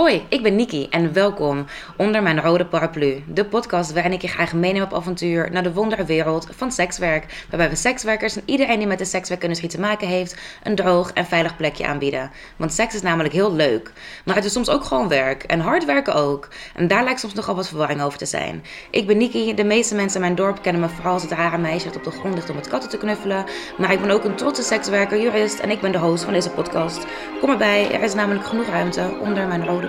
Hoi, 0.00 0.26
ik 0.28 0.42
ben 0.42 0.56
Niki 0.56 0.86
en 0.90 1.12
welkom 1.12 1.66
onder 1.96 2.22
mijn 2.22 2.40
rode 2.40 2.66
paraplu. 2.66 3.22
De 3.26 3.44
podcast 3.44 3.92
waarin 3.92 4.12
ik 4.12 4.22
je 4.22 4.28
graag 4.28 4.52
meeneem 4.52 4.82
op 4.82 4.94
avontuur 4.94 5.50
naar 5.52 5.62
de 5.62 5.72
wonderwereld 5.72 6.48
van 6.50 6.72
sekswerk. 6.72 7.44
Waarbij 7.48 7.70
we 7.70 7.76
sekswerkers 7.76 8.36
en 8.36 8.42
iedereen 8.44 8.78
die 8.78 8.86
met 8.86 8.98
de 8.98 9.04
sekswerkindustrie 9.04 9.70
te 9.70 9.80
maken 9.80 10.08
heeft, 10.08 10.36
een 10.62 10.74
droog 10.74 11.12
en 11.12 11.26
veilig 11.26 11.56
plekje 11.56 11.86
aanbieden. 11.86 12.30
Want 12.56 12.72
seks 12.72 12.94
is 12.94 13.02
namelijk 13.02 13.34
heel 13.34 13.52
leuk. 13.52 13.92
Maar 14.24 14.34
het 14.34 14.44
is 14.44 14.52
soms 14.52 14.70
ook 14.70 14.84
gewoon 14.84 15.08
werk 15.08 15.42
en 15.42 15.60
hard 15.60 15.84
werken 15.84 16.14
ook. 16.14 16.48
En 16.74 16.88
daar 16.88 17.04
lijkt 17.04 17.20
soms 17.20 17.34
nogal 17.34 17.54
wat 17.54 17.68
verwarring 17.68 18.02
over 18.02 18.18
te 18.18 18.26
zijn. 18.26 18.64
Ik 18.90 19.06
ben 19.06 19.16
Niki, 19.16 19.54
de 19.54 19.64
meeste 19.64 19.94
mensen 19.94 20.14
in 20.14 20.24
mijn 20.24 20.34
dorp 20.34 20.62
kennen 20.62 20.82
me 20.82 20.88
vooral 20.88 21.12
als 21.12 21.22
het 21.22 21.32
rare 21.32 21.58
meisje 21.58 21.86
dat 21.86 21.96
op 21.96 22.04
de 22.04 22.10
grond 22.10 22.34
ligt 22.34 22.50
om 22.50 22.56
met 22.56 22.68
katten 22.68 22.90
te 22.90 22.98
knuffelen. 22.98 23.44
Maar 23.78 23.92
ik 23.92 24.00
ben 24.00 24.10
ook 24.10 24.24
een 24.24 24.36
trotse 24.36 24.62
sekswerker, 24.62 25.20
jurist 25.20 25.58
en 25.58 25.70
ik 25.70 25.80
ben 25.80 25.92
de 25.92 25.98
host 25.98 26.24
van 26.24 26.32
deze 26.32 26.50
podcast. 26.50 27.06
Kom 27.40 27.50
erbij, 27.50 27.92
er 27.92 28.02
is 28.02 28.14
namelijk 28.14 28.46
genoeg 28.46 28.66
ruimte 28.66 29.10
onder 29.20 29.46
mijn 29.46 29.66
rode 29.66 29.88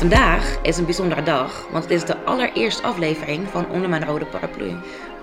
Vandaag 0.00 0.58
is 0.62 0.78
een 0.78 0.84
bijzondere 0.84 1.22
dag, 1.22 1.68
want 1.70 1.84
het 1.84 1.92
is 1.92 2.04
de 2.04 2.24
allereerste 2.24 2.82
aflevering 2.82 3.48
van 3.48 3.70
Onder 3.70 3.88
mijn 3.88 4.04
rode 4.04 4.26
paraplu. 4.26 4.72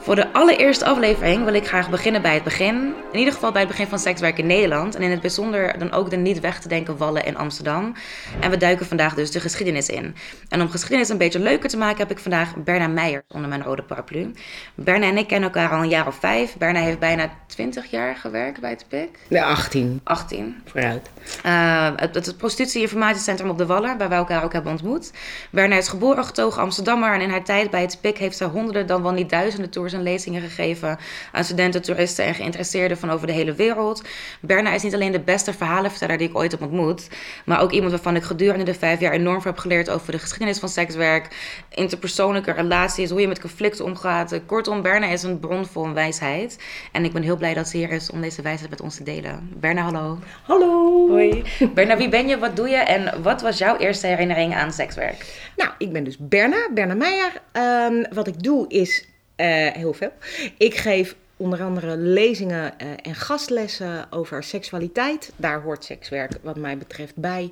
Voor 0.07 0.15
de 0.15 0.33
allereerste 0.33 0.85
aflevering 0.85 1.43
wil 1.43 1.53
ik 1.53 1.67
graag 1.67 1.89
beginnen 1.89 2.21
bij 2.21 2.33
het 2.33 2.43
begin. 2.43 2.93
In 3.11 3.19
ieder 3.19 3.33
geval 3.33 3.51
bij 3.51 3.61
het 3.61 3.69
begin 3.69 3.87
van 3.87 3.99
sekswerk 3.99 4.37
in 4.37 4.45
Nederland. 4.45 4.95
En 4.95 5.01
in 5.01 5.11
het 5.11 5.21
bijzonder 5.21 5.79
dan 5.79 5.91
ook 5.91 6.09
de 6.09 6.17
niet 6.17 6.39
weg 6.39 6.59
te 6.59 6.67
denken 6.67 6.97
wallen 6.97 7.25
in 7.25 7.37
Amsterdam. 7.37 7.93
En 8.39 8.49
we 8.49 8.57
duiken 8.57 8.85
vandaag 8.85 9.13
dus 9.13 9.31
de 9.31 9.39
geschiedenis 9.39 9.89
in. 9.89 10.15
En 10.49 10.61
om 10.61 10.69
geschiedenis 10.69 11.09
een 11.09 11.17
beetje 11.17 11.39
leuker 11.39 11.69
te 11.69 11.77
maken 11.77 11.97
heb 11.97 12.11
ik 12.11 12.19
vandaag 12.19 12.55
Berna 12.55 12.87
Meijer 12.87 13.23
onder 13.27 13.49
mijn 13.49 13.63
rode 13.63 13.83
paraplu. 13.83 14.31
Berna 14.75 15.05
en 15.05 15.17
ik 15.17 15.27
kennen 15.27 15.51
elkaar 15.51 15.71
al 15.71 15.83
een 15.83 15.89
jaar 15.89 16.07
of 16.07 16.15
vijf. 16.15 16.57
Berna 16.57 16.79
heeft 16.79 16.99
bijna 16.99 17.29
20 17.47 17.91
jaar 17.91 18.15
gewerkt 18.15 18.59
bij 18.59 18.69
het 18.69 18.85
PIK. 18.87 19.19
Ja, 19.27 19.45
18. 19.45 20.01
18. 20.03 20.61
Vooruit. 20.65 21.09
Uh, 21.45 21.89
het, 21.95 22.15
het 22.15 22.37
prostitutie-informatiecentrum 22.37 23.49
op 23.49 23.57
de 23.57 23.65
Wallen, 23.65 23.97
waar 23.97 24.09
wij 24.09 24.17
elkaar 24.17 24.43
ook 24.43 24.53
hebben 24.53 24.71
ontmoet. 24.71 25.11
Berna 25.51 25.75
is 25.75 25.87
geboren 25.87 26.25
getogen 26.25 26.61
Amsterdammer 26.61 27.13
en 27.13 27.21
in 27.21 27.29
haar 27.29 27.43
tijd 27.43 27.69
bij 27.69 27.81
het 27.81 27.97
PIK 28.01 28.17
heeft 28.17 28.37
ze 28.37 28.45
honderden, 28.45 28.87
dan 28.87 29.03
wel 29.03 29.11
niet 29.11 29.29
duizenden 29.29 29.69
tours 29.69 29.95
en 29.97 30.03
lezingen 30.03 30.41
gegeven 30.41 30.97
aan 31.31 31.43
studenten, 31.43 31.81
toeristen 31.81 32.25
en 32.25 32.33
geïnteresseerden 32.33 32.97
van 32.97 33.09
over 33.09 33.27
de 33.27 33.33
hele 33.33 33.53
wereld. 33.53 34.03
Berna 34.41 34.73
is 34.73 34.83
niet 34.83 34.93
alleen 34.93 35.11
de 35.11 35.19
beste 35.19 35.53
verhalenverteller 35.53 36.17
die 36.17 36.29
ik 36.29 36.37
ooit 36.37 36.51
heb 36.51 36.61
ontmoet, 36.61 37.07
maar 37.45 37.61
ook 37.61 37.71
iemand 37.71 37.91
waarvan 37.91 38.15
ik 38.15 38.23
gedurende 38.23 38.63
de 38.63 38.73
vijf 38.73 38.99
jaar 38.99 39.13
enorm 39.13 39.41
veel 39.41 39.51
heb 39.51 39.59
geleerd 39.59 39.89
over 39.89 40.11
de 40.11 40.19
geschiedenis 40.19 40.59
van 40.59 40.69
sekswerk, 40.69 41.35
interpersoonlijke 41.69 42.51
relaties, 42.51 43.09
hoe 43.09 43.21
je 43.21 43.27
met 43.27 43.41
conflicten 43.41 43.85
omgaat. 43.85 44.39
Kortom, 44.45 44.81
Berna 44.81 45.07
is 45.07 45.23
een 45.23 45.39
bron 45.39 45.65
vol 45.65 45.93
wijsheid. 45.93 46.59
En 46.91 47.05
ik 47.05 47.13
ben 47.13 47.21
heel 47.21 47.37
blij 47.37 47.53
dat 47.53 47.67
ze 47.67 47.77
hier 47.77 47.91
is 47.91 48.09
om 48.09 48.21
deze 48.21 48.41
wijsheid 48.41 48.69
met 48.69 48.81
ons 48.81 48.95
te 48.95 49.03
delen. 49.03 49.49
Berna, 49.55 49.81
hallo. 49.81 50.19
Hallo. 50.43 51.07
Hoi. 51.09 51.43
Berna, 51.73 51.97
wie 51.97 52.09
ben 52.09 52.27
je? 52.27 52.37
Wat 52.37 52.55
doe 52.55 52.69
je? 52.69 52.75
En 52.75 53.21
wat 53.21 53.41
was 53.41 53.57
jouw 53.57 53.77
eerste 53.77 54.07
herinnering 54.07 54.55
aan 54.55 54.71
sekswerk? 54.71 55.49
Nou, 55.55 55.71
ik 55.77 55.91
ben 55.91 56.03
dus 56.03 56.17
Berna, 56.19 56.69
Berna 56.73 56.93
Meijer. 56.93 57.31
Um, 57.53 58.05
wat 58.13 58.27
ik 58.27 58.43
doe 58.43 58.65
is 58.67 59.07
uh, 59.37 59.71
heel 59.71 59.93
veel. 59.93 60.11
Ik 60.57 60.75
geef 60.75 61.15
onder 61.37 61.63
andere 61.63 61.97
lezingen 61.97 62.73
uh, 62.81 62.87
en 63.01 63.15
gastlessen 63.15 64.07
over 64.09 64.43
seksualiteit. 64.43 65.31
Daar 65.35 65.61
hoort 65.61 65.83
sekswerk 65.83 66.31
wat 66.41 66.55
mij 66.55 66.77
betreft 66.77 67.15
bij. 67.15 67.51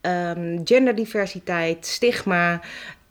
Um, 0.00 0.60
genderdiversiteit, 0.64 1.86
stigma. 1.86 2.60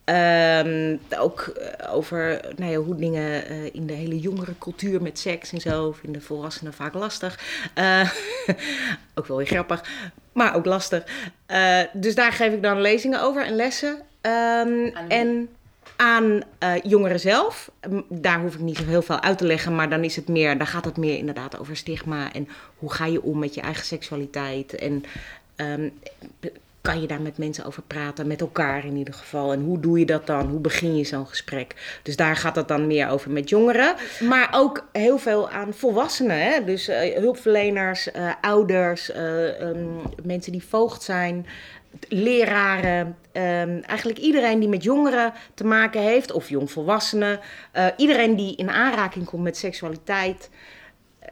Um, 0.06 1.00
ook 1.18 1.54
uh, 1.58 1.96
over 1.96 2.42
nou 2.56 2.72
ja, 2.72 2.78
hoe 2.78 2.96
dingen 2.96 3.52
uh, 3.52 3.66
in 3.74 3.88
de 3.88 3.94
hele 3.94 4.20
jongere 4.20 4.58
cultuur 4.60 5.02
met 5.02 5.20
seks 5.20 5.52
en 5.54 5.62
zo 5.62 5.92
vinden 5.92 6.22
volwassenen 6.22 6.74
vaak 6.74 6.94
lastig. 6.94 7.40
Uh, 7.78 8.10
ook 9.16 9.28
wel 9.28 9.38
weer 9.38 9.46
grappig, 9.46 9.84
maar 10.34 10.56
ook 10.56 10.66
lastig. 10.66 11.04
dus 11.94 12.16
daar 12.16 12.32
geef 12.32 12.54
ik 12.54 12.64
dan 12.64 12.82
lezingen 12.82 13.22
over 13.22 13.46
en 13.46 13.56
lessen. 13.56 13.98
Um, 14.22 14.94
en 15.08 15.50
aan 15.96 16.24
uh, 16.24 16.74
jongeren 16.84 17.20
zelf. 17.20 17.72
Daar 18.10 18.40
hoef 18.40 18.54
ik 18.54 18.60
niet 18.60 18.78
zo 18.78 18.86
heel 18.86 19.02
veel 19.02 19.22
uit 19.22 19.38
te 19.38 19.46
leggen, 19.46 19.76
maar 19.76 19.90
dan 19.90 20.04
is 20.04 20.16
het 20.16 20.28
meer, 20.28 20.58
dan 20.58 20.68
gaat 20.68 20.86
het 20.86 20.98
meer 20.98 21.18
inderdaad 21.18 21.60
over 21.60 21.78
stigma 21.78 22.34
en 22.34 22.48
hoe 22.78 22.92
ga 22.92 23.06
je 23.06 23.22
om 23.22 23.40
met 23.40 23.54
je 23.54 23.62
eigen 23.62 23.86
seksualiteit 23.86 24.76
en 24.76 25.04
um, 25.56 25.94
kan 26.86 27.02
je 27.02 27.08
daar 27.08 27.22
met 27.22 27.38
mensen 27.38 27.66
over 27.66 27.84
praten, 27.88 28.28
met 28.28 28.42
elkaar 28.42 28.86
in 28.86 28.96
ieder 28.96 29.14
geval. 29.14 29.52
En 29.52 29.62
hoe 29.62 29.80
doe 29.80 30.00
je 30.00 30.06
dat 30.06 30.28
dan? 30.28 30.48
Hoe 30.48 30.60
begin 30.60 30.98
je 30.98 31.04
zo'n 31.04 31.28
gesprek? 31.28 32.00
Dus 32.04 32.16
daar 32.16 32.36
gaat 32.36 32.56
het 32.56 32.68
dan 32.68 32.88
meer 32.88 33.10
over 33.10 33.32
met 33.32 33.50
jongeren. 33.50 33.96
Maar 34.20 34.50
ook 34.52 34.88
heel 34.92 35.18
veel 35.18 35.50
aan 35.50 35.74
volwassenen. 35.74 36.42
Hè? 36.42 36.64
Dus 36.64 36.90
uh, 36.90 37.16
hulpverleners, 37.16 38.08
uh, 38.16 38.32
ouders, 38.42 39.16
um, 39.16 40.02
mensen 40.24 40.52
die 40.52 40.64
voogd 40.64 41.04
zijn 41.04 41.46
leraren, 42.08 43.08
um, 43.08 43.82
eigenlijk 43.82 44.20
iedereen 44.20 44.60
die 44.60 44.70
met 44.70 44.84
jongeren 44.84 45.34
te 45.54 45.64
maken 45.64 46.02
heeft, 46.02 46.32
of 46.32 46.50
jongvolwassenen, 46.50 47.40
uh, 47.76 47.88
iedereen 47.98 48.36
die 48.36 48.56
in 48.56 48.70
aanraking 48.70 49.26
komt 49.26 49.44
met 49.44 49.58
seksualiteit. 49.58 50.50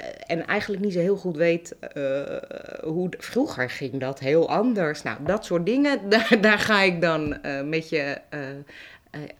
Uh, 0.02 0.08
en 0.26 0.48
eigenlijk 0.48 0.82
niet 0.82 0.94
zo 0.94 1.00
heel 1.00 1.16
goed 1.16 1.36
weet 1.36 1.76
uh, 1.98 2.22
hoe 2.84 3.10
vroeger 3.18 3.70
ging 3.70 4.00
dat 4.00 4.20
heel 4.20 4.50
anders. 4.50 5.04
Nou, 5.04 5.18
dat 5.26 5.46
soort 5.46 5.66
dingen, 5.66 6.00
daar, 6.42 6.60
ga 6.60 6.82
ik 6.82 7.02
dan 7.02 7.38
met 7.70 7.90
je 7.90 8.18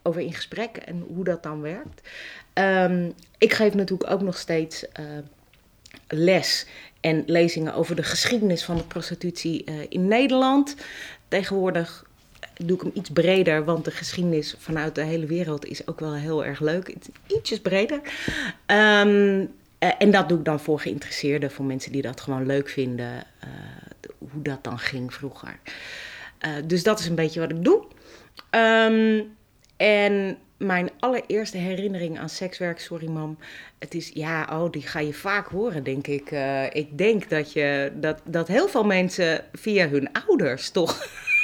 over 0.04 0.22
in 0.22 0.34
gesprek 0.34 0.78
en 0.78 1.06
hoe 1.08 1.24
dat 1.24 1.44
dan 1.44 1.62
werkt. 1.62 2.10
Um, 2.54 3.14
ik 3.38 3.54
geef 3.54 3.74
natuurlijk 3.74 4.12
ook 4.12 4.22
nog 4.22 4.38
steeds 4.38 4.86
les 6.08 6.68
en 7.04 7.24
lezingen 7.26 7.74
over 7.74 7.96
de 7.96 8.04
geschiedenis 8.04 8.64
van 8.64 8.78
de 8.78 8.84
prostitutie 8.84 9.64
uh, 9.66 9.76
in 9.90 10.08
Nederland. 10.08 10.76
Tegenwoordig 11.28 12.06
doe 12.56 12.76
ik 12.78 12.82
hem 12.82 12.92
iets 12.94 13.10
breder, 13.10 13.66
want 13.66 13.86
de 13.86 13.92
geschiedenis 13.92 14.56
vanuit 14.58 14.96
de 14.96 15.04
hele 15.04 15.26
wereld 15.26 15.66
is 15.66 15.88
ook 15.88 16.00
wel 16.00 16.14
heel 16.14 16.46
erg 16.46 16.60
leuk. 16.60 16.96
Ietsjes 17.28 17.62
breder. 17.62 18.02
Um, 18.68 19.40
uh, 19.40 19.92
en 19.98 20.12
dat 20.12 20.30
doe 20.30 20.38
ik 20.38 20.46
dan 20.46 20.60
voor 20.60 20.80
geïnteresseerden, 20.80 21.52
voor 21.52 21.66
mensen 21.66 21.92
die 21.92 22.02
dat 22.02 22.22
gewoon 22.22 22.46
leuk 22.46 22.70
vinden, 22.70 23.12
uh, 23.44 23.50
hoe 24.18 24.42
dat 24.42 24.64
dan 24.64 24.80
ging 24.80 25.14
vroeger. 25.14 25.60
dus 26.66 26.84
dat 26.84 27.00
is 27.00 27.06
een 27.08 27.16
beetje 27.16 27.40
wat 27.40 27.52
ik 27.52 27.64
doe. 27.64 27.84
Um, 28.52 29.36
en 29.78 30.38
mijn 30.66 30.90
allereerste 31.00 31.58
herinnering 31.58 32.20
aan 32.20 32.30
sekswerk, 32.30 32.80
sorry 32.80 33.08
mam. 33.10 33.38
Het 33.80 33.94
is, 33.94 34.12
ja, 34.14 34.48
oh, 34.52 34.72
die 34.72 34.82
ga 34.82 35.00
je 35.00 35.14
vaak 35.14 35.48
horen, 35.48 35.84
denk 35.84 36.08
ik. 36.08 36.32
Uh, 36.32 36.64
ik 36.76 36.98
denk 36.98 37.30
dat, 37.30 37.54
je, 37.54 37.92
dat, 37.96 38.22
dat 38.24 38.48
heel 38.48 38.68
veel 38.68 38.84
mensen 38.84 39.46
via 39.54 39.88
hun 39.90 40.10
ouders 40.28 40.70
toch 40.70 41.08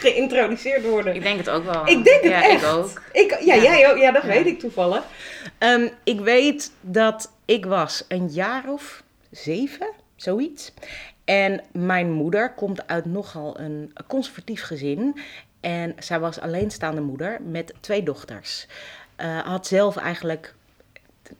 geïntroduceerd 0.00 0.84
worden. 0.84 1.14
Ik 1.14 1.22
denk 1.22 1.38
het 1.38 1.50
ook 1.50 1.64
wel. 1.64 1.88
Ik 1.88 2.04
denk 2.04 2.22
het 2.22 2.32
ja, 2.32 2.42
echt. 2.42 2.62
Ik 2.62 2.68
ook. 2.68 3.02
Ik, 3.12 3.38
ja, 3.44 3.54
Ja. 3.54 3.62
jij 3.62 3.90
ook. 3.90 3.96
Ja, 3.98 4.10
dat 4.12 4.22
Ja. 4.22 4.28
weet 4.28 4.46
ik 4.46 4.58
toevallig. 4.58 5.04
Um, 5.58 5.90
ik 6.04 6.20
weet 6.20 6.72
dat 6.80 7.32
ik 7.44 7.66
was 7.66 8.04
een 8.08 8.28
jaar 8.28 8.64
of 8.68 9.02
zeven, 9.30 9.88
zoiets. 10.16 10.72
En 11.24 11.60
mijn 11.72 12.12
moeder 12.12 12.52
komt 12.54 12.86
uit 12.86 13.04
nogal 13.04 13.58
een 13.60 13.92
conservatief 14.06 14.62
gezin. 14.62 15.16
En 15.62 15.94
zij 15.98 16.20
was 16.20 16.40
alleenstaande 16.40 17.00
moeder 17.00 17.38
met 17.42 17.74
twee 17.80 18.02
dochters. 18.02 18.66
Uh, 19.20 19.38
had 19.38 19.66
zelf 19.66 19.96
eigenlijk 19.96 20.54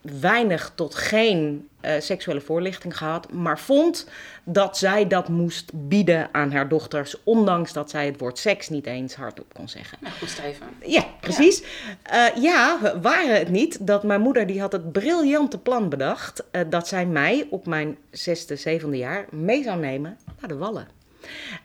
weinig 0.00 0.72
tot 0.74 0.94
geen 0.94 1.68
uh, 1.80 1.92
seksuele 1.98 2.40
voorlichting 2.40 2.96
gehad, 2.96 3.32
maar 3.32 3.58
vond 3.58 4.08
dat 4.44 4.78
zij 4.78 5.06
dat 5.06 5.28
moest 5.28 5.70
bieden 5.74 6.28
aan 6.32 6.52
haar 6.52 6.68
dochters, 6.68 7.16
ondanks 7.24 7.72
dat 7.72 7.90
zij 7.90 8.06
het 8.06 8.18
woord 8.18 8.38
seks 8.38 8.68
niet 8.68 8.86
eens 8.86 9.14
hardop 9.14 9.54
kon 9.54 9.68
zeggen. 9.68 9.98
Nou, 10.00 10.14
goed 10.14 10.28
streven. 10.28 10.66
Ja, 10.86 11.04
precies. 11.20 11.62
Ja, 12.10 12.36
uh, 12.36 12.42
ja 12.42 12.78
waren 13.00 13.38
het 13.38 13.48
niet 13.48 13.86
dat 13.86 14.02
mijn 14.02 14.20
moeder 14.20 14.46
die 14.46 14.60
had 14.60 14.72
het 14.72 14.92
briljante 14.92 15.58
plan 15.58 15.88
bedacht 15.88 16.44
uh, 16.52 16.62
dat 16.68 16.88
zij 16.88 17.06
mij 17.06 17.46
op 17.50 17.66
mijn 17.66 17.96
zesde, 18.10 18.56
zevende 18.56 18.96
jaar 18.96 19.26
mee 19.30 19.62
zou 19.62 19.78
nemen 19.78 20.18
naar 20.40 20.48
de 20.48 20.56
Wallen. 20.56 21.01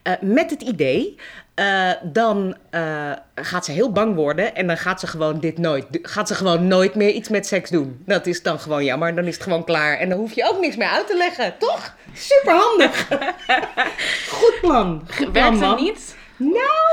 Uh, 0.04 0.12
met 0.20 0.50
het 0.50 0.62
idee, 0.62 1.16
uh, 1.58 1.90
dan 2.02 2.56
uh, 2.70 3.12
gaat 3.34 3.64
ze 3.64 3.72
heel 3.72 3.92
bang 3.92 4.14
worden 4.14 4.54
en 4.54 4.66
dan 4.66 4.76
gaat 4.76 5.00
ze 5.00 5.06
gewoon 5.06 5.40
dit 5.40 5.58
nooit, 5.58 5.86
gaat 6.02 6.28
ze 6.28 6.34
gewoon 6.34 6.66
nooit 6.66 6.94
meer 6.94 7.10
iets 7.10 7.28
met 7.28 7.46
seks 7.46 7.70
doen. 7.70 8.02
Dat 8.06 8.26
is 8.26 8.42
dan 8.42 8.60
gewoon 8.60 8.84
jammer, 8.84 9.14
dan 9.14 9.24
is 9.24 9.34
het 9.34 9.42
gewoon 9.42 9.64
klaar 9.64 9.98
en 9.98 10.08
dan 10.08 10.18
hoef 10.18 10.32
je 10.32 10.50
ook 10.52 10.60
niks 10.60 10.76
meer 10.76 10.88
uit 10.88 11.06
te 11.06 11.16
leggen, 11.16 11.54
toch? 11.58 11.94
Super 12.12 12.54
handig. 12.54 13.08
Goed 14.38 14.58
plan. 14.60 15.02
Goed 15.16 15.30
Werkt 15.32 15.58
plan, 15.58 15.70
het 15.70 15.80
niet? 15.80 16.16
Nou, 16.36 16.88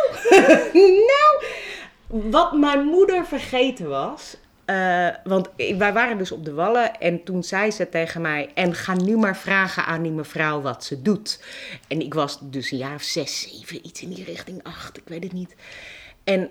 nou, 1.12 1.44
wat 2.08 2.54
mijn 2.54 2.84
moeder 2.84 3.26
vergeten 3.26 3.90
was, 3.90 4.38
Uh, 4.66 5.10
want 5.24 5.50
wij 5.78 5.94
waren 5.94 6.18
dus 6.18 6.32
op 6.32 6.46
de 6.46 6.54
wallen 6.54 7.00
en 7.00 7.24
toen 7.24 7.44
zei 7.44 7.72
ze 7.72 7.90
tegen 7.90 8.22
mij: 8.22 8.50
En 8.54 8.74
ga 8.74 8.94
nu 8.94 9.18
maar 9.18 9.38
vragen 9.38 9.86
aan 9.86 10.02
die 10.02 10.12
mevrouw 10.12 10.62
wat 10.62 10.84
ze 10.84 11.02
doet. 11.02 11.44
En 11.88 12.02
ik 12.02 12.14
was 12.14 12.40
dus 12.42 12.72
een 12.72 12.78
jaar 12.78 12.96
of 12.96 13.02
zes, 13.02 13.42
zeven, 13.42 13.86
iets 13.86 14.02
in 14.02 14.10
die 14.10 14.24
richting, 14.24 14.64
acht, 14.64 14.98
ik 14.98 15.04
weet 15.08 15.24
het 15.24 15.34
niet. 15.34 15.56
En 16.24 16.50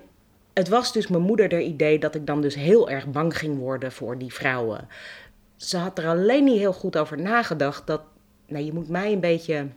het 0.53 0.67
was 0.67 0.93
dus 0.93 1.07
mijn 1.07 1.23
moeder 1.23 1.49
de 1.49 1.63
idee 1.63 1.99
dat 1.99 2.15
ik 2.15 2.25
dan 2.25 2.41
dus 2.41 2.55
heel 2.55 2.89
erg 2.89 3.07
bang 3.07 3.37
ging 3.37 3.57
worden 3.57 3.91
voor 3.91 4.17
die 4.17 4.33
vrouwen. 4.33 4.87
Ze 5.55 5.77
had 5.77 5.97
er 5.97 6.07
alleen 6.07 6.43
niet 6.43 6.57
heel 6.57 6.73
goed 6.73 6.97
over 6.97 7.21
nagedacht 7.21 7.87
dat, 7.87 8.01
nou 8.47 8.65
je 8.65 8.73
moet 8.73 8.89
mij 8.89 9.11
een 9.11 9.19
beetje 9.19 9.67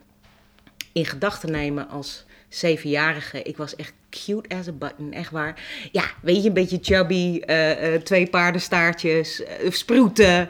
in 0.93 1.06
gedachten 1.06 1.50
nemen 1.50 1.88
als 1.88 2.25
zevenjarige. 2.48 3.42
Ik 3.42 3.56
was 3.56 3.76
echt 3.76 3.92
cute 4.10 4.56
as 4.56 4.68
a 4.68 4.72
button, 4.72 5.12
echt 5.12 5.30
waar. 5.30 5.60
Ja, 5.92 6.04
weet 6.22 6.42
je, 6.42 6.48
een 6.48 6.54
beetje 6.54 6.78
chubby, 6.82 7.42
uh, 7.46 7.92
uh, 7.92 8.00
twee 8.00 8.26
paardenstaartjes, 8.26 9.40
uh, 9.40 9.70
sproeten. 9.70 10.48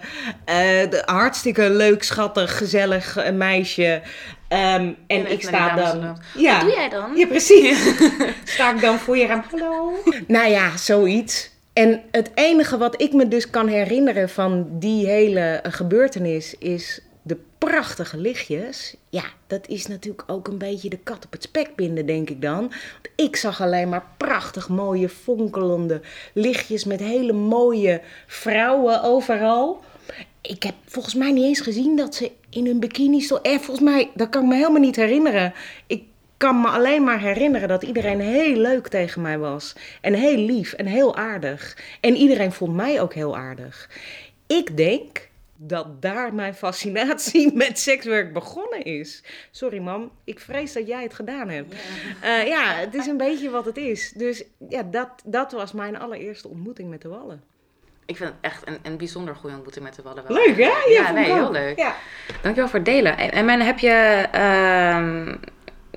hartstikke 1.04 1.70
leuk, 1.70 2.02
schattig, 2.02 2.56
gezellig 2.58 3.32
meisje. 3.32 4.02
Um, 4.48 4.96
en 5.06 5.30
ik 5.30 5.42
sta 5.42 5.74
dan. 5.74 6.18
Ja, 6.36 6.52
Wat 6.52 6.60
doe 6.60 6.70
jij 6.70 6.88
dan? 6.88 7.16
Ja, 7.16 7.26
precies. 7.26 7.94
sta 8.44 8.74
ik 8.74 8.80
dan 8.80 8.98
voor 8.98 9.16
je 9.16 9.26
raam. 9.26 9.44
Hallo. 9.50 9.92
Nou 10.26 10.50
ja, 10.50 10.76
zoiets. 10.76 11.50
En 11.72 12.02
het 12.10 12.30
enige 12.34 12.78
wat 12.78 13.00
ik 13.00 13.12
me 13.12 13.28
dus 13.28 13.50
kan 13.50 13.68
herinneren 13.68 14.28
van 14.28 14.66
die 14.70 15.06
hele 15.06 15.60
gebeurtenis 15.62 16.54
is 16.58 17.00
de 17.00 17.07
prachtige 17.58 18.16
lichtjes. 18.16 18.96
Ja, 19.08 19.25
dat 19.46 19.69
is 19.69 19.87
natuurlijk 19.87 20.25
ook 20.26 20.49
een 20.49 20.58
beetje 20.58 20.88
de 20.88 20.99
kat 20.99 21.25
op 21.25 21.32
het 21.32 21.43
spek 21.43 21.76
binden, 21.76 22.06
denk 22.06 22.31
ik 22.31 22.43
dan. 22.43 22.58
Want 22.58 23.08
ik 23.16 23.37
zag 23.37 23.60
alleen 23.60 23.88
maar 23.88 24.06
prachtig 24.16 24.69
mooie, 24.69 25.08
fonkelende 25.08 26.00
lichtjes 26.32 26.84
met 26.84 27.00
hele 27.00 27.32
mooie 27.32 28.00
vrouwen 28.26 29.02
overal. 29.02 29.81
Ik 30.40 30.62
heb 30.62 30.75
volgens 30.87 31.14
mij 31.14 31.32
niet 31.32 31.44
eens 31.44 31.60
gezien 31.60 31.96
dat 31.96 32.14
ze 32.14 32.31
in 32.50 32.66
hun 32.66 32.81
bikini 32.81 33.20
stonden. 33.20 33.52
En 33.52 33.61
volgens 33.61 33.90
mij, 33.90 34.11
dat 34.14 34.28
kan 34.28 34.43
ik 34.43 34.49
me 34.49 34.54
helemaal 34.54 34.81
niet 34.81 34.96
herinneren. 34.96 35.52
Ik 35.87 36.02
kan 36.37 36.61
me 36.61 36.69
alleen 36.69 37.04
maar 37.04 37.20
herinneren 37.20 37.69
dat 37.69 37.82
iedereen 37.82 38.20
heel 38.20 38.56
leuk 38.56 38.88
tegen 38.88 39.22
mij 39.22 39.38
was. 39.38 39.75
En 40.00 40.14
heel 40.14 40.37
lief 40.37 40.72
en 40.72 40.87
heel 40.87 41.16
aardig. 41.16 41.76
En 42.00 42.16
iedereen 42.16 42.52
vond 42.52 42.75
mij 42.75 43.00
ook 43.00 43.14
heel 43.14 43.37
aardig. 43.37 43.90
Ik 44.46 44.76
denk 44.76 45.27
dat 45.60 46.02
daar 46.02 46.34
mijn 46.34 46.55
fascinatie 46.55 47.52
met 47.64 47.78
sekswerk 47.78 48.32
begonnen 48.32 48.82
is. 48.82 49.22
Sorry 49.50 49.78
mam, 49.78 50.10
ik 50.25 50.40
vrees 50.40 50.72
dat 50.72 50.87
jij 50.87 51.02
het 51.02 51.14
gedaan 51.14 51.49
hebt. 51.49 51.75
Ja, 52.22 52.40
uh, 52.40 52.46
ja 52.46 52.75
het 52.75 52.94
is 52.94 53.06
een 53.06 53.16
beetje 53.16 53.50
wat 53.50 53.64
het 53.64 53.76
is. 53.76 54.12
Dus 54.12 54.44
ja, 54.69 54.82
dat, 54.82 55.08
dat 55.25 55.52
was 55.52 55.72
mijn 55.72 55.99
allereerste 55.99 56.49
ontmoeting 56.49 56.90
met 56.90 57.02
de 57.02 57.08
Wallen. 57.08 57.43
Ik 58.06 58.16
vind 58.16 58.28
het 58.28 58.38
echt 58.40 58.66
een, 58.66 58.78
een 58.82 58.96
bijzonder 58.96 59.34
goede 59.34 59.55
ontmoeting 59.55 59.84
met 59.84 59.94
de 59.94 60.02
Wallen. 60.02 60.25
Leuk 60.28 60.56
hè? 60.56 60.62
Ja, 60.62 60.82
ja 60.88 61.12
nee, 61.12 61.32
heel 61.32 61.50
leuk. 61.50 61.78
Ja. 61.78 61.96
Dankjewel 62.43 62.70
voor 62.70 62.78
het 62.78 62.88
delen. 62.88 63.19
En, 63.19 63.49
en 63.49 63.61
heb 63.61 63.78
je... 63.78 64.26
Uh, 64.34 65.34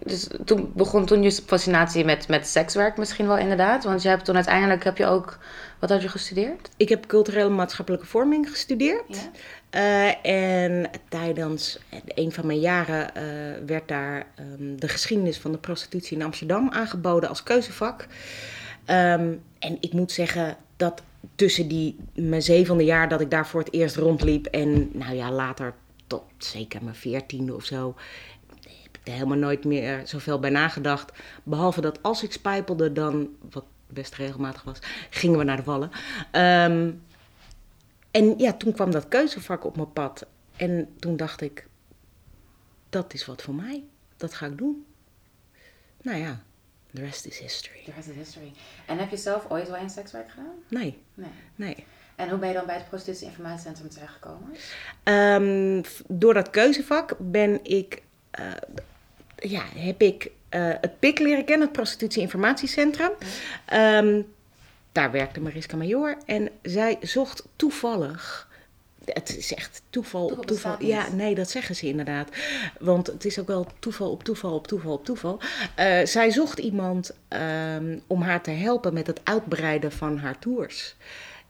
dus 0.05 0.27
toen 0.45 0.71
begon 0.75 1.05
toen 1.05 1.23
je 1.23 1.31
fascinatie 1.31 2.05
met, 2.05 2.27
met 2.27 2.47
sekswerk 2.47 2.97
misschien 2.97 3.27
wel 3.27 3.37
inderdaad. 3.37 3.83
Want 3.83 4.01
je 4.01 4.09
hebt 4.09 4.25
toen 4.25 4.35
uiteindelijk 4.35 4.83
heb 4.83 4.97
je 4.97 5.05
ook 5.05 5.37
wat 5.79 5.89
had 5.89 6.01
je 6.01 6.09
gestudeerd? 6.09 6.69
Ik 6.77 6.89
heb 6.89 7.05
culturele 7.05 7.49
maatschappelijke 7.49 8.05
vorming 8.05 8.49
gestudeerd. 8.49 9.29
Ja. 9.71 10.15
Uh, 10.23 10.25
en 10.25 10.89
tijdens 11.09 11.79
een 12.07 12.31
van 12.31 12.45
mijn 12.45 12.59
jaren 12.59 13.11
uh, 13.17 13.23
werd 13.65 13.87
daar 13.87 14.25
um, 14.59 14.79
de 14.79 14.87
geschiedenis 14.87 15.37
van 15.37 15.51
de 15.51 15.57
prostitutie 15.57 16.17
in 16.17 16.23
Amsterdam 16.23 16.71
aangeboden 16.71 17.29
als 17.29 17.43
keuzevak. 17.43 18.01
Um, 18.01 19.41
en 19.59 19.77
ik 19.79 19.93
moet 19.93 20.11
zeggen 20.11 20.57
dat 20.77 21.01
tussen 21.35 21.67
die, 21.67 21.97
mijn 22.13 22.41
zevende 22.41 22.83
jaar 22.83 23.09
dat 23.09 23.21
ik 23.21 23.31
daar 23.31 23.47
voor 23.47 23.59
het 23.59 23.73
eerst 23.73 23.95
rondliep 23.95 24.45
en 24.45 24.89
nou 24.93 25.15
ja, 25.15 25.31
later 25.31 25.73
tot 26.07 26.23
zeker 26.37 26.83
mijn 26.83 26.95
veertiende 26.95 27.55
of 27.55 27.65
zo, 27.65 27.95
er 29.03 29.11
helemaal 29.11 29.37
nooit 29.37 29.65
meer 29.65 30.01
zoveel 30.07 30.39
bij 30.39 30.49
nagedacht. 30.49 31.11
Behalve 31.43 31.81
dat 31.81 32.03
als 32.03 32.23
ik 32.23 32.31
spijpelde, 32.31 32.91
dan, 32.91 33.29
wat 33.51 33.65
best 33.87 34.15
regelmatig 34.15 34.63
was, 34.63 34.79
gingen 35.09 35.37
we 35.37 35.43
naar 35.43 35.57
de 35.57 35.63
Wallen. 35.63 35.91
Um, 36.71 37.03
en 38.11 38.37
ja, 38.37 38.53
toen 38.53 38.73
kwam 38.73 38.91
dat 38.91 39.07
keuzevak 39.07 39.65
op 39.65 39.75
mijn 39.75 39.93
pad. 39.93 40.25
En 40.55 40.95
toen 40.99 41.17
dacht 41.17 41.41
ik, 41.41 41.67
dat 42.89 43.13
is 43.13 43.25
wat 43.25 43.41
voor 43.41 43.55
mij. 43.55 43.83
Dat 44.17 44.33
ga 44.33 44.45
ik 44.45 44.57
doen. 44.57 44.85
Nou 46.01 46.17
ja, 46.17 46.43
the 46.93 47.01
rest 47.01 47.25
is 47.25 47.39
history. 47.39 47.83
The 47.85 47.91
rest 47.91 48.07
is 48.07 48.15
history. 48.15 48.51
En 48.85 48.97
heb 48.97 49.09
je 49.09 49.17
zelf 49.17 49.45
ooit 49.49 49.67
wel 49.67 49.77
in 49.77 49.89
sekswerk 49.89 50.29
gedaan? 50.29 50.55
Nee. 50.67 51.03
Nee. 51.13 51.29
nee. 51.55 51.85
En 52.15 52.29
hoe 52.29 52.39
ben 52.39 52.47
je 52.47 52.53
dan 52.53 52.65
bij 52.65 52.75
het 52.75 52.87
Prostitutie 52.89 53.27
Informatiecentrum 53.27 53.89
terechtgekomen? 53.89 54.55
Um, 55.03 55.81
door 56.07 56.33
dat 56.33 56.49
keuzevak 56.49 57.15
ben 57.19 57.59
ik, 57.63 58.01
uh, 58.39 58.51
ja, 59.49 59.63
heb 59.75 60.01
ik 60.01 60.23
uh, 60.23 60.73
het 60.81 60.99
PIC 60.99 61.19
leren 61.19 61.45
kennen, 61.45 61.67
het 61.67 61.75
Prostitutie 61.75 62.21
Informatiecentrum. 62.21 63.11
Um, 63.73 64.25
daar 64.91 65.11
werkte 65.11 65.41
Mariska 65.41 65.77
Major 65.77 66.17
en 66.25 66.49
zij 66.61 66.97
zocht 67.01 67.47
toevallig. 67.55 68.49
Het 69.05 69.37
is 69.37 69.53
echt 69.53 69.81
toeval 69.89 70.25
op 70.25 70.45
toeval. 70.45 70.75
Ja, 70.79 71.07
nee, 71.11 71.35
dat 71.35 71.49
zeggen 71.49 71.75
ze 71.75 71.87
inderdaad. 71.87 72.29
Want 72.79 73.07
het 73.07 73.25
is 73.25 73.39
ook 73.39 73.47
wel 73.47 73.67
toeval 73.79 74.11
op 74.11 74.23
toeval 74.23 74.53
op 74.53 74.67
toeval 74.67 74.93
op 74.93 75.05
toeval. 75.05 75.39
Uh, 75.79 76.05
zij 76.05 76.31
zocht 76.31 76.59
iemand 76.59 77.11
um, 77.75 78.01
om 78.07 78.21
haar 78.21 78.41
te 78.41 78.51
helpen 78.51 78.93
met 78.93 79.07
het 79.07 79.19
uitbreiden 79.23 79.91
van 79.91 80.17
haar 80.17 80.39
tours. 80.39 80.95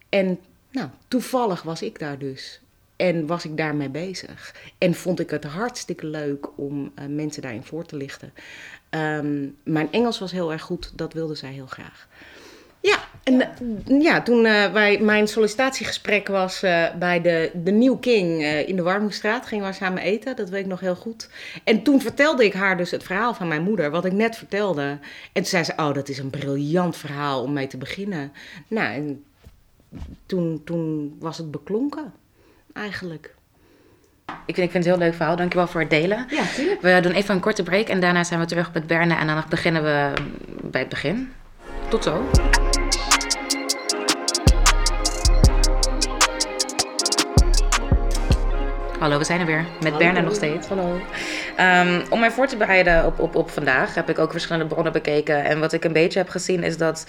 En 0.09 0.39
nou, 0.71 0.89
toevallig 1.07 1.61
was 1.61 1.81
ik 1.81 1.99
daar 1.99 2.17
dus. 2.17 2.60
En 3.01 3.25
was 3.27 3.45
ik 3.45 3.57
daarmee 3.57 3.89
bezig. 3.89 4.55
En 4.77 4.93
vond 4.93 5.19
ik 5.19 5.29
het 5.29 5.43
hartstikke 5.43 6.05
leuk 6.05 6.57
om 6.57 6.91
uh, 6.99 7.05
mensen 7.07 7.41
daarin 7.41 7.63
voor 7.63 7.85
te 7.85 7.95
lichten. 7.95 8.33
Um, 8.89 9.55
mijn 9.63 9.91
Engels 9.91 10.19
was 10.19 10.31
heel 10.31 10.51
erg 10.51 10.61
goed, 10.61 10.91
dat 10.95 11.13
wilde 11.13 11.35
zij 11.35 11.51
heel 11.51 11.65
graag. 11.65 12.07
Ja, 12.79 12.97
en 13.23 13.37
ja, 13.37 13.51
ja 13.99 14.21
toen 14.21 14.45
uh, 14.45 14.71
wij, 14.71 14.99
mijn 14.99 15.27
sollicitatiegesprek 15.27 16.27
was 16.27 16.63
uh, 16.63 16.95
bij 16.95 17.21
de, 17.21 17.51
de 17.63 17.71
New 17.71 17.99
King 17.99 18.41
uh, 18.41 18.67
in 18.67 18.75
de 18.75 18.81
Warmoestraat, 18.81 19.45
gingen 19.45 19.67
we 19.67 19.73
samen 19.73 20.01
eten, 20.01 20.35
dat 20.35 20.49
weet 20.49 20.63
ik 20.63 20.69
nog 20.69 20.79
heel 20.79 20.95
goed. 20.95 21.29
En 21.63 21.83
toen 21.83 22.01
vertelde 22.01 22.45
ik 22.45 22.53
haar 22.53 22.77
dus 22.77 22.91
het 22.91 23.03
verhaal 23.03 23.33
van 23.33 23.47
mijn 23.47 23.63
moeder, 23.63 23.91
wat 23.91 24.05
ik 24.05 24.13
net 24.13 24.35
vertelde. 24.35 24.81
En 24.81 24.99
toen 25.33 25.45
zei 25.45 25.63
ze, 25.63 25.73
oh 25.75 25.93
dat 25.93 26.09
is 26.09 26.17
een 26.17 26.29
briljant 26.29 26.97
verhaal 26.97 27.43
om 27.43 27.53
mee 27.53 27.67
te 27.67 27.77
beginnen. 27.77 28.31
Nou, 28.67 28.93
en 28.93 29.23
toen, 30.25 30.61
toen 30.63 31.15
was 31.19 31.37
het 31.37 31.51
beklonken, 31.51 32.13
eigenlijk. 32.73 33.33
Ik 34.45 34.55
vind, 34.55 34.67
ik 34.67 34.71
vind 34.71 34.73
het 34.73 34.85
een 34.85 34.99
heel 34.99 35.07
leuk 35.09 35.13
verhaal. 35.13 35.35
Dankjewel 35.35 35.67
voor 35.67 35.81
het 35.81 35.89
delen. 35.89 36.25
Ja, 36.29 36.43
tuurlijk. 36.55 36.81
We 36.81 36.99
doen 37.01 37.11
even 37.11 37.35
een 37.35 37.41
korte 37.41 37.63
break 37.63 37.87
en 37.87 37.99
daarna 37.99 38.23
zijn 38.23 38.39
we 38.39 38.45
terug 38.45 38.73
met 38.73 38.87
Berne 38.87 39.15
en 39.15 39.27
dan 39.27 39.43
beginnen 39.49 39.83
we 39.83 40.13
bij 40.61 40.81
het 40.81 40.89
begin. 40.89 41.31
Tot 41.89 42.03
zo. 42.03 42.29
Hallo, 48.99 49.17
we 49.17 49.23
zijn 49.23 49.39
er 49.39 49.45
weer. 49.45 49.65
Met 49.83 49.97
Berna 49.97 50.19
nog 50.19 50.35
steeds. 50.35 50.67
Hallo. 50.67 51.01
Um, 51.59 52.03
om 52.09 52.19
mij 52.19 52.31
voor 52.31 52.47
te 52.47 52.57
bereiden 52.57 53.05
op, 53.05 53.19
op, 53.19 53.35
op 53.35 53.49
vandaag 53.49 53.95
heb 53.95 54.09
ik 54.09 54.19
ook 54.19 54.31
verschillende 54.31 54.67
bronnen 54.67 54.93
bekeken. 54.93 55.43
En 55.43 55.59
wat 55.59 55.73
ik 55.73 55.83
een 55.83 55.93
beetje 55.93 56.19
heb 56.19 56.29
gezien 56.29 56.63
is 56.63 56.77
dat 56.77 57.05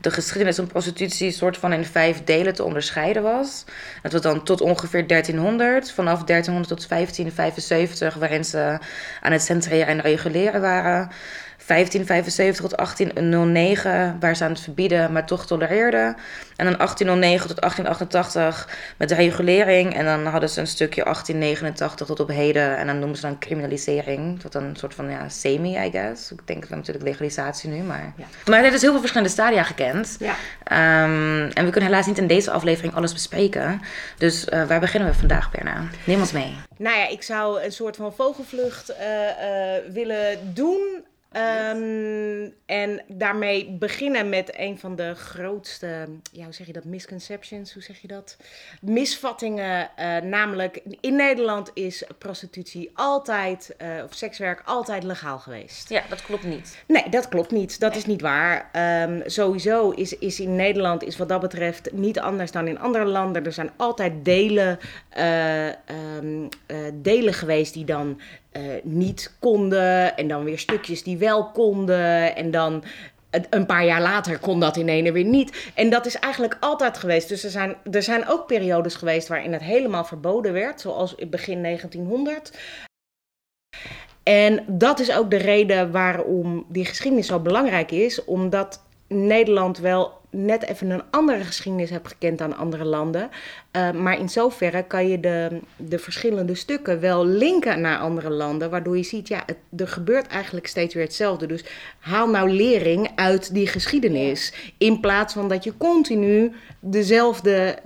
de 0.00 0.10
geschiedenis 0.10 0.56
van 0.56 0.66
prostitutie 0.66 1.30
soort 1.30 1.56
van 1.56 1.72
in 1.72 1.84
vijf 1.84 2.24
delen 2.24 2.54
te 2.54 2.64
onderscheiden 2.64 3.22
was. 3.22 3.64
Dat 4.02 4.12
was 4.12 4.20
dan 4.20 4.44
tot 4.44 4.60
ongeveer 4.60 5.06
1300, 5.06 5.92
vanaf 5.92 6.24
1300 6.24 6.68
tot 6.68 6.88
1575, 6.88 8.14
waarin 8.14 8.44
ze 8.44 8.78
aan 9.20 9.32
het 9.32 9.42
centreren 9.42 9.86
en 9.86 10.00
reguleren 10.00 10.60
waren. 10.60 11.10
1575 11.66 12.60
tot 12.60 12.76
1809, 12.76 14.16
waar 14.20 14.36
ze 14.36 14.44
aan 14.44 14.50
het 14.50 14.60
verbieden, 14.60 15.12
maar 15.12 15.26
toch 15.26 15.46
tolereerden. 15.46 16.16
En 16.56 16.66
dan 16.66 16.76
1809 16.76 17.48
tot 17.48 17.60
1888 17.60 18.68
met 18.96 19.08
de 19.08 19.14
regulering. 19.14 19.94
En 19.94 20.04
dan 20.04 20.26
hadden 20.26 20.48
ze 20.48 20.60
een 20.60 20.66
stukje 20.66 21.02
1889 21.02 22.06
tot 22.06 22.20
op 22.20 22.28
heden. 22.28 22.76
En 22.76 22.86
dan 22.86 22.98
noemen 22.98 23.16
ze 23.16 23.22
dan 23.22 23.38
criminalisering. 23.38 24.40
Tot 24.40 24.54
een 24.54 24.76
soort 24.76 24.94
van 24.94 25.10
ja, 25.10 25.28
semi, 25.28 25.84
I 25.84 25.90
guess. 25.90 26.32
Ik 26.32 26.46
denk 26.46 26.60
dat 26.60 26.78
natuurlijk 26.78 27.04
legalisatie 27.04 27.70
nu, 27.70 27.82
maar... 27.82 28.12
Ja. 28.16 28.24
Maar 28.50 28.64
er 28.64 28.72
is 28.72 28.80
heel 28.80 28.90
veel 28.90 29.00
verschillende 29.00 29.32
stadia 29.32 29.62
gekend. 29.62 30.16
Ja. 30.18 30.34
Um, 31.04 31.48
en 31.48 31.64
we 31.64 31.70
kunnen 31.70 31.90
helaas 31.90 32.06
niet 32.06 32.18
in 32.18 32.26
deze 32.26 32.50
aflevering 32.50 32.94
alles 32.94 33.12
bespreken. 33.12 33.80
Dus 34.18 34.46
uh, 34.48 34.66
waar 34.66 34.80
beginnen 34.80 35.08
we 35.08 35.14
vandaag, 35.14 35.50
Berna? 35.50 35.84
Neem 36.04 36.20
ons 36.20 36.32
mee. 36.32 36.56
Nou 36.76 36.96
ja, 36.96 37.08
ik 37.08 37.22
zou 37.22 37.62
een 37.62 37.72
soort 37.72 37.96
van 37.96 38.14
vogelvlucht 38.14 38.90
uh, 38.90 38.96
uh, 38.96 39.92
willen 39.92 40.38
doen 40.54 41.04
Um, 41.36 42.54
en 42.66 43.02
daarmee 43.08 43.70
beginnen 43.70 44.28
met 44.28 44.58
een 44.58 44.78
van 44.78 44.96
de 44.96 45.14
grootste, 45.14 46.08
ja, 46.32 46.44
hoe 46.44 46.52
zeg 46.52 46.66
je 46.66 46.72
dat, 46.72 46.84
misconceptions, 46.84 47.72
hoe 47.72 47.82
zeg 47.82 47.98
je 47.98 48.08
dat? 48.08 48.36
Misvattingen, 48.80 49.90
uh, 49.98 50.16
namelijk 50.16 50.82
in 51.00 51.16
Nederland 51.16 51.70
is 51.74 52.04
prostitutie 52.18 52.90
altijd, 52.94 53.74
uh, 53.82 54.04
of 54.04 54.14
sekswerk 54.14 54.62
altijd 54.64 55.02
legaal 55.02 55.38
geweest. 55.38 55.88
Ja, 55.88 56.02
dat 56.08 56.22
klopt 56.22 56.44
niet. 56.44 56.82
Nee, 56.86 57.08
dat 57.08 57.28
klopt 57.28 57.50
niet. 57.50 57.80
Dat 57.80 57.96
is 57.96 58.06
niet 58.06 58.20
waar. 58.20 58.70
Um, 59.08 59.22
sowieso 59.26 59.90
is, 59.90 60.18
is 60.18 60.40
in 60.40 60.56
Nederland, 60.56 61.04
is 61.04 61.16
wat 61.16 61.28
dat 61.28 61.40
betreft 61.40 61.92
niet 61.92 62.20
anders 62.20 62.50
dan 62.50 62.68
in 62.68 62.78
andere 62.78 63.04
landen. 63.04 63.44
Er 63.44 63.52
zijn 63.52 63.70
altijd 63.76 64.24
delen, 64.24 64.78
uh, 65.18 65.66
um, 65.66 66.48
delen 66.94 67.34
geweest 67.34 67.74
die 67.74 67.84
dan 67.84 68.20
uh, 68.52 68.62
niet 68.82 69.34
konden. 69.38 70.16
En 70.16 70.28
dan 70.28 70.44
weer 70.44 70.58
stukjes 70.58 71.02
die 71.02 71.18
wel 71.18 71.50
konden. 71.50 72.36
En 72.36 72.50
dan 72.50 72.84
een 73.50 73.66
paar 73.66 73.84
jaar 73.84 74.02
later 74.02 74.38
kon 74.38 74.60
dat 74.60 74.76
in 74.76 74.88
ene 74.88 75.12
weer 75.12 75.24
niet. 75.24 75.70
En 75.74 75.90
dat 75.90 76.06
is 76.06 76.16
eigenlijk 76.16 76.56
altijd 76.60 76.98
geweest. 76.98 77.28
Dus 77.28 77.44
er 77.44 77.50
zijn, 77.50 77.76
er 77.90 78.02
zijn 78.02 78.28
ook 78.28 78.46
periodes 78.46 78.94
geweest 78.94 79.28
waarin 79.28 79.52
het 79.52 79.62
helemaal 79.62 80.04
verboden 80.04 80.52
werd, 80.52 80.80
zoals 80.80 81.14
in 81.14 81.30
begin 81.30 81.62
1900. 81.62 82.58
En 84.22 84.64
dat 84.66 85.00
is 85.00 85.16
ook 85.16 85.30
de 85.30 85.36
reden 85.36 85.90
waarom 85.90 86.64
die 86.68 86.84
geschiedenis 86.84 87.26
zo 87.26 87.38
belangrijk 87.40 87.90
is, 87.90 88.24
omdat 88.24 88.82
Nederland 89.08 89.78
wel 89.78 90.20
net 90.30 90.62
even 90.62 90.90
een 90.90 91.02
andere 91.10 91.44
geschiedenis 91.44 91.90
hebt 91.90 92.08
gekend 92.08 92.38
dan 92.38 92.56
andere 92.56 92.84
landen. 92.84 93.30
Uh, 93.76 93.90
maar 93.90 94.18
in 94.18 94.28
zoverre 94.28 94.82
kan 94.82 95.08
je 95.08 95.20
de, 95.20 95.60
de 95.76 95.98
verschillende 95.98 96.54
stukken 96.54 97.00
wel 97.00 97.26
linken 97.26 97.80
naar 97.80 97.98
andere 97.98 98.30
landen. 98.30 98.70
Waardoor 98.70 98.96
je 98.96 99.02
ziet, 99.02 99.28
ja, 99.28 99.42
het, 99.46 99.56
er 99.76 99.88
gebeurt 99.88 100.26
eigenlijk 100.26 100.66
steeds 100.66 100.94
weer 100.94 101.04
hetzelfde. 101.04 101.46
Dus 101.46 101.64
haal 101.98 102.28
nou 102.28 102.50
lering 102.50 103.10
uit 103.14 103.54
die 103.54 103.66
geschiedenis. 103.66 104.72
In 104.78 105.00
plaats 105.00 105.32
van 105.32 105.48
dat 105.48 105.64
je 105.64 105.76
continu 105.76 106.52
dezelfde, 106.80 107.78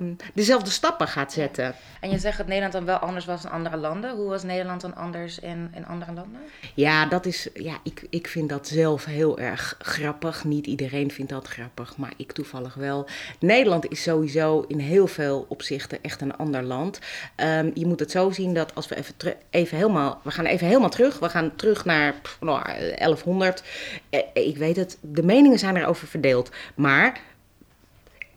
uh, 0.00 0.06
dezelfde 0.34 0.70
stappen 0.70 1.08
gaat 1.08 1.32
zetten. 1.32 1.74
En 2.00 2.10
je 2.10 2.18
zegt 2.18 2.36
dat 2.36 2.46
Nederland 2.46 2.72
dan 2.72 2.84
wel 2.84 2.96
anders 2.96 3.24
was 3.24 3.42
dan 3.42 3.52
andere 3.52 3.76
landen. 3.76 4.16
Hoe 4.16 4.28
was 4.28 4.42
Nederland 4.42 4.80
dan 4.80 4.94
anders 4.94 5.38
in, 5.38 5.70
in 5.74 5.86
andere 5.86 6.12
landen? 6.12 6.40
Ja, 6.74 7.06
dat 7.06 7.26
is, 7.26 7.48
ja 7.54 7.78
ik, 7.82 8.06
ik 8.10 8.26
vind 8.26 8.48
dat 8.48 8.68
zelf 8.68 9.04
heel 9.04 9.38
erg 9.38 9.76
grappig. 9.78 10.44
Niet 10.44 10.66
iedereen 10.66 11.10
vindt 11.10 11.30
dat 11.30 11.48
grappig, 11.48 11.96
maar 11.96 12.12
ik 12.16 12.32
toevallig 12.32 12.74
wel. 12.74 13.08
Nederland 13.38 13.90
is 13.90 14.02
sowieso 14.02 14.64
in 14.68 14.78
heel 14.78 15.06
veel 15.06 15.30
opzichten 15.38 15.98
echt 16.02 16.20
een 16.20 16.36
ander 16.36 16.62
land. 16.62 16.98
Um, 17.36 17.70
je 17.74 17.86
moet 17.86 18.00
het 18.00 18.10
zo 18.10 18.30
zien 18.30 18.54
dat 18.54 18.74
als 18.74 18.88
we 18.88 18.96
even, 18.96 19.14
even 19.50 19.76
helemaal, 19.76 20.20
we 20.24 20.30
gaan 20.30 20.44
even 20.44 20.66
helemaal 20.66 20.90
terug. 20.90 21.18
We 21.18 21.28
gaan 21.28 21.56
terug 21.56 21.84
naar 21.84 22.14
nou, 22.40 22.62
1100. 22.98 23.62
Eh, 24.10 24.20
ik 24.32 24.56
weet 24.56 24.76
het, 24.76 24.98
de 25.00 25.22
meningen 25.22 25.58
zijn 25.58 25.76
erover 25.76 26.08
verdeeld. 26.08 26.50
Maar 26.74 27.20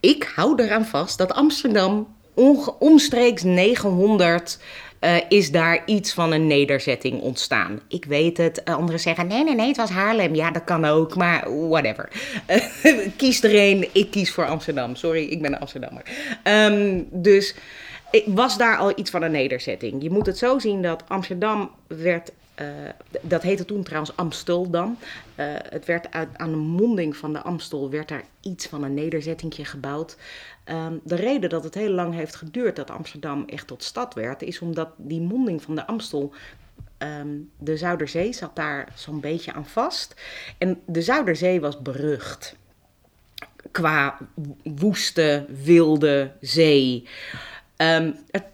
ik 0.00 0.32
hou 0.34 0.62
eraan 0.62 0.86
vast 0.86 1.18
dat 1.18 1.32
Amsterdam 1.32 2.15
omstreeks 2.78 3.42
900 3.42 4.58
uh, 5.00 5.16
is 5.28 5.50
daar 5.50 5.82
iets 5.86 6.12
van 6.12 6.32
een 6.32 6.46
nederzetting 6.46 7.20
ontstaan. 7.20 7.80
Ik 7.88 8.04
weet 8.04 8.36
het. 8.36 8.64
Anderen 8.64 9.00
zeggen: 9.00 9.26
nee, 9.26 9.44
nee, 9.44 9.54
nee, 9.54 9.66
het 9.66 9.76
was 9.76 9.90
Haarlem. 9.90 10.34
Ja, 10.34 10.50
dat 10.50 10.64
kan 10.64 10.84
ook, 10.84 11.16
maar 11.16 11.68
whatever. 11.68 12.08
Kies 13.16 13.42
er 13.42 13.54
een. 13.54 13.88
Ik 13.92 14.10
kies 14.10 14.30
voor 14.30 14.46
Amsterdam. 14.46 14.96
Sorry, 14.96 15.24
ik 15.24 15.42
ben 15.42 15.52
een 15.52 15.60
Amsterdammer. 15.60 16.02
Um, 16.44 17.08
dus 17.10 17.54
was 18.26 18.58
daar 18.58 18.76
al 18.76 18.92
iets 18.96 19.10
van 19.10 19.22
een 19.22 19.30
nederzetting. 19.30 20.02
Je 20.02 20.10
moet 20.10 20.26
het 20.26 20.38
zo 20.38 20.58
zien 20.58 20.82
dat 20.82 21.02
Amsterdam 21.08 21.70
werd 21.86 22.32
uh, 22.60 22.66
dat 23.20 23.42
heette 23.42 23.64
toen 23.64 23.82
trouwens 23.82 24.16
Amsteldam. 24.16 24.98
Uh, 25.36 25.46
het 25.68 25.84
werd 25.84 26.12
uit, 26.12 26.28
aan 26.36 26.50
de 26.50 26.56
monding 26.56 27.16
van 27.16 27.32
de 27.32 27.42
Amstel 27.42 27.90
werd 27.90 28.08
daar 28.08 28.24
iets 28.40 28.66
van 28.66 28.82
een 28.82 28.94
nederzettingje 28.94 29.64
gebouwd. 29.64 30.16
Um, 30.64 31.00
de 31.04 31.14
reden 31.14 31.50
dat 31.50 31.64
het 31.64 31.74
heel 31.74 31.90
lang 31.90 32.14
heeft 32.14 32.34
geduurd 32.34 32.76
dat 32.76 32.90
Amsterdam 32.90 33.44
echt 33.46 33.66
tot 33.66 33.82
stad 33.82 34.14
werd, 34.14 34.42
is 34.42 34.58
omdat 34.58 34.88
die 34.96 35.20
monding 35.20 35.62
van 35.62 35.74
de 35.74 35.86
Amstel 35.86 36.34
Um, 36.98 37.50
de 37.58 37.76
Zuiderzee 37.76 38.32
zat 38.32 38.56
daar 38.56 38.92
zo'n 38.94 39.20
beetje 39.20 39.52
aan 39.52 39.66
vast. 39.66 40.14
En 40.58 40.80
de 40.86 41.02
Zuiderzee 41.02 41.60
was 41.60 41.82
berucht 41.82 42.56
qua 43.70 44.18
woeste, 44.62 45.46
wilde 45.48 46.32
zee. 46.40 47.08
Um, 47.76 48.16
het 48.30 48.44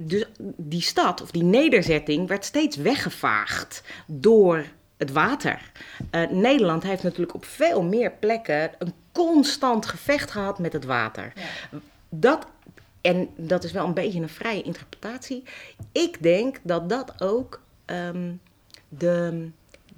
dus 0.00 0.24
die 0.56 0.82
stad 0.82 1.22
of 1.22 1.30
die 1.30 1.42
nederzetting 1.42 2.28
werd 2.28 2.44
steeds 2.44 2.76
weggevaagd 2.76 3.82
door 4.06 4.64
het 4.96 5.12
water. 5.12 5.70
Uh, 6.10 6.30
Nederland 6.30 6.82
heeft 6.82 7.02
natuurlijk 7.02 7.34
op 7.34 7.44
veel 7.44 7.82
meer 7.82 8.12
plekken 8.12 8.70
een 8.78 8.92
constant 9.12 9.86
gevecht 9.86 10.30
gehad 10.30 10.58
met 10.58 10.72
het 10.72 10.84
water. 10.84 11.32
Ja. 11.34 11.78
Dat, 12.08 12.46
en 13.00 13.28
dat 13.36 13.64
is 13.64 13.72
wel 13.72 13.86
een 13.86 13.94
beetje 13.94 14.20
een 14.20 14.28
vrije 14.28 14.62
interpretatie. 14.62 15.42
Ik 15.92 16.22
denk 16.22 16.56
dat 16.62 16.88
dat 16.88 17.22
ook 17.22 17.60
um, 17.86 18.40
de, 18.88 19.48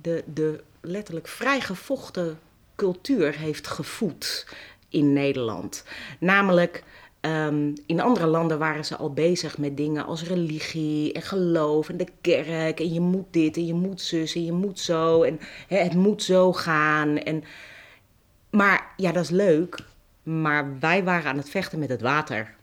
de, 0.00 0.24
de 0.34 0.62
letterlijk 0.80 1.28
vrijgevochten 1.28 2.38
cultuur 2.76 3.38
heeft 3.38 3.66
gevoed 3.66 4.46
in 4.88 5.12
Nederland. 5.12 5.84
Namelijk 6.18 6.84
Um, 7.20 7.72
in 7.86 8.00
andere 8.00 8.26
landen 8.26 8.58
waren 8.58 8.84
ze 8.84 8.96
al 8.96 9.12
bezig 9.12 9.58
met 9.58 9.76
dingen 9.76 10.06
als 10.06 10.22
religie 10.22 11.12
en 11.12 11.22
geloof 11.22 11.88
en 11.88 11.96
de 11.96 12.06
kerk. 12.20 12.80
En 12.80 12.92
je 12.92 13.00
moet 13.00 13.26
dit 13.30 13.56
en 13.56 13.66
je 13.66 13.74
moet 13.74 14.00
zus 14.00 14.34
en 14.34 14.44
je 14.44 14.52
moet 14.52 14.80
zo. 14.80 15.22
En 15.22 15.40
het 15.68 15.94
moet 15.94 16.22
zo 16.22 16.52
gaan. 16.52 17.18
En, 17.18 17.44
maar 18.50 18.92
ja, 18.96 19.12
dat 19.12 19.24
is 19.24 19.30
leuk. 19.30 19.78
Maar 20.22 20.78
wij 20.78 21.04
waren 21.04 21.30
aan 21.30 21.36
het 21.36 21.50
vechten 21.50 21.78
met 21.78 21.88
het 21.88 22.00
water. 22.00 22.54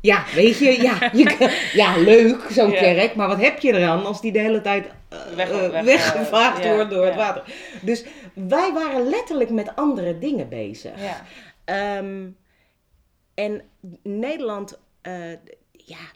Ja, 0.00 0.24
weet 0.34 0.58
je, 0.58 0.82
ja, 0.82 1.10
je, 1.12 1.50
ja 1.82 1.96
leuk, 1.96 2.46
zo'n 2.50 2.70
ja. 2.70 2.78
kerk. 2.78 3.14
Maar 3.14 3.28
wat 3.28 3.40
heb 3.40 3.58
je 3.58 3.72
eraan 3.72 4.04
als 4.04 4.20
die 4.20 4.32
de 4.32 4.38
hele 4.38 4.60
tijd 4.60 4.86
uh, 5.12 5.18
weg, 5.36 5.48
weg, 5.50 5.84
weggevaagd 5.84 6.66
wordt 6.66 6.90
door 6.90 7.04
het 7.04 7.14
water? 7.14 7.42
Dus 7.80 8.04
wij 8.34 8.72
waren 8.72 9.08
letterlijk 9.08 9.50
met 9.50 9.76
andere 9.76 10.18
dingen 10.18 10.48
bezig. 10.48 10.92
Um, 11.64 12.36
en 13.42 13.62
Nederland, 14.02 14.78
uh, 15.02 15.32
ja, 15.70 16.12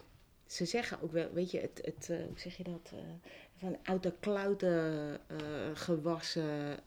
ze 0.46 0.64
zeggen 0.64 1.02
ook 1.02 1.12
wel, 1.12 1.32
weet 1.32 1.50
je, 1.50 1.60
het, 1.60 1.80
het 1.84 2.08
uh, 2.10 2.16
hoe 2.16 2.38
zeg 2.38 2.56
je 2.56 2.64
dat? 2.64 2.90
Uh, 2.94 3.00
van 3.58 3.76
uit 3.82 4.02
de 4.02 4.12
kluiten 4.20 5.20
gewassen 5.74 6.78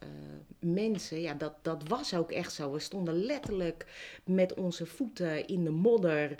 mensen. 0.60 1.22
Ja, 1.22 1.34
dat, 1.34 1.54
dat 1.62 1.88
was 1.88 2.14
ook 2.14 2.32
echt 2.32 2.54
zo. 2.54 2.72
We 2.72 2.80
stonden 2.80 3.14
letterlijk 3.14 3.86
met 4.24 4.54
onze 4.54 4.86
voeten 4.86 5.48
in 5.48 5.64
de 5.64 5.70
modder. 5.70 6.36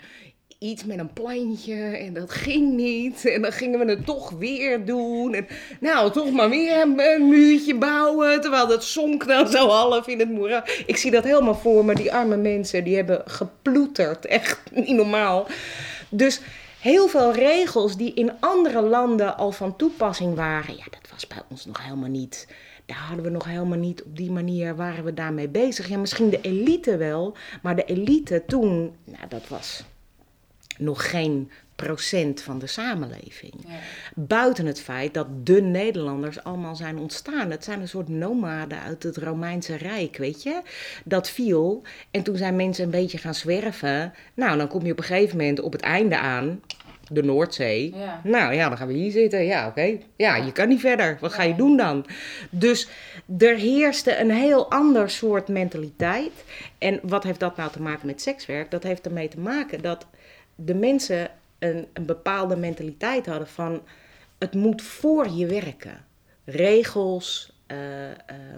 Iets 0.62 0.84
met 0.84 0.98
een 0.98 1.12
plantje 1.12 1.74
en 1.74 2.14
dat 2.14 2.30
ging 2.30 2.72
niet. 2.72 3.24
En 3.24 3.42
dan 3.42 3.52
gingen 3.52 3.78
we 3.78 3.90
het 3.90 4.06
toch 4.06 4.30
weer 4.30 4.84
doen. 4.84 5.34
En 5.34 5.46
nou, 5.80 6.12
toch 6.12 6.30
maar 6.30 6.48
weer 6.48 6.80
een, 6.80 7.28
muurtje 7.28 7.74
bouwen. 7.74 8.40
Terwijl 8.40 8.66
dat 8.66 8.84
zonk 8.84 9.26
dan 9.26 9.48
zo 9.48 9.68
half 9.68 10.06
in 10.06 10.18
het 10.18 10.30
moeras. 10.30 10.82
Ik 10.86 10.96
zie 10.96 11.10
dat 11.10 11.24
helemaal 11.24 11.54
voor 11.54 11.84
me. 11.84 11.94
Die 11.94 12.12
arme 12.12 12.36
mensen, 12.36 12.84
die 12.84 12.96
hebben 12.96 13.22
geploeterd. 13.24 14.26
Echt 14.26 14.60
niet 14.70 14.96
normaal. 14.96 15.46
Dus 16.08 16.40
heel 16.80 17.08
veel 17.08 17.32
regels 17.32 17.96
die 17.96 18.14
in 18.14 18.32
andere 18.40 18.80
landen 18.80 19.36
al 19.36 19.52
van 19.52 19.76
toepassing 19.76 20.34
waren. 20.34 20.76
Ja, 20.76 20.84
dat 20.90 21.10
was 21.12 21.26
bij 21.26 21.42
ons 21.48 21.66
nog 21.66 21.84
helemaal 21.84 22.08
niet 22.08 22.46
daar 22.86 22.98
hadden 22.98 23.24
we 23.24 23.30
nog 23.30 23.44
helemaal 23.44 23.78
niet 23.78 24.02
op 24.02 24.16
die 24.16 24.30
manier 24.30 24.76
waren 24.76 25.04
we 25.04 25.14
daarmee 25.14 25.48
bezig. 25.48 25.88
Ja, 25.88 25.98
misschien 25.98 26.30
de 26.30 26.40
elite 26.40 26.96
wel, 26.96 27.36
maar 27.62 27.76
de 27.76 27.84
elite 27.84 28.42
toen, 28.46 28.94
nou, 29.04 29.28
dat 29.28 29.48
was 29.48 29.84
nog 30.80 31.10
geen 31.10 31.50
procent 31.76 32.42
van 32.42 32.58
de 32.58 32.66
samenleving. 32.66 33.54
Ja. 33.66 33.74
Buiten 34.14 34.66
het 34.66 34.80
feit 34.80 35.14
dat 35.14 35.26
de 35.46 35.62
Nederlanders 35.62 36.44
allemaal 36.44 36.76
zijn 36.76 36.98
ontstaan. 36.98 37.50
Het 37.50 37.64
zijn 37.64 37.80
een 37.80 37.88
soort 37.88 38.08
nomaden 38.08 38.80
uit 38.80 39.02
het 39.02 39.16
Romeinse 39.16 39.76
Rijk, 39.76 40.16
weet 40.16 40.42
je. 40.42 40.60
Dat 41.04 41.30
viel 41.30 41.82
en 42.10 42.22
toen 42.22 42.36
zijn 42.36 42.56
mensen 42.56 42.84
een 42.84 42.90
beetje 42.90 43.18
gaan 43.18 43.34
zwerven. 43.34 44.12
Nou, 44.34 44.58
dan 44.58 44.68
kom 44.68 44.84
je 44.84 44.92
op 44.92 44.98
een 44.98 45.04
gegeven 45.04 45.36
moment 45.36 45.60
op 45.60 45.72
het 45.72 45.82
einde 45.82 46.18
aan 46.18 46.60
de 47.10 47.22
Noordzee. 47.22 47.94
Ja. 47.96 48.20
Nou 48.24 48.54
ja, 48.54 48.68
dan 48.68 48.78
gaan 48.78 48.86
we 48.86 48.92
hier 48.92 49.10
zitten. 49.10 49.44
Ja, 49.44 49.66
oké. 49.66 49.98
Ja, 50.16 50.36
je 50.36 50.52
kan 50.52 50.68
niet 50.68 50.80
verder. 50.80 51.18
Wat 51.20 51.32
ga 51.32 51.42
je 51.42 51.54
doen 51.54 51.76
dan? 51.76 52.06
Dus 52.50 52.88
er 53.38 53.56
heerste 53.56 54.18
een 54.18 54.30
heel 54.30 54.70
ander 54.70 55.10
soort 55.10 55.48
mentaliteit. 55.48 56.44
En 56.78 57.00
wat 57.02 57.24
heeft 57.24 57.40
dat 57.40 57.56
nou 57.56 57.70
te 57.70 57.82
maken 57.82 58.06
met 58.06 58.22
sekswerk? 58.22 58.70
Dat 58.70 58.82
heeft 58.82 59.06
ermee 59.06 59.28
te 59.28 59.40
maken 59.40 59.82
dat 59.82 60.06
de 60.64 60.74
mensen 60.74 61.30
een, 61.58 61.86
een 61.92 62.06
bepaalde 62.06 62.56
mentaliteit 62.56 63.26
hadden 63.26 63.48
van 63.48 63.82
het 64.38 64.54
moet 64.54 64.82
voor 64.82 65.28
je 65.28 65.46
werken. 65.46 66.04
Regels, 66.44 67.52
uh, 67.66 67.76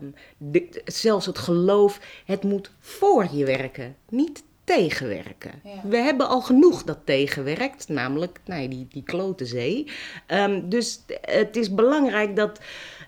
um, 0.00 0.14
de, 0.36 0.82
zelfs 0.84 1.26
het 1.26 1.38
geloof, 1.38 2.00
het 2.24 2.42
moet 2.42 2.70
voor 2.78 3.28
je 3.32 3.44
werken, 3.44 3.96
niet 4.08 4.42
tegenwerken. 4.64 5.50
Ja. 5.64 5.88
We 5.88 5.96
hebben 5.96 6.28
al 6.28 6.40
genoeg 6.40 6.84
dat 6.84 6.98
tegenwerkt, 7.04 7.88
namelijk 7.88 8.40
nou, 8.44 8.68
die, 8.68 8.86
die 8.90 9.02
klote 9.02 9.46
zee. 9.46 9.90
Um, 10.26 10.68
dus 10.68 11.00
het 11.20 11.56
is 11.56 11.74
belangrijk 11.74 12.36
dat 12.36 12.60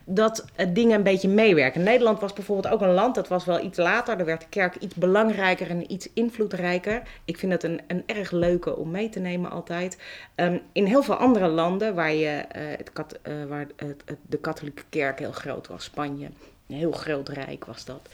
dat 0.05 0.45
dingen 0.73 0.97
een 0.97 1.03
beetje 1.03 1.29
meewerken. 1.29 1.83
Nederland 1.83 2.21
was 2.21 2.33
bijvoorbeeld 2.33 2.75
ook 2.75 2.81
een 2.81 2.95
land, 2.95 3.15
dat 3.15 3.29
was 3.29 3.45
wel 3.45 3.65
iets 3.65 3.79
later. 3.79 4.17
Daar 4.17 4.27
werd 4.27 4.41
de 4.41 4.49
kerk 4.49 4.77
iets 4.77 4.95
belangrijker 4.95 5.71
en 5.71 5.93
iets 5.93 6.09
invloedrijker. 6.13 7.03
Ik 7.25 7.39
vind 7.39 7.53
het 7.53 7.63
een, 7.63 7.81
een 7.87 8.03
erg 8.07 8.31
leuke 8.31 8.77
om 8.77 8.91
mee 8.91 9.09
te 9.09 9.21
nemen 9.21 9.51
altijd. 9.51 9.99
Um, 10.37 10.61
in 10.73 10.87
heel 10.87 11.03
veel 11.03 11.15
andere 11.15 11.49
landen 11.49 11.95
waar, 11.95 12.13
je, 12.13 12.45
uh, 12.57 12.63
het 12.77 12.93
kat, 12.93 13.19
uh, 13.23 13.45
waar 13.45 13.67
het, 13.77 14.05
de 14.27 14.39
katholieke 14.39 14.83
kerk 14.89 15.19
heel 15.19 15.33
groot 15.33 15.67
was, 15.67 15.85
Spanje, 15.85 16.29
een 16.67 16.77
heel 16.77 16.93
groot 16.93 17.29
rijk 17.29 17.65
was 17.65 17.85
dat. 17.85 18.09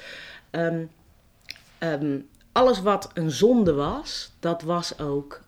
Um, 0.51 0.91
um, 1.79 2.29
alles 2.53 2.81
wat 2.81 3.11
een 3.15 3.31
zonde 3.31 3.73
was, 3.73 4.33
dat 4.41 4.63
was 4.63 4.99
ook 4.99 5.41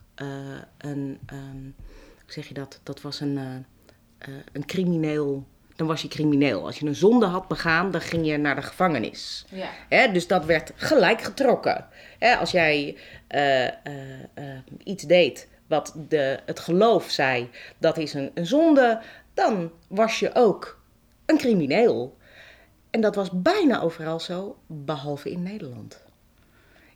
een, 0.78 1.18
hoe 1.28 1.72
zeg 2.26 2.49
je 2.49 2.54
dat? 2.54 2.80
Dat 2.82 3.00
was 3.00 3.20
een, 3.20 3.64
een 4.52 4.66
crimineel 4.66 5.46
dan 5.82 5.90
was 5.90 6.02
je 6.02 6.08
crimineel. 6.08 6.64
Als 6.64 6.78
je 6.78 6.86
een 6.86 6.94
zonde 6.94 7.26
had 7.26 7.48
begaan, 7.48 7.90
dan 7.90 8.00
ging 8.00 8.26
je 8.26 8.36
naar 8.36 8.54
de 8.54 8.62
gevangenis. 8.62 9.44
Ja. 9.48 9.68
Hè, 9.88 10.12
dus 10.12 10.26
dat 10.26 10.44
werd 10.44 10.72
gelijk 10.76 11.22
getrokken. 11.22 11.86
Hè, 12.18 12.36
als 12.36 12.50
jij 12.50 12.96
eh, 13.26 13.66
eh, 13.66 13.72
eh, 14.34 14.44
iets 14.84 15.02
deed 15.02 15.48
wat 15.66 15.94
de, 16.08 16.38
het 16.46 16.60
geloof 16.60 17.10
zei, 17.10 17.50
dat 17.78 17.98
is 17.98 18.14
een, 18.14 18.30
een 18.34 18.46
zonde, 18.46 19.00
dan 19.34 19.70
was 19.88 20.18
je 20.18 20.34
ook 20.34 20.80
een 21.26 21.38
crimineel. 21.38 22.16
En 22.90 23.00
dat 23.00 23.14
was 23.14 23.28
bijna 23.32 23.80
overal 23.80 24.20
zo, 24.20 24.56
behalve 24.66 25.30
in 25.30 25.42
Nederland. 25.42 26.04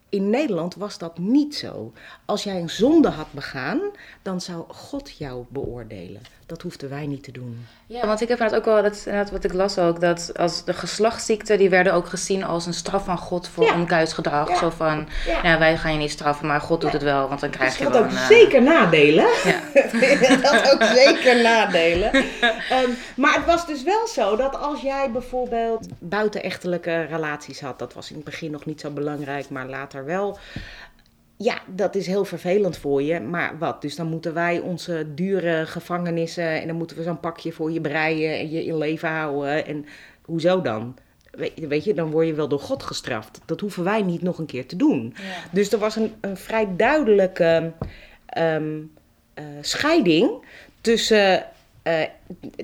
In 0.08 0.30
Nederland 0.30 0.74
was 0.74 0.98
dat 0.98 1.18
niet 1.18 1.54
zo. 1.54 1.92
Als 2.24 2.42
jij 2.42 2.60
een 2.60 2.70
zonde 2.70 3.08
had 3.08 3.32
begaan, 3.32 3.80
dan 4.22 4.40
zou 4.40 4.64
God 4.68 5.16
jou 5.18 5.44
beoordelen. 5.48 6.22
Dat 6.46 6.62
hoefden 6.62 6.88
wij 6.90 7.06
niet 7.06 7.22
te 7.22 7.32
doen. 7.32 7.66
Ja, 7.86 8.06
want 8.06 8.20
ik 8.20 8.28
heb 8.28 8.38
inderdaad 8.38 8.58
ook 8.60 8.74
wel, 8.74 8.82
dat 8.82 8.92
is 8.94 9.06
inderdaad 9.06 9.30
wat 9.32 9.44
ik 9.44 9.52
las 9.52 9.78
ook, 9.78 10.00
dat 10.00 10.32
als 10.38 10.64
de 10.64 10.72
geslachtsziekten, 10.72 11.58
die 11.58 11.70
werden 11.70 11.92
ook 11.92 12.06
gezien 12.08 12.44
als 12.44 12.66
een 12.66 12.74
straf 12.74 13.04
van 13.04 13.18
God 13.18 13.48
voor 13.48 13.64
Ja. 13.64 13.74
onkuis 13.74 14.12
gedrag. 14.12 14.48
Ja. 14.48 14.56
Zo 14.56 14.70
van, 14.70 15.08
Ja. 15.26 15.42
nou, 15.42 15.58
wij 15.58 15.76
gaan 15.76 15.92
je 15.92 15.98
niet 15.98 16.10
straffen, 16.10 16.46
maar 16.46 16.60
God 16.60 16.80
doet 16.80 16.92
het 16.92 17.02
wel, 17.02 17.28
want 17.28 17.40
dan 17.40 17.50
krijg 17.50 17.68
Dus 17.70 17.78
je 17.78 17.84
dat 17.84 17.92
wel 17.92 18.02
had 18.02 18.10
ook 18.12 18.16
een, 18.18 18.22
eh, 18.22 18.26
zeker 18.28 18.62
nadelen. 18.62 19.26
Ja. 19.44 19.60
dat 20.42 20.42
had 20.44 20.72
ook 20.72 20.82
zeker 20.82 21.42
nadelen. 21.42 22.10
Maar 23.16 23.34
het 23.34 23.44
was 23.44 23.66
dus 23.66 23.82
wel 23.82 24.06
zo 24.06 24.36
dat 24.36 24.56
als 24.60 24.80
jij 24.80 25.10
bijvoorbeeld 25.10 25.86
buitenechtelijke 25.98 27.00
relaties 27.02 27.60
had, 27.60 27.78
dat 27.78 27.94
was 27.94 28.08
in 28.10 28.16
het 28.16 28.24
begin 28.24 28.50
nog 28.50 28.64
niet 28.64 28.80
zo 28.80 28.90
belangrijk, 28.90 29.48
maar 29.50 29.66
later 29.66 30.04
wel. 30.04 30.38
Ja, 31.38 31.60
dat 31.66 31.94
is 31.94 32.06
heel 32.06 32.24
vervelend 32.24 32.76
voor 32.76 33.02
je. 33.02 33.20
Maar 33.20 33.58
wat? 33.58 33.82
Dus 33.82 33.96
dan 33.96 34.06
moeten 34.06 34.34
wij 34.34 34.58
onze 34.58 35.06
dure 35.14 35.66
gevangenissen 35.66 36.60
en 36.60 36.66
dan 36.66 36.76
moeten 36.76 36.96
we 36.96 37.02
zo'n 37.02 37.20
pakje 37.20 37.52
voor 37.52 37.70
je 37.72 37.80
breien 37.80 38.38
en 38.38 38.50
je 38.50 38.64
in 38.64 38.78
leven 38.78 39.08
houden. 39.08 39.66
En 39.66 39.86
hoezo 40.24 40.60
dan? 40.60 40.96
Weet 41.30 41.52
je- 41.54 41.66
Weet 41.66 41.84
je, 41.84 41.94
dan 41.94 42.10
word 42.10 42.26
je 42.26 42.34
wel 42.34 42.48
door 42.48 42.60
God 42.60 42.82
gestraft. 42.82 43.40
Dat 43.46 43.60
hoeven 43.60 43.84
wij 43.84 44.02
niet 44.02 44.22
nog 44.22 44.38
een 44.38 44.46
keer 44.46 44.66
te 44.66 44.76
doen. 44.76 45.14
Ja. 45.16 45.22
Dus 45.52 45.72
er 45.72 45.78
was 45.78 45.96
een, 45.96 46.12
een 46.20 46.36
vrij 46.36 46.68
duidelijke 46.76 47.72
ehm, 48.26 48.78
eh, 49.34 49.44
scheiding 49.60 50.30
tussen, 50.80 51.44
eh, 51.82 52.02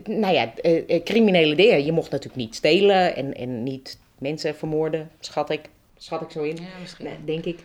nou 0.05 0.35
ja, 0.35 0.55
eh, 0.57 1.03
criminele 1.05 1.55
dingen. 1.55 1.85
Je 1.85 1.93
mocht 1.93 2.11
natuurlijk 2.11 2.43
niet 2.43 2.55
stelen 2.55 3.17
en, 3.17 3.35
en 3.35 3.63
niet 3.63 3.99
mensen 4.19 4.55
vermoorden, 4.57 5.11
schat 5.21 5.51
ik, 5.51 5.61
schat 5.97 6.21
ik 6.21 6.31
zo 6.31 6.43
in. 6.43 6.57
Ja, 6.57 6.63
misschien. 6.81 7.05
Nee, 7.05 7.15
denk 7.25 7.45
ik. 7.45 7.59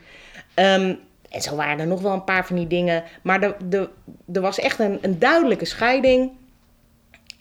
Ehm, 0.57 0.95
en 1.29 1.41
zo 1.41 1.55
waren 1.55 1.79
er 1.79 1.87
nog 1.87 2.01
wel 2.01 2.13
een 2.13 2.23
paar 2.23 2.45
van 2.45 2.55
die 2.55 2.67
dingen. 2.67 3.03
Maar 3.21 3.41
er, 3.41 3.55
er 4.33 4.41
was 4.41 4.59
echt 4.59 4.79
een, 4.79 4.97
een 5.01 5.19
duidelijke 5.19 5.65
scheiding. 5.65 6.31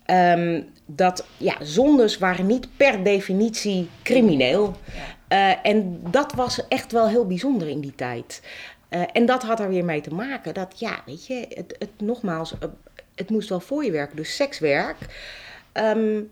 Ehm, 0.04 0.62
dat 0.86 1.26
ja, 1.36 1.54
zondes 1.60 2.18
waren 2.18 2.46
niet 2.46 2.76
per 2.76 3.04
definitie 3.04 3.88
crimineel. 4.02 4.74
Eh, 5.28 5.66
en 5.66 6.00
dat 6.10 6.32
was 6.32 6.68
echt 6.68 6.92
wel 6.92 7.08
heel 7.08 7.26
bijzonder 7.26 7.68
in 7.68 7.80
die 7.80 7.94
tijd. 7.94 8.42
Eh, 8.88 9.02
en 9.12 9.26
dat 9.26 9.42
had 9.42 9.60
er 9.60 9.68
weer 9.68 9.84
mee 9.84 10.00
te 10.00 10.14
maken 10.14 10.54
dat, 10.54 10.78
ja, 10.78 11.02
weet 11.06 11.26
je, 11.26 11.46
het, 11.48 11.76
het 11.78 11.90
nogmaals, 11.98 12.58
eh, 12.58 12.68
het 13.14 13.30
moest 13.30 13.48
wel 13.48 13.60
voor 13.60 13.84
je 13.84 13.90
werken. 13.90 14.16
Dus 14.16 14.36
sekswerk, 14.36 14.96
ehm, 15.72 16.22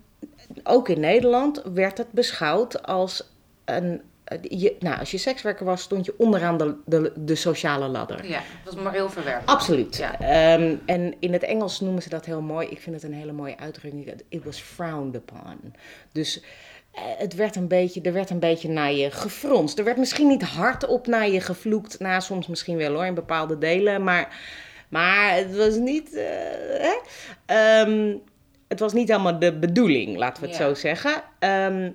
ook 0.62 0.88
in 0.88 1.00
Nederland, 1.00 1.62
werd 1.74 1.98
het 1.98 2.10
beschouwd 2.10 2.82
als 2.82 3.32
een. 3.64 4.02
Eh, 4.24 4.38
Je, 4.42 4.76
nou, 4.78 4.98
als 4.98 5.10
je 5.10 5.18
sekswerker 5.18 5.64
was, 5.64 5.82
stond 5.82 6.04
je 6.04 6.14
onderaan 6.18 6.56
de, 6.58 6.74
de, 6.86 7.12
de 7.16 7.34
sociale 7.34 7.88
ladder. 7.88 8.26
Ja, 8.26 8.42
dat 8.64 8.74
was 8.74 8.82
moreel 8.84 9.10
verwerpelijk. 9.10 9.50
Absoluut. 9.50 9.96
Ja. 9.96 10.20
Ehm, 10.20 10.76
en 10.86 11.14
in 11.18 11.32
het 11.32 11.42
Engels 11.42 11.80
noemen 11.80 12.02
ze 12.02 12.08
dat 12.08 12.24
heel 12.24 12.40
mooi. 12.42 12.66
Ik 12.68 12.80
vind 12.80 12.94
het 12.94 13.04
een 13.04 13.18
hele 13.18 13.32
mooie 13.32 13.58
uitdrukking. 13.58 14.12
It 14.28 14.44
was 14.44 14.58
frowned 14.60 15.14
upon. 15.14 15.74
Dus 16.12 16.40
eh, 16.92 17.02
het 17.18 17.34
werd 17.34 17.56
een 17.56 17.68
beetje, 17.68 18.00
er 18.00 18.12
werd 18.12 18.30
een 18.30 18.38
beetje 18.38 18.68
naar 18.68 18.92
je 18.92 19.10
gefronst. 19.10 19.78
Er 19.78 19.84
werd 19.84 19.96
misschien 19.96 20.28
niet 20.28 20.42
hard 20.42 20.86
op 20.86 21.06
naar 21.06 21.28
je 21.28 21.40
gevloekt. 21.40 21.98
Nou, 21.98 22.20
soms 22.20 22.46
misschien 22.46 22.76
wel 22.76 22.92
hoor, 22.94 23.06
in 23.06 23.14
bepaalde 23.14 23.58
delen. 23.58 24.04
Maar, 24.04 24.36
maar 24.88 25.34
het 25.36 25.56
was 25.56 25.76
niet... 25.76 26.14
eh, 26.14 26.24
hè? 26.78 26.94
Ehm, 27.46 28.16
het 28.68 28.80
was 28.80 28.92
niet 28.92 29.08
helemaal 29.08 29.38
de 29.38 29.58
bedoeling, 29.58 30.16
laten 30.16 30.42
we 30.42 30.48
het 30.48 30.58
Ja. 30.58 30.66
zo 30.66 30.74
zeggen. 30.74 31.22
Ehm, 31.38 31.90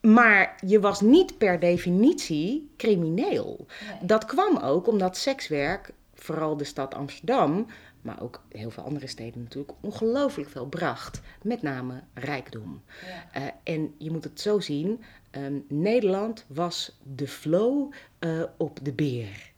maar 0.00 0.58
je 0.66 0.80
was 0.80 1.00
niet 1.00 1.38
per 1.38 1.60
definitie 1.60 2.70
crimineel. 2.76 3.66
Dat 4.02 4.24
kwam 4.24 4.56
ook 4.56 4.86
omdat 4.86 5.16
sekswerk, 5.16 5.92
vooral 6.14 6.56
de 6.56 6.64
stad 6.64 6.94
Amsterdam, 6.94 7.66
maar 8.02 8.22
ook 8.22 8.42
heel 8.48 8.70
veel 8.70 8.82
andere 8.82 9.06
steden 9.06 9.42
natuurlijk, 9.42 9.72
ongelooflijk 9.80 10.50
veel 10.50 10.66
bracht. 10.66 11.20
Met 11.42 11.62
name 11.62 12.02
rijkdom. 12.14 12.82
Ja. 13.06 13.40
Eh, 13.40 13.74
en 13.74 13.94
je 13.98 14.10
moet 14.10 14.24
het 14.24 14.40
zo 14.40 14.60
zien, 14.60 15.02
ehm, 15.30 15.54
Nederland 15.68 16.44
was 16.48 16.98
de 17.02 17.28
flow 17.28 17.92
eh, 18.18 18.42
op 18.56 18.78
de 18.82 18.92
beer. 18.92 19.49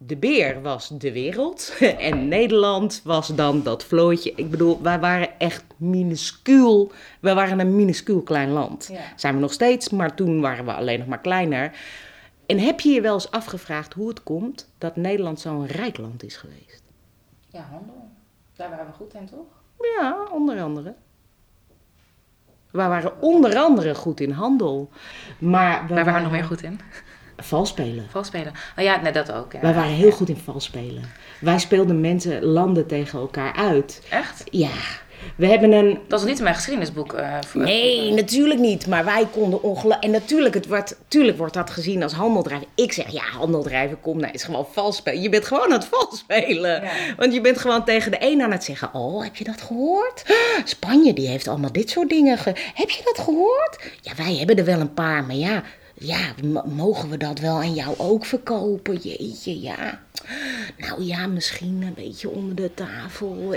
De 0.00 0.16
beer 0.16 0.62
was 0.62 0.88
de 0.88 1.12
wereld 1.12 1.76
en 2.10 2.28
Nederland 2.28 3.00
was 3.04 3.28
dan 3.28 3.62
dat 3.62 3.84
vlootje. 3.84 4.32
Ik 4.36 4.50
bedoel, 4.50 4.82
wij 4.82 5.00
waren 5.00 5.38
echt 5.38 5.64
minuscuul. 5.76 6.92
Wij 7.20 7.34
waren 7.34 7.58
een 7.58 7.76
minuscuul 7.76 8.22
klein 8.22 8.50
land. 8.50 8.88
Ja. 8.92 9.00
Zijn 9.16 9.34
we 9.34 9.40
nog 9.40 9.52
steeds, 9.52 9.88
maar 9.88 10.14
toen 10.14 10.40
waren 10.40 10.64
we 10.64 10.72
alleen 10.72 10.98
nog 10.98 11.08
maar 11.08 11.20
kleiner. 11.20 11.72
En 12.46 12.58
heb 12.58 12.80
je 12.80 12.90
je 12.90 13.00
wel 13.00 13.14
eens 13.14 13.30
afgevraagd 13.30 13.92
hoe 13.92 14.08
het 14.08 14.22
komt 14.22 14.70
dat 14.78 14.96
Nederland 14.96 15.40
zo'n 15.40 15.66
rijk 15.66 15.98
land 15.98 16.22
is 16.22 16.36
geweest? 16.36 16.82
Ja, 17.48 17.60
handel. 17.70 18.08
Daar 18.56 18.70
waren 18.70 18.86
we 18.86 18.92
goed 18.92 19.14
in, 19.14 19.26
toch? 19.26 19.46
Ja, 19.96 20.26
onder 20.32 20.62
andere. 20.62 20.94
We 22.70 22.78
waren 22.78 23.22
onder 23.22 23.56
andere 23.56 23.94
goed 23.94 24.20
in 24.20 24.30
handel. 24.30 24.90
Maar 25.38 25.86
we 25.86 25.94
Waar 25.94 26.04
waren 26.04 26.14
we 26.14 26.28
nog 26.28 26.32
meer 26.32 26.44
goed 26.44 26.62
in? 26.62 26.80
Valspelen. 27.42 28.06
Valspelen. 28.10 28.52
Oh 28.78 28.84
ja, 28.84 29.00
nee, 29.00 29.12
dat 29.12 29.32
ook. 29.32 29.52
Ja. 29.52 29.60
Wij 29.60 29.74
waren 29.74 29.90
heel 29.92 30.10
goed 30.10 30.28
in 30.28 30.36
valspelen. 30.44 31.02
Wij 31.40 31.58
speelden 31.58 32.00
mensen, 32.00 32.44
landen 32.44 32.86
tegen 32.86 33.18
elkaar 33.18 33.52
uit. 33.52 34.02
Echt? 34.10 34.44
Ja, 34.50 34.70
we 35.36 35.46
hebben 35.46 35.72
een... 35.72 35.98
Dat 36.08 36.20
is 36.20 36.26
niet 36.26 36.36
in 36.36 36.42
mijn 36.42 36.54
geschiedenisboek. 36.54 37.12
eh, 37.12 37.34
voor- 37.46 37.60
Nee, 37.60 38.12
natuurlijk 38.12 38.60
niet. 38.60 38.86
Maar 38.86 39.04
wij 39.04 39.26
konden 39.32 39.62
ongelooflijk... 39.62 40.04
En 40.04 40.10
natuurlijk, 40.10 40.54
het 40.54 40.66
wordt, 40.66 40.96
natuurlijk 41.02 41.38
wordt 41.38 41.54
dat 41.54 41.70
gezien 41.70 42.02
als 42.02 42.12
handeldrijven. 42.12 42.66
Ik 42.74 42.92
zeg, 42.92 43.08
ja, 43.10 43.22
handeldrijven, 43.22 44.00
kom, 44.00 44.20
nou, 44.20 44.32
is 44.32 44.42
gewoon 44.42 44.66
vals 44.72 44.96
spelen. 44.96 45.22
Je 45.22 45.28
bent 45.28 45.44
gewoon 45.44 45.64
aan 45.64 45.70
het 45.72 45.84
vals 45.90 46.18
spelen. 46.18 46.82
Ja. 46.82 46.90
Want 47.16 47.34
je 47.34 47.40
bent 47.40 47.58
gewoon 47.58 47.84
tegen 47.84 48.10
de 48.10 48.16
een 48.20 48.42
aan 48.42 48.52
het 48.52 48.64
zeggen... 48.64 48.94
Oh, 48.94 49.22
heb 49.22 49.36
je 49.36 49.44
dat 49.44 49.60
gehoord? 49.62 50.22
Spanje, 50.64 51.12
die 51.12 51.28
heeft 51.28 51.48
allemaal 51.48 51.72
dit 51.72 51.90
soort 51.90 52.08
dingen. 52.08 52.38
Ge... 52.38 52.52
Heb 52.74 52.90
je 52.90 53.00
dat 53.14 53.24
gehoord? 53.24 53.78
Ja, 54.00 54.12
wij 54.16 54.36
hebben 54.36 54.56
er 54.58 54.64
wel 54.64 54.80
een 54.80 54.94
paar, 54.94 55.24
maar 55.24 55.36
ja... 55.36 55.62
Ja, 55.98 56.34
mogen 56.64 57.10
we 57.10 57.16
dat 57.16 57.38
wel 57.38 57.56
aan 57.56 57.74
jou 57.74 57.94
ook 57.98 58.24
verkopen? 58.24 58.96
Jeetje, 58.96 59.60
ja. 59.60 60.00
Nou 60.76 61.02
ja, 61.02 61.26
misschien 61.26 61.82
een 61.82 61.94
beetje 61.94 62.30
onder 62.30 62.54
de 62.54 62.74
tafel. 62.74 63.56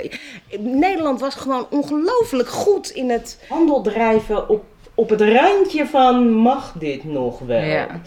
Nederland 0.59 1.19
was 1.19 1.35
gewoon 1.35 1.67
ongelooflijk 1.69 2.49
goed 2.49 2.89
in 2.89 3.09
het 3.09 3.37
handel 3.49 3.81
drijven 3.81 4.49
op, 4.49 4.63
op 4.93 5.09
het 5.09 5.21
randje 5.21 5.85
van 5.85 6.29
mag 6.29 6.73
dit 6.79 7.03
nog 7.03 7.39
wel? 7.39 7.63
Ja. 7.63 8.01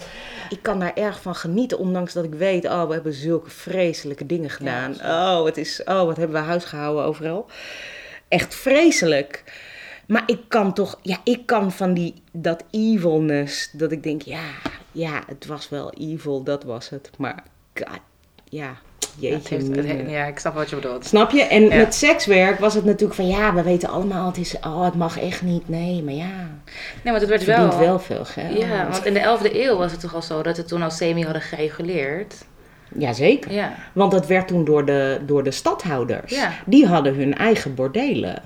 Ik 0.49 0.63
kan 0.63 0.79
daar 0.79 0.95
erg 0.95 1.23
van 1.23 1.35
genieten, 1.35 1.79
ondanks 1.79 2.13
dat 2.13 2.25
ik 2.25 2.35
weet, 2.35 2.65
oh, 2.65 2.87
we 2.87 2.95
hebben 2.95 3.13
zulke 3.13 3.51
vreselijke 3.51 4.27
dingen 4.27 4.51
gedaan. 4.51 4.95
Ja, 4.99 5.39
oh, 5.39 5.45
het 5.45 5.57
is, 5.57 5.83
oh, 5.85 6.05
wat 6.05 6.17
hebben 6.17 6.41
we 6.41 6.47
huis 6.47 6.65
gehouden 6.65 7.05
overal. 7.05 7.47
Echt 8.29 8.55
vreselijk. 8.55 9.45
Maar 10.07 10.23
ik 10.27 10.39
kan 10.49 10.73
toch, 10.73 10.99
ja, 11.03 11.17
ik 11.25 11.47
kan 11.47 11.73
van 11.73 11.95
die, 11.95 12.15
dat 12.33 12.65
evilness, 12.71 13.71
dat 13.73 13.93
ik 13.93 14.03
denk, 14.03 14.23
ja, 14.23 14.41
ja, 14.93 15.23
het 15.27 15.47
was 15.47 15.69
wel 15.69 15.93
evil, 15.93 16.43
dat 16.43 16.65
was 16.65 16.89
het. 16.91 17.11
Maar, 17.19 17.43
god, 17.75 17.89
ja, 18.45 18.77
Ja, 19.19 19.29
jeetje. 19.31 19.55
heeft- 19.55 19.67
het 19.67 19.77
mina. 19.87 19.95
he- 20.05 20.11
ja, 20.11 20.25
ik 20.25 20.39
snap 20.39 20.55
wat 20.55 20.71
je 20.71 20.77
bedoelt. 20.77 21.05
Snap 21.07 21.31
je? 21.31 21.43
En 21.43 21.63
Ja. 21.63 21.77
met 21.77 21.95
sekswerk 21.95 22.59
was 22.59 22.75
het 22.75 22.85
natuurlijk 22.85 23.15
van, 23.15 23.27
ja, 23.27 23.55
we 23.55 23.63
weten 23.63 23.89
allemaal, 23.89 24.27
het 24.27 24.37
is, 24.37 24.57
oh, 24.61 24.85
het 24.85 24.95
mag 24.95 25.21
echt 25.21 25.43
niet. 25.43 25.69
Nee, 25.69 26.03
maar 26.03 26.15
ja, 26.15 26.27
Nee, 27.03 27.13
want 27.13 27.21
het 27.21 27.29
werd 27.29 27.47
het 27.47 27.57
wel... 27.57 27.79
wel, 27.79 27.99
veel 27.99 28.25
geld. 28.25 28.59
Ja, 28.59 28.89
want 28.91 29.05
in 29.07 29.15
de 29.15 29.21
11e 29.21 29.51
eeuw 29.65 29.77
was 29.77 29.91
het 29.93 30.01
toch 30.01 30.15
al 30.15 30.23
zo 30.23 30.43
dat 30.43 30.57
het 30.57 30.69
toen 30.69 30.83
al 30.83 30.91
semi 30.91 31.25
hadden 31.25 31.43
gereguleerd. 31.43 32.45
Jazeker. 32.99 33.53
Ja. 33.53 33.75
Want 33.93 34.13
dat 34.13 34.27
werd 34.27 34.49
toen 34.49 34.65
door 34.65 34.85
de, 34.85 35.21
door 35.27 35.43
de 35.45 35.51
stadhouders. 35.51 36.35
Ja. 36.35 36.51
Die 36.67 36.87
hadden 36.87 37.15
hun 37.15 37.35
eigen 37.37 37.75
bordelen. 37.75 38.43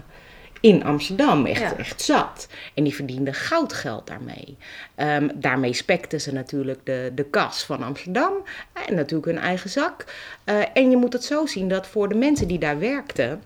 In 0.61 0.85
Amsterdam, 0.85 1.47
echt, 1.47 1.61
Ja. 1.61 1.77
echt 1.77 2.03
zat. 2.03 2.49
En 2.75 2.85
die 2.85 2.95
verdienden 2.95 3.35
goudgeld 3.35 4.07
daarmee. 4.07 4.57
Ehm, 4.95 5.29
daarmee 5.35 5.73
spekten 5.73 6.21
ze 6.21 6.33
natuurlijk 6.33 6.81
de, 6.87 7.13
de 7.15 7.25
kas 7.25 7.63
van 7.65 7.83
Amsterdam. 7.83 8.33
En 8.87 8.95
natuurlijk 8.95 9.27
hun 9.27 9.39
eigen 9.39 9.71
zak. 9.71 10.05
Eh, 10.45 10.61
en 10.75 10.91
je 10.91 10.97
moet 10.97 11.13
het 11.13 11.25
zo 11.25 11.47
zien 11.47 11.69
dat 11.69 11.87
voor 11.87 12.09
de 12.09 12.15
mensen 12.15 12.49
die 12.49 12.59
daar 12.59 12.79
werkten... 12.79 13.43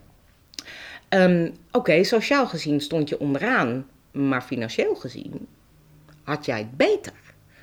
ehm, 1.08 1.50
Oké, 1.72 2.04
sociaal 2.04 2.46
gezien 2.46 2.80
stond 2.80 3.08
je 3.08 3.18
onderaan. 3.20 3.86
Maar 4.10 4.42
financieel 4.42 4.94
gezien 4.94 5.46
had 6.22 6.44
jij 6.46 6.58
het 6.58 6.76
beter 6.76 7.12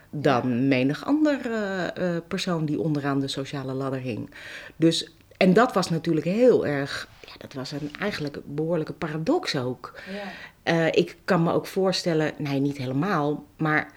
dan 0.10 0.68
menig 0.68 1.06
ander 1.06 1.40
eh, 1.52 2.16
eh, 2.16 2.22
persoon 2.28 2.66
die 2.66 2.80
onderaan 2.80 3.20
de 3.20 3.28
sociale 3.28 3.74
ladder 3.74 4.00
hing. 4.00 4.30
Dus, 4.76 5.12
en 5.38 5.54
dat 5.54 5.74
was 5.74 5.90
natuurlijk 5.90 6.26
heel 6.26 6.66
erg, 6.66 7.08
dat 7.40 7.54
was 7.54 7.72
een 7.72 7.92
eigenlijk 8.00 8.38
behoorlijke 8.46 8.94
paradox 8.94 9.56
ook. 9.56 9.94
Ja. 10.12 10.32
Eh, 10.64 10.86
ik 10.86 11.16
kan 11.26 11.44
me 11.44 11.54
ook 11.54 11.68
voorstellen, 11.68 12.32
nee, 12.38 12.60
niet 12.60 12.78
helemaal, 12.78 13.46
maar 13.58 13.92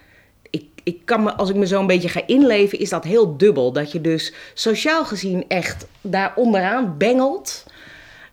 ik, 0.49 0.65
ik 0.83 1.01
kan 1.05 1.23
me, 1.23 1.33
als 1.33 1.49
ik 1.49 1.55
me 1.55 1.67
zo 1.67 1.79
een 1.79 1.87
beetje 1.87 2.09
ga 2.09 2.21
inleven, 2.27 2.79
is 2.79 2.89
dat 2.89 3.03
heel 3.03 3.37
dubbel. 3.37 3.71
Dat 3.71 3.91
je 3.91 4.01
dus 4.01 4.33
sociaal 4.53 5.05
gezien 5.05 5.45
echt 5.47 5.87
daar 6.01 6.33
onderaan 6.35 6.97
bengelt. 6.97 7.65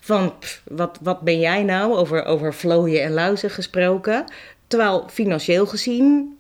Van, 0.01 0.39
pff, 0.39 0.63
wat, 0.65 0.99
wat 1.03 1.21
ben 1.21 1.41
jij 1.41 1.63
nou, 1.63 1.95
over, 1.95 2.25
over 2.25 2.55
vlooien 2.55 3.03
en 3.03 3.13
luizen 3.13 3.51
gesproken. 3.51 4.25
Terwijl 4.67 5.09
financieel 5.09 5.67
gezien 5.67 6.39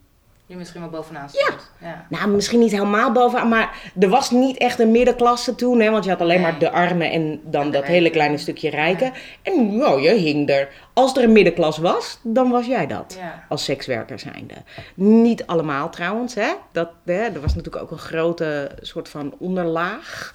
Je 0.50 0.56
misschien 0.56 0.80
wel 0.80 0.90
bovenaan 0.90 1.28
stond. 1.28 1.70
Ja. 1.80 2.06
nou, 2.08 2.28
misschien 2.30 2.58
niet 2.58 2.70
helemaal 2.70 3.12
bovenaan, 3.12 3.48
maar 3.48 3.90
er 4.00 4.08
was 4.08 4.30
niet 4.30 4.56
echt 4.58 4.78
een 4.78 4.90
middenklasse 4.90 5.54
toen. 5.54 5.80
Hè, 5.80 5.90
want 5.90 6.04
je 6.04 6.10
had 6.10 6.20
alleen 6.20 6.40
Nee. 6.40 6.50
maar 6.50 6.58
de 6.60 6.70
armen 6.70 7.10
en 7.10 7.40
dan 7.44 7.62
En 7.62 7.70
dat 7.70 7.82
hele 7.84 7.92
rijken. 7.94 8.12
kleine 8.12 8.38
stukje 8.38 8.70
rijken. 8.70 9.12
En 9.42 9.72
ja, 9.72 9.92
je 9.96 10.10
hing 10.10 10.48
er. 10.50 10.68
Als 10.92 11.16
er 11.16 11.22
een 11.24 11.32
middenklas 11.32 11.78
was, 11.78 12.18
dan 12.22 12.50
was 12.50 12.66
jij 12.66 12.86
dat. 12.86 13.16
Ja. 13.20 13.44
Als 13.48 13.64
sekswerker 13.64 14.18
zijnde. 14.18 14.54
Niet 14.94 15.46
allemaal 15.46 15.90
trouwens. 15.90 16.34
Hè? 16.34 16.52
Dat, 16.72 16.88
hè, 17.04 17.12
er 17.22 17.40
was 17.40 17.54
natuurlijk 17.54 17.82
ook 17.82 17.90
een 17.90 17.98
grote 17.98 18.70
soort 18.80 19.08
van 19.08 19.34
onderlaag. 19.38 20.34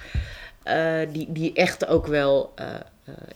eh, 0.64 0.94
die, 1.12 1.32
die 1.32 1.54
echt 1.54 1.88
ook 1.88 2.08
wel 2.08 2.52
eh, 2.56 2.66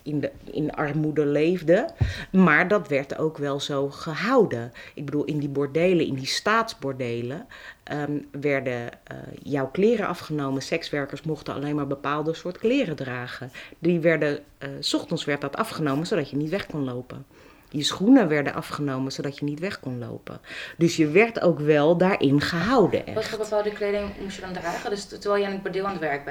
in, 0.04 0.20
de, 0.20 0.32
in 0.52 0.72
armoede 0.72 1.26
leefde. 1.26 1.90
Maar 2.32 2.68
dat 2.68 2.88
werd 2.88 3.18
ook 3.18 3.38
wel 3.38 3.60
zo 3.60 3.90
gehouden. 3.90 4.72
Ik 4.94 5.06
bedoel, 5.06 5.24
in 5.24 5.40
die 5.40 5.50
bordelen, 5.50 6.06
in 6.06 6.16
die 6.16 6.26
staatsbordelen, 6.26 7.48
ehm, 7.84 8.20
werden 8.32 8.92
eh, 9.04 9.18
jouw 9.44 9.68
kleren 9.68 10.08
afgenomen. 10.08 10.62
Sekswerkers 10.62 11.22
mochten 11.22 11.54
alleen 11.54 11.76
maar 11.76 11.88
bepaalde 11.88 12.34
soort 12.34 12.58
kleren 12.58 12.96
dragen. 12.96 13.52
Die 13.80 14.00
werden, 14.00 14.40
eh, 14.58 14.70
s 14.80 14.94
ochtends 14.94 15.26
werd 15.26 15.42
dat 15.42 15.56
afgenomen, 15.56 16.08
zodat 16.08 16.30
je 16.30 16.38
niet 16.38 16.50
weg 16.50 16.66
kon 16.66 16.84
lopen. 16.84 17.26
Je 17.72 17.84
schoenen 17.84 18.28
werden 18.28 18.54
afgenomen, 18.54 19.12
zodat 19.12 19.38
je 19.40 19.46
niet 19.46 19.60
weg 19.60 19.80
kon 19.80 20.00
lopen. 20.00 20.40
Dus 20.78 20.96
je 20.96 21.08
werd 21.08 21.42
ook 21.42 21.60
wel 21.60 21.98
daarin 21.98 22.42
gehouden. 22.42 23.06
Echt. 23.06 23.16
Wat 23.16 23.26
voor 23.28 23.38
bepaalde 23.40 23.72
kleding 23.72 24.04
moest 24.22 24.36
je 24.36 24.42
dan 24.42 24.54
dragen? 24.54 24.90
Dus 24.90 25.06
terwijl 25.06 25.36
je 25.42 25.46
aan 25.48 25.52
het 25.54 25.64
bordeel 25.64 25.86
aan 25.86 25.92
het 25.92 26.02
werk 26.02 26.22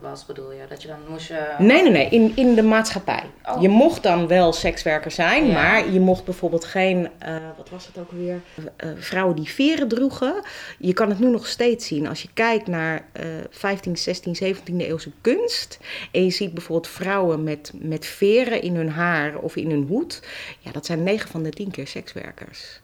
was, 0.00 0.26
bedoel 0.26 0.52
je? 0.52 0.60
Dat 0.68 0.82
je 0.82 0.88
dan 0.88 0.96
moest 1.08 1.28
je... 1.28 1.54
Nee, 1.58 1.82
nee, 1.82 1.92
nee, 1.92 2.08
in, 2.08 2.32
in 2.36 2.54
de 2.54 2.62
maatschappij. 2.62 3.22
Oh. 3.44 3.62
Je 3.62 3.68
mocht 3.68 4.02
dan 4.02 4.26
wel 4.26 4.52
sekswerker 4.52 5.10
zijn, 5.10 5.46
Ja. 5.46 5.52
maar 5.52 5.90
je 5.90 6.00
mocht 6.00 6.24
bijvoorbeeld 6.24 6.64
geen, 6.64 7.08
eh, 7.18 7.36
wat 7.56 7.68
was 7.70 7.86
het 7.86 7.98
ook 7.98 8.10
weer, 8.10 8.40
Eh, 8.76 8.88
vrouwen 8.96 9.36
die 9.36 9.48
veren 9.48 9.88
droegen. 9.88 10.34
Je 10.78 10.92
kan 10.92 11.08
het 11.08 11.18
nu 11.18 11.30
nog 11.30 11.46
steeds 11.46 11.86
zien 11.86 12.06
als 12.06 12.22
je 12.22 12.28
kijkt 12.34 12.66
naar 12.66 13.04
eh 13.12 13.24
15, 13.50 13.96
16, 13.96 14.36
17e 14.36 14.86
eeuwse 14.86 15.10
kunst. 15.20 15.78
En 16.12 16.24
je 16.24 16.30
ziet 16.30 16.54
bijvoorbeeld 16.54 16.88
vrouwen 16.92 17.42
met, 17.42 17.72
met 17.74 18.06
veren 18.06 18.62
in 18.62 18.76
hun 18.76 18.90
haar 18.90 19.36
of 19.38 19.56
in 19.56 19.70
hun 19.70 19.86
hoed. 19.88 20.22
Ja, 20.58 20.72
dat 20.72 20.81
zijn 20.86 21.02
9 21.02 21.30
van 21.30 21.42
de 21.42 21.50
10 21.50 21.70
keer 21.70 21.86
sekswerkers. 21.86 22.80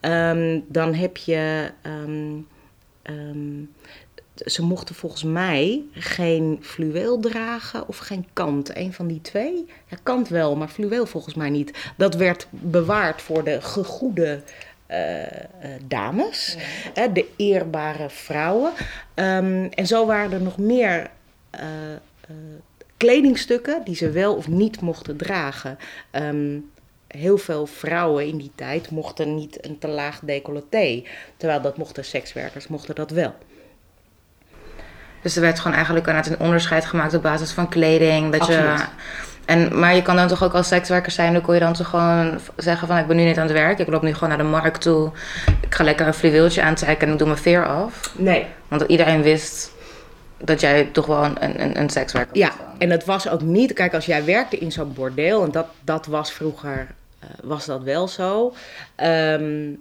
Ehm, 0.00 0.60
dan 0.68 0.94
heb 0.94 1.16
je. 1.16 1.70
ehm, 1.82 2.38
ehm, 3.02 3.64
ze 4.46 4.62
mochten 4.62 4.94
volgens 4.94 5.22
mij 5.22 5.82
geen 5.92 6.58
fluweel 6.60 7.20
dragen 7.20 7.88
of 7.88 7.98
geen 7.98 8.26
kant. 8.32 8.76
Een 8.76 8.92
van 8.92 9.06
die 9.06 9.20
twee. 9.20 9.66
Ja, 9.86 9.96
kant 10.02 10.28
wel, 10.28 10.56
maar 10.56 10.68
fluweel 10.68 11.06
volgens 11.06 11.34
mij 11.34 11.50
niet. 11.50 11.92
Dat 11.96 12.14
werd 12.14 12.46
bewaard 12.50 13.22
voor 13.22 13.44
de 13.44 13.60
gegoede 13.60 14.42
eh, 14.86 15.22
eh, 15.22 15.40
dames, 15.86 16.56
hè, 16.94 17.12
de 17.12 17.26
eerbare 17.36 18.10
vrouwen. 18.10 18.72
En 19.14 19.86
zo 19.86 20.06
waren 20.06 20.32
er 20.32 20.42
nog 20.42 20.58
meer 20.58 21.10
eh, 21.50 21.66
kledingstukken 22.96 23.84
die 23.84 23.94
ze 23.94 24.10
wel 24.10 24.34
of 24.34 24.48
niet 24.48 24.80
mochten 24.80 25.16
dragen. 25.16 25.78
Heel 27.16 27.38
veel 27.38 27.66
vrouwen 27.66 28.26
in 28.26 28.36
die 28.36 28.52
tijd 28.54 28.90
mochten 28.90 29.34
niet 29.34 29.66
een 29.66 29.78
te 29.78 29.88
laag 29.88 30.20
decolleté. 30.22 31.02
Terwijl 31.36 31.60
dat 31.60 31.76
mochten 31.76 32.04
sekswerkers, 32.04 32.68
mochten 32.68 32.94
dat 32.94 33.10
wel. 33.10 33.34
Dus 35.22 35.36
er 35.36 35.42
werd 35.42 35.58
gewoon 35.60 35.76
eigenlijk 35.76 36.08
aan 36.08 36.16
het 36.16 36.26
een 36.26 36.38
onderscheid 36.40 36.84
gemaakt 36.84 37.14
op 37.14 37.22
basis 37.22 37.50
van 37.52 37.68
kleding. 37.68 38.32
Dat 38.32 38.46
je, 38.46 38.74
en, 39.44 39.78
maar 39.78 39.94
je 39.94 40.02
kan 40.02 40.16
dan 40.16 40.28
toch 40.28 40.44
ook 40.44 40.54
als 40.54 40.68
sekswerker 40.68 41.12
zijn, 41.12 41.32
dan 41.32 41.42
kon 41.42 41.54
je 41.54 41.60
dan 41.60 41.72
toch 41.72 41.88
gewoon 41.88 42.40
zeggen 42.56 42.88
van 42.88 42.98
ik 42.98 43.06
ben 43.06 43.16
nu 43.16 43.24
niet 43.24 43.38
aan 43.38 43.46
het 43.46 43.52
werk. 43.52 43.78
Ik 43.78 43.88
loop 43.88 44.02
nu 44.02 44.14
gewoon 44.14 44.28
naar 44.28 44.38
de 44.38 44.44
markt 44.44 44.80
toe. 44.80 45.10
Ik 45.60 45.74
ga 45.74 45.84
lekker 45.84 46.06
een 46.06 46.14
fluweeltje 46.14 46.62
aantrekken 46.62 47.06
en 47.06 47.12
ik 47.12 47.18
doe 47.18 47.28
mijn 47.28 47.40
veer 47.40 47.66
af. 47.66 48.12
Nee. 48.16 48.46
Want 48.68 48.82
iedereen 48.82 49.22
wist 49.22 49.72
dat 50.44 50.60
jij 50.60 50.84
toch 50.84 51.06
wel 51.06 51.24
een, 51.24 51.62
een, 51.62 51.80
een 51.80 51.90
sekswerker 51.90 52.36
Ja, 52.36 52.46
was. 52.48 52.56
dan. 52.56 52.66
en 52.78 52.90
het 52.90 53.04
was 53.04 53.28
ook 53.28 53.42
niet... 53.42 53.72
Kijk, 53.72 53.94
als 53.94 54.06
jij 54.06 54.24
werkte 54.24 54.58
in 54.58 54.72
zo'n 54.72 54.92
bordeel... 54.92 55.44
en 55.44 55.50
dat, 55.50 55.66
dat 55.84 56.06
was 56.06 56.32
vroeger... 56.32 56.86
eh, 57.20 57.28
was 57.42 57.66
dat 57.66 57.82
wel 57.82 58.08
zo. 58.08 58.54
Ehm, 58.94 59.74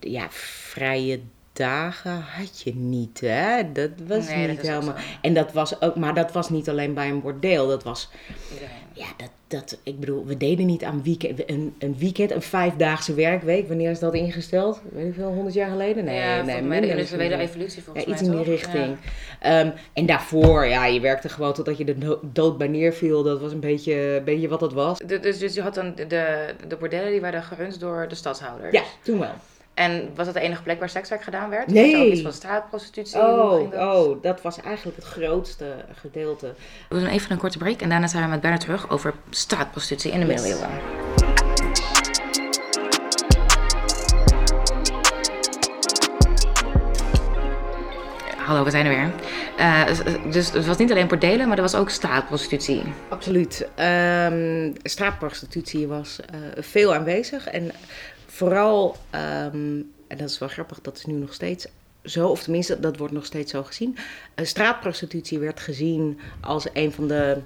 ja, 0.00 0.26
vrije 0.30 1.20
dagen 1.56 2.20
had 2.36 2.60
je 2.60 2.74
niet, 2.74 3.20
hè? 3.20 3.72
Dat 3.72 3.90
was 4.06 4.26
Nee, 4.28 4.46
dat 4.46 4.56
niet 4.56 4.58
ook 4.58 4.64
helemaal... 4.80 4.94
En 5.20 5.34
dat 5.34 5.52
was 5.52 5.80
ook... 5.80 5.96
Maar 5.96 6.14
dat 6.14 6.32
was 6.32 6.50
niet 6.50 6.68
alleen 6.68 6.94
bij 6.94 7.08
een 7.08 7.20
bordeel. 7.20 7.66
Dat 7.68 7.82
was... 7.82 8.08
Iedereen. 8.52 8.74
Ja, 8.92 9.06
dat, 9.16 9.30
dat, 9.48 9.78
ik 9.82 10.00
bedoel, 10.00 10.26
we 10.26 10.36
deden 10.36 10.66
niet 10.66 10.84
aan 10.84 11.02
weekend, 11.02 11.50
een, 11.50 11.74
een 11.78 11.96
weekend, 11.98 12.30
een 12.30 12.42
vijfdaagse 12.42 13.14
werkweek. 13.14 13.68
Wanneer 13.68 13.90
is 13.90 13.98
dat 13.98 14.14
ingesteld? 14.14 14.80
Weet 14.92 15.06
ik 15.06 15.14
veel, 15.14 15.28
honderd 15.32 15.54
jaar 15.54 15.70
geleden? 15.70 16.04
Nee, 16.04 16.16
ja, 16.18 16.34
nee, 16.34 16.44
volgens 16.44 16.66
mij 16.68 16.80
de 16.80 16.94
misschien. 16.94 17.20
evolutie 17.38 17.82
volgens 17.82 18.04
Ja, 18.06 18.12
iets 18.12 18.22
mij, 18.22 18.30
in 18.30 18.36
die 18.36 18.50
richting. 18.50 18.96
Ehm, 19.40 19.70
en 19.92 20.06
daarvoor, 20.06 20.66
ja, 20.66 20.86
je 20.86 21.00
werkte 21.00 21.28
gewoon 21.28 21.52
totdat 21.54 21.78
je 21.78 21.84
de 21.84 21.98
do- 21.98 22.20
dood 22.22 22.58
bij 22.58 22.68
neerviel. 22.68 23.22
Dat 23.22 23.40
was 23.40 23.52
een 23.52 23.60
beetje, 23.60 23.94
een 23.94 24.24
beetje 24.24 24.48
wat 24.48 24.60
het 24.60 24.72
was. 24.72 24.98
Ja. 25.06 25.18
Dus, 25.18 25.38
dus 25.38 25.54
je 25.54 25.62
had 25.62 25.74
dan 25.74 25.94
de, 25.94 26.06
de, 26.06 26.54
de 26.68 26.76
bordellen 26.76 27.10
die 27.10 27.20
werden 27.20 27.42
gerund 27.42 27.80
door 27.80 28.08
de 28.08 28.14
stadshouders. 28.14 28.72
Ja, 28.72 28.82
toen 29.02 29.18
wel. 29.18 29.34
En 29.76 30.10
was 30.14 30.24
dat 30.26 30.34
de 30.34 30.40
enige 30.40 30.62
plek 30.62 30.78
waar 30.78 30.88
sekswerk 30.88 31.22
gedaan 31.22 31.50
werd? 31.50 31.66
Nee. 31.66 31.92
Was 31.92 32.00
ook 32.06 32.12
iets 32.12 32.20
van 32.22 32.32
straatprostitutie? 32.32 33.18
Oh, 33.20 33.70
dat? 33.70 33.96
oh, 33.96 34.22
dat 34.22 34.42
was 34.42 34.60
eigenlijk 34.60 34.96
het 34.96 35.04
grootste 35.06 35.66
gedeelte. 36.00 36.54
We 36.88 36.98
doen 36.98 37.08
even 37.08 37.30
een 37.32 37.38
korte 37.38 37.58
break 37.58 37.80
en 37.80 37.88
daarna 37.88 38.06
zijn 38.06 38.22
we 38.24 38.28
met 38.30 38.40
Bernard 38.40 38.60
terug 38.62 38.90
over 38.90 39.14
straatprostitutie 39.30 40.12
in 40.12 40.20
de 40.20 40.26
Yes. 40.26 40.42
middeleeuwen. 40.42 40.78
Hallo, 48.46 48.64
we 48.64 48.70
zijn 48.70 48.86
er 48.86 48.92
weer. 48.94 49.10
Eh, 49.56 49.82
dus 50.32 50.52
het 50.52 50.66
was 50.66 50.76
niet 50.76 50.90
alleen 50.90 51.06
bordelen, 51.08 51.48
maar 51.48 51.56
er 51.56 51.62
was 51.62 51.74
ook 51.74 51.90
straatprostitutie. 51.90 52.82
Absoluut. 53.08 53.68
Ehm, 53.74 54.70
straatprostitutie 54.82 55.86
was 55.86 56.20
eh, 56.20 56.38
veel 56.62 56.94
aanwezig. 56.94 57.46
En 57.48 57.70
vooral, 58.36 58.96
ehm, 59.10 59.80
en 60.08 60.16
dat 60.16 60.28
is 60.30 60.38
wel 60.38 60.48
grappig, 60.48 60.80
dat 60.80 60.96
is 60.96 61.04
nu 61.04 61.14
nog 61.14 61.34
steeds 61.34 61.66
zo, 62.04 62.28
of 62.28 62.42
tenminste, 62.42 62.80
dat 62.80 62.96
wordt 62.96 63.12
nog 63.12 63.24
steeds 63.24 63.50
zo 63.50 63.62
gezien. 63.62 63.96
Straatprostitutie 64.36 65.38
werd 65.38 65.60
gezien 65.60 66.20
als 66.40 66.68
een 66.72 66.92
van 66.92 67.08
de 67.08 67.38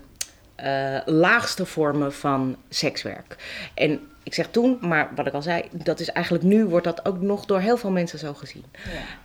eh, 0.55 0.99
laagste 1.05 1.67
vormen 1.67 2.13
van 2.13 2.57
sekswerk. 2.69 3.37
En 3.75 4.01
ik 4.31 4.37
zeg 4.37 4.51
toen, 4.51 4.79
maar 4.81 5.11
wat 5.17 5.27
ik 5.27 5.33
al 5.33 5.43
zei, 5.43 5.63
dat 5.73 6.01
is 6.01 6.09
eigenlijk 6.13 6.45
nu, 6.45 6.65
wordt 6.65 6.85
dat 6.85 7.05
ook 7.07 7.21
nog 7.21 7.45
door 7.47 7.59
heel 7.61 7.77
veel 7.77 7.91
mensen 7.91 8.19
zo 8.19 8.35
gezien. 8.35 8.65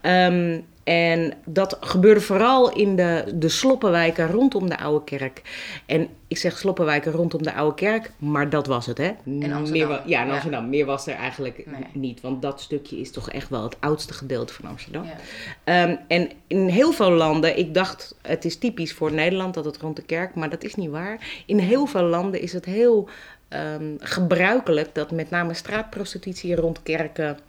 Ehm, 0.01 0.59
en 0.83 1.33
dat 1.45 1.77
gebeurde 1.81 2.21
vooral 2.21 2.73
in 2.73 2.95
de, 2.95 3.31
de 3.35 3.49
sloppenwijken 3.49 4.31
rondom 4.31 4.69
de 4.69 4.77
Oude 4.79 5.03
Kerk. 5.03 5.41
En 5.85 6.07
ik 6.27 6.37
zeg 6.37 6.57
sloppenwijken 6.57 7.11
rondom 7.11 7.43
de 7.43 7.53
Oude 7.53 7.75
Kerk, 7.75 8.11
maar 8.17 8.49
dat 8.49 8.67
was 8.67 8.85
het, 8.85 8.97
hè? 8.97 9.11
Amsterdam. 9.25 9.71
Meer, 9.71 9.87
ja, 10.05 10.21
in 10.21 10.27
Ja. 10.27 10.33
Amsterdam. 10.33 10.69
Meer 10.69 10.85
was 10.85 11.07
er 11.07 11.15
eigenlijk 11.15 11.65
Nee. 11.65 11.83
niet, 11.93 12.21
want 12.21 12.41
dat 12.41 12.61
stukje 12.61 12.99
is 12.99 13.11
toch 13.11 13.29
echt 13.29 13.49
wel 13.49 13.63
het 13.63 13.77
oudste 13.79 14.13
gedeelte 14.13 14.53
van 14.53 14.69
Amsterdam. 14.69 15.03
Ja. 15.03 15.15
Ehm, 15.63 15.95
en 16.07 16.29
in 16.47 16.67
heel 16.67 16.91
veel 16.91 17.11
landen, 17.11 17.57
ik 17.57 17.73
dacht 17.73 18.15
het 18.21 18.45
is 18.45 18.57
typisch 18.57 18.93
voor 18.93 19.11
Nederland 19.11 19.53
dat 19.53 19.65
het 19.65 19.77
rond 19.77 19.95
de 19.95 20.01
kerk, 20.01 20.35
maar 20.35 20.49
dat 20.49 20.63
is 20.63 20.75
niet 20.75 20.89
waar. 20.89 21.43
In 21.45 21.57
heel 21.59 21.85
veel 21.85 22.03
landen 22.03 22.41
is 22.41 22.53
het 22.53 22.65
heel 22.65 23.09
ehm, 23.47 23.95
gebruikelijk 23.99 24.95
dat 24.95 25.11
met 25.11 25.29
name 25.29 25.53
straatprostitutie 25.53 26.55
rond 26.55 26.83
kerken 26.83 27.39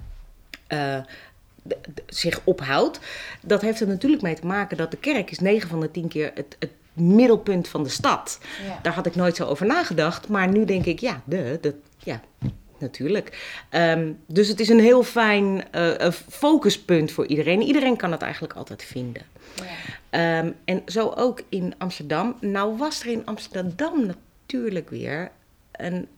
eh, 0.66 0.98
zich 2.06 2.40
ophoudt. 2.44 3.00
Dat 3.42 3.62
heeft 3.62 3.80
er 3.80 3.86
natuurlijk 3.86 4.22
mee 4.22 4.34
te 4.34 4.46
maken 4.46 4.76
dat 4.76 4.90
de 4.90 4.96
kerk 4.96 5.30
is 5.30 5.38
9 5.38 5.68
van 5.68 5.80
de 5.80 5.90
10 5.90 6.08
keer 6.08 6.30
het, 6.34 6.56
het 6.58 6.70
middelpunt 6.92 7.68
van 7.68 7.82
de 7.82 7.88
stad. 7.88 8.38
Ja. 8.66 8.78
Daar 8.82 8.94
had 8.94 9.06
ik 9.06 9.14
nooit 9.14 9.36
zo 9.36 9.44
over 9.44 9.66
nagedacht, 9.66 10.28
maar 10.28 10.48
nu 10.48 10.64
denk 10.64 10.84
ik, 10.84 10.98
ja, 11.00 11.22
de, 11.24 11.58
dat, 11.60 11.74
ja 11.98 12.20
natuurlijk. 12.78 13.58
Ehm, 13.70 14.12
dus 14.26 14.48
het 14.48 14.60
is 14.60 14.68
een 14.68 14.80
heel 14.80 15.02
fijn 15.02 15.72
eh, 15.72 16.10
focuspunt 16.28 17.12
voor 17.12 17.26
iedereen. 17.26 17.62
Iedereen 17.62 17.96
kan 17.96 18.12
het 18.12 18.22
eigenlijk 18.22 18.54
altijd 18.54 18.82
vinden. 18.82 19.22
Ehm, 20.10 20.50
en 20.64 20.82
zo 20.86 21.12
ook 21.16 21.42
in 21.48 21.74
Amsterdam. 21.78 22.36
Nou 22.40 22.76
was 22.76 23.00
er 23.00 23.06
in 23.06 23.22
Amsterdam 23.24 24.06
natuurlijk 24.06 24.90
weer 24.90 25.30
een 25.76 26.08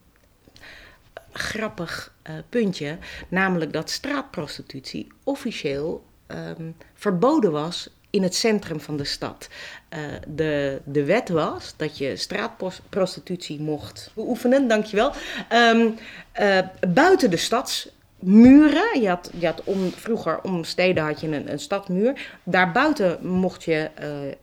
grappig 1.32 2.14
eh, 2.22 2.34
puntje. 2.48 2.98
Namelijk 3.28 3.72
dat 3.72 3.90
straatprostitutie 3.90 5.06
officieel 5.24 6.04
ehm, 6.26 6.70
verboden 6.94 7.52
was 7.52 7.90
in 8.10 8.22
het 8.22 8.34
centrum 8.34 8.80
van 8.80 8.96
de 8.96 9.04
stad. 9.04 9.48
Uh, 9.96 9.98
de, 10.26 10.80
de 10.84 11.04
wet 11.04 11.28
was 11.28 11.74
dat 11.76 11.98
je 11.98 12.16
straatprostitutie 12.16 13.60
mocht 13.60 14.10
beoefenen, 14.14 14.68
dankjewel, 14.68 15.12
um, 15.52 15.94
uh, 16.40 16.58
buiten 16.88 17.30
de 17.30 17.36
stadsmuren. 17.36 19.00
Je 19.00 19.08
had, 19.08 19.30
je 19.38 19.46
had 19.46 19.62
om, 19.64 19.90
vroeger 19.90 20.40
om 20.40 20.64
steden 20.64 21.04
had 21.04 21.20
je 21.20 21.26
een, 21.26 21.52
een 21.52 21.58
stadmuur. 21.58 22.38
Daarbuiten 22.42 23.26
mocht 23.26 23.64
je 23.64 23.90
uh, 24.02 24.34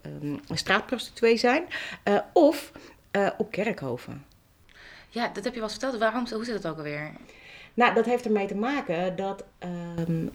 een 0.48 0.58
straatprostituee 0.58 1.38
zijn. 1.38 1.64
of 2.34 2.72
op 3.38 3.52
kerkhoven. 3.52 4.24
Ja, 5.16 5.30
dat 5.34 5.44
heb 5.44 5.54
je 5.54 5.60
wel 5.60 5.70
eens 5.70 5.78
verteld. 5.78 5.98
Waarom, 5.98 6.26
hoe 6.32 6.46
zit 6.46 6.54
het 6.54 6.68
ook 6.68 6.78
alweer? 6.78 7.12
Nou, 7.74 7.94
dat 7.94 8.06
heeft 8.06 8.26
ermee 8.26 8.48
te 8.48 8.56
maken 8.56 9.16
dat 9.16 9.44
um, 10.08 10.32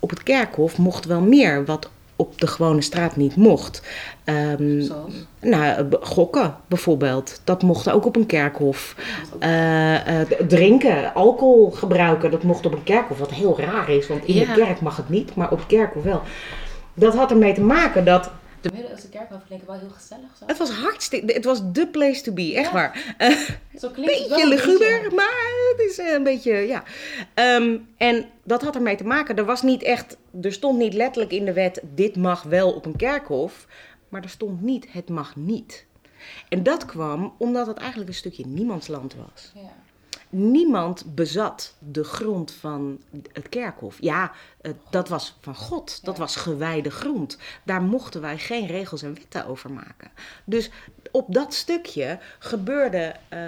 op 0.00 0.10
het 0.10 0.22
kerkhof 0.22 0.78
mocht 0.78 1.04
wel 1.04 1.20
meer 1.20 1.64
wat 1.64 1.90
op 2.16 2.40
de 2.40 2.46
gewone 2.46 2.80
straat 2.80 3.16
niet 3.16 3.36
mocht. 3.36 3.82
Um, 4.24 4.80
Zoals? 4.80 5.12
Nou, 5.40 5.86
gokken 6.00 6.56
bijvoorbeeld. 6.66 7.40
Dat 7.44 7.62
mocht 7.62 7.90
ook 7.90 8.04
op 8.04 8.16
een 8.16 8.26
kerkhof. 8.26 8.96
Uh, 9.40 10.06
uh, 10.06 10.20
drinken, 10.48 11.14
alcohol 11.14 11.70
gebruiken, 11.70 12.30
dat 12.30 12.42
mocht 12.42 12.66
op 12.66 12.72
een 12.72 12.82
kerkhof. 12.82 13.18
Wat 13.18 13.30
heel 13.30 13.60
raar 13.60 13.90
is, 13.90 14.06
want 14.06 14.24
in 14.24 14.38
de 14.38 14.52
kerk 14.52 14.80
mag 14.80 14.96
het 14.96 15.08
niet, 15.08 15.34
maar 15.34 15.50
op 15.50 15.58
het 15.58 15.66
kerkhof 15.66 16.02
wel. 16.02 16.22
Dat 16.94 17.14
had 17.14 17.30
ermee 17.30 17.54
te 17.54 17.60
maken 17.60 18.04
dat 18.04 18.30
de 18.60 18.70
Midden-Oosten 18.72 19.10
kerkhof 19.10 19.42
wel 19.66 19.78
heel 19.78 19.90
gezellig. 19.90 20.36
Zo. 20.38 20.44
Het 20.46 20.58
was 20.58 20.70
hartstikke... 20.70 21.32
Het 21.32 21.44
was 21.44 21.62
the 21.72 21.86
place 21.86 22.20
to 22.22 22.32
be, 22.32 22.54
echt 22.54 22.72
waar. 22.72 23.14
Uh, 23.18 23.38
zo 23.78 23.88
klinkt 23.88 24.12
beetje 24.12 24.28
het 24.28 24.28
wel 24.28 24.48
luguber, 24.48 25.14
maar 25.14 25.50
het 25.76 25.90
is 25.90 25.98
een 25.98 26.22
beetje... 26.22 26.52
Ja. 26.52 26.82
Um, 27.34 27.88
en 27.96 28.26
dat 28.44 28.62
had 28.62 28.74
ermee 28.74 28.96
te 28.96 29.04
maken. 29.04 29.36
Er 29.36 29.44
was 29.44 29.62
niet 29.62 29.82
echt... 29.82 30.16
Er 30.42 30.52
stond 30.52 30.78
niet 30.78 30.94
letterlijk 30.94 31.32
in 31.32 31.44
de 31.44 31.52
wet... 31.52 31.80
Dit 31.94 32.16
mag 32.16 32.42
wel 32.42 32.72
op 32.72 32.86
een 32.86 32.96
kerkhof. 32.96 33.66
Maar 34.08 34.22
er 34.22 34.28
stond 34.28 34.62
niet... 34.62 34.92
Het 34.92 35.08
mag 35.08 35.36
niet. 35.36 35.86
En 36.48 36.62
dat 36.62 36.84
kwam 36.84 37.34
omdat 37.38 37.66
het 37.66 37.76
eigenlijk 37.76 38.08
een 38.08 38.16
stukje 38.16 38.46
niemandsland 38.46 39.14
was. 39.14 39.52
Ja. 39.54 39.79
Niemand 40.32 41.14
bezat 41.14 41.74
de 41.78 42.04
grond 42.04 42.52
van 42.52 43.00
het 43.32 43.48
kerkhof. 43.48 43.96
Ja, 44.00 44.32
dat 44.90 45.08
was 45.08 45.36
van 45.40 45.54
God. 45.54 46.04
Dat 46.04 46.18
was 46.18 46.36
gewijde 46.36 46.90
grond. 46.90 47.38
Daar 47.64 47.82
mochten 47.82 48.20
wij 48.20 48.38
geen 48.38 48.66
regels 48.66 49.02
en 49.02 49.14
wetten 49.14 49.46
over 49.46 49.72
maken. 49.72 50.10
Dus 50.44 50.70
op 51.10 51.34
dat 51.34 51.54
stukje 51.54 52.18
gebeurde. 52.38 53.14
Uh, 53.32 53.40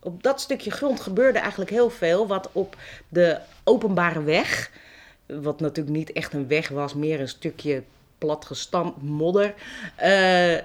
op 0.00 0.22
dat 0.22 0.40
stukje 0.40 0.70
grond 0.70 1.00
gebeurde 1.00 1.38
eigenlijk 1.38 1.70
heel 1.70 1.90
veel 1.90 2.26
wat 2.26 2.48
op 2.52 2.76
de 3.08 3.38
openbare 3.64 4.22
weg, 4.22 4.70
wat 5.26 5.60
natuurlijk 5.60 5.96
niet 5.96 6.12
echt 6.12 6.32
een 6.32 6.48
weg 6.48 6.68
was, 6.68 6.94
meer 6.94 7.20
een 7.20 7.28
stukje 7.28 7.82
platgestampt 8.18 9.02
modder. 9.02 9.54
Uh, 10.02 10.58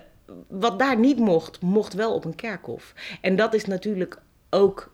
wat 0.47 0.80
daar 0.80 0.97
niet 0.97 1.19
mocht, 1.19 1.62
mocht 1.62 1.93
wel 1.93 2.13
op 2.13 2.26
een 2.26 2.36
kerkhof. 2.36 2.93
En 3.21 3.36
dat 3.36 3.54
is 3.54 3.65
natuurlijk 3.65 4.17
ook 4.49 4.91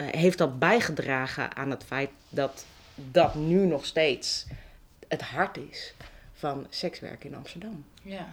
uh, 0.00 0.06
heeft 0.10 0.38
dat 0.38 0.58
bijgedragen 0.58 1.56
aan 1.56 1.70
het 1.70 1.84
feit 1.84 2.10
dat 2.28 2.64
dat 2.94 3.34
nu 3.34 3.66
nog 3.66 3.86
steeds 3.86 4.46
het 5.08 5.22
hart 5.22 5.56
is 5.70 5.94
van 6.32 6.66
sekswerk 6.68 7.24
in 7.24 7.34
Amsterdam. 7.34 7.84
Ja. 8.02 8.26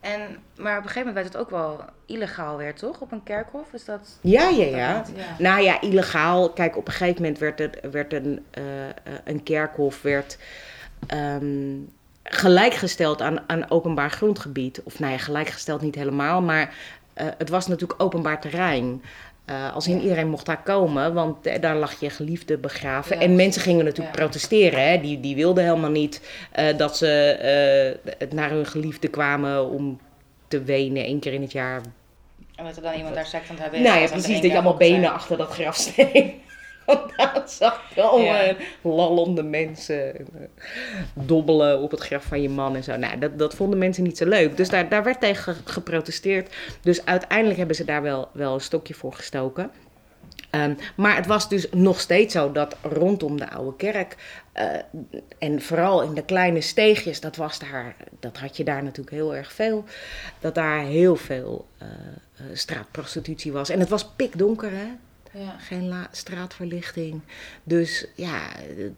En, 0.00 0.20
maar 0.56 0.78
op 0.78 0.82
een 0.84 0.88
gegeven 0.88 1.06
moment 1.06 1.14
werd 1.14 1.26
het 1.26 1.36
ook 1.36 1.50
wel 1.50 1.84
illegaal 2.06 2.56
weer, 2.56 2.74
toch? 2.74 3.00
Op 3.00 3.12
een 3.12 3.22
kerkhof? 3.22 3.72
Is 3.72 3.84
dat... 3.84 4.18
Ja, 4.20 4.48
ja, 4.48 4.64
ja. 4.64 5.04
Nou 5.38 5.62
ja, 5.62 5.80
illegaal. 5.80 6.50
Kijk, 6.50 6.76
op 6.76 6.86
een 6.86 6.92
gegeven 6.92 7.22
moment 7.22 7.38
werd, 7.38 7.58
het, 7.58 7.78
werd 7.90 8.12
een, 8.12 8.46
uh, 8.58 8.64
een 9.24 9.42
kerkhof 9.42 10.02
werd, 10.02 10.38
um, 11.14 11.92
gelijkgesteld 12.22 13.22
aan, 13.22 13.48
aan 13.48 13.70
openbaar 13.70 14.10
grondgebied. 14.10 14.80
Of 14.82 14.98
nou 14.98 15.12
ja, 15.12 15.18
gelijkgesteld 15.18 15.80
niet 15.80 15.94
helemaal, 15.94 16.42
maar 16.42 16.74
uh, 17.20 17.26
het 17.38 17.48
was 17.48 17.66
natuurlijk 17.66 18.02
openbaar 18.02 18.40
terrein. 18.40 19.02
Uh, 19.50 19.74
als 19.74 19.88
in 19.88 20.00
iedereen 20.00 20.28
mocht 20.28 20.46
daar 20.46 20.62
komen, 20.62 21.14
want 21.14 21.46
uh, 21.46 21.54
daar 21.60 21.76
lag 21.76 22.00
je 22.00 22.10
geliefde 22.10 22.58
begraven. 22.58 23.20
en 23.20 23.36
mensen 23.36 23.62
gingen 23.62 23.84
natuurlijk 23.84 24.16
protesteren. 24.16 24.88
Hè? 24.88 25.00
Die, 25.00 25.20
die 25.20 25.34
wilden 25.34 25.64
helemaal 25.64 25.90
niet 25.90 26.20
uh, 26.58 26.76
dat 26.76 26.96
ze 26.96 27.98
naar 28.30 28.50
hun 28.50 28.66
geliefde 28.66 29.08
kwamen 29.08 29.70
om 29.70 30.00
te 30.48 30.62
wenen 30.62 31.04
één 31.04 31.18
keer 31.20 31.32
in 31.32 31.42
het 31.42 31.52
jaar. 31.52 31.80
En 32.54 32.64
dat 32.64 32.76
er 32.76 32.82
dan 32.82 32.94
iemand 32.94 33.14
daar 33.14 33.26
seks 33.26 33.50
aan 33.50 33.56
hebben 33.58 33.82
Nou 33.82 34.00
ja, 34.00 34.06
precies. 34.06 34.40
Dat 34.40 34.50
je 34.50 34.52
allemaal 34.52 34.76
benen 34.76 35.12
achter 35.12 35.36
dat 35.36 35.50
grafsteen 35.50 36.34
daar 37.16 37.42
zag 37.46 37.82
allemaal 37.96 38.44
ja. 38.44 38.54
lallende 38.82 39.42
mensen 39.42 40.16
eh, 40.16 40.24
dobbelen 41.14 41.80
op 41.80 41.90
het 41.90 42.00
graf 42.00 42.24
van 42.24 42.42
je 42.42 42.48
man 42.48 42.76
en 42.76 42.84
zo. 42.84 42.96
Nou, 42.96 43.18
dat, 43.18 43.38
dat 43.38 43.54
vonden 43.54 43.78
mensen 43.78 44.02
niet 44.02 44.18
zo 44.18 44.26
leuk. 44.26 44.56
Dus 44.56 44.68
daar, 44.68 44.88
daar 44.88 45.04
werd 45.04 45.20
tegen 45.20 45.56
geprotesteerd. 45.64 46.54
Dus 46.80 47.04
uiteindelijk 47.04 47.58
hebben 47.58 47.76
ze 47.76 47.84
daar 47.84 48.02
wel, 48.02 48.28
wel 48.32 48.54
een 48.54 48.60
stokje 48.60 48.94
voor 48.94 49.12
gestoken. 49.12 49.70
Um, 50.50 50.76
maar 50.96 51.16
het 51.16 51.26
was 51.26 51.48
dus 51.48 51.66
nog 51.70 52.00
steeds 52.00 52.32
zo 52.32 52.52
dat 52.52 52.76
rondom 52.82 53.38
de 53.38 53.50
oude 53.50 53.76
kerk 53.76 54.16
uh, 54.54 54.64
en 55.38 55.62
vooral 55.62 56.02
in 56.02 56.14
de 56.14 56.24
kleine 56.24 56.60
steegjes, 56.60 57.20
dat, 57.20 57.36
was 57.36 57.58
daar, 57.58 57.96
dat 58.20 58.36
had 58.36 58.56
je 58.56 58.64
daar 58.64 58.82
natuurlijk 58.82 59.16
heel 59.16 59.34
erg 59.34 59.52
veel, 59.52 59.84
dat 60.40 60.54
daar 60.54 60.84
heel 60.84 61.16
veel 61.16 61.66
uh, 61.82 61.88
straatprostitutie 62.52 63.52
was. 63.52 63.68
En 63.68 63.80
het 63.80 63.88
was 63.88 64.06
pikdonker, 64.06 64.70
hè? 64.70 64.86
Ja. 65.32 65.58
Geen 65.58 66.06
straatverlichting. 66.10 67.20
Dus 67.62 68.06
ja, 68.14 68.48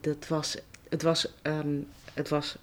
dat 0.00 0.28
was, 0.28 0.56
het, 0.88 1.02
was, 1.02 1.32
um, 1.42 1.86
het 2.14 2.28
was 2.28 2.56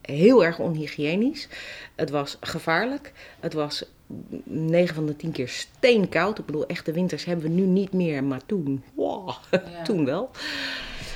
heel 0.00 0.44
erg 0.44 0.58
onhygiënisch. 0.58 1.48
Het 1.94 2.10
was 2.10 2.36
gevaarlijk. 2.40 3.12
Het 3.40 3.52
was 3.52 3.84
9 4.44 4.94
van 4.94 5.06
de 5.06 5.16
10 5.16 5.32
keer 5.32 5.48
steenkoud. 5.48 6.38
Ik 6.38 6.46
bedoel, 6.46 6.66
echte 6.66 6.92
winters 6.92 7.24
hebben 7.24 7.44
we 7.44 7.50
nu 7.50 7.62
niet 7.62 7.92
meer, 7.92 8.24
maar 8.24 8.40
toen, 8.46 8.84
wow, 8.94 9.30
ja. 9.50 9.82
toen 9.84 10.04
wel. 10.04 10.30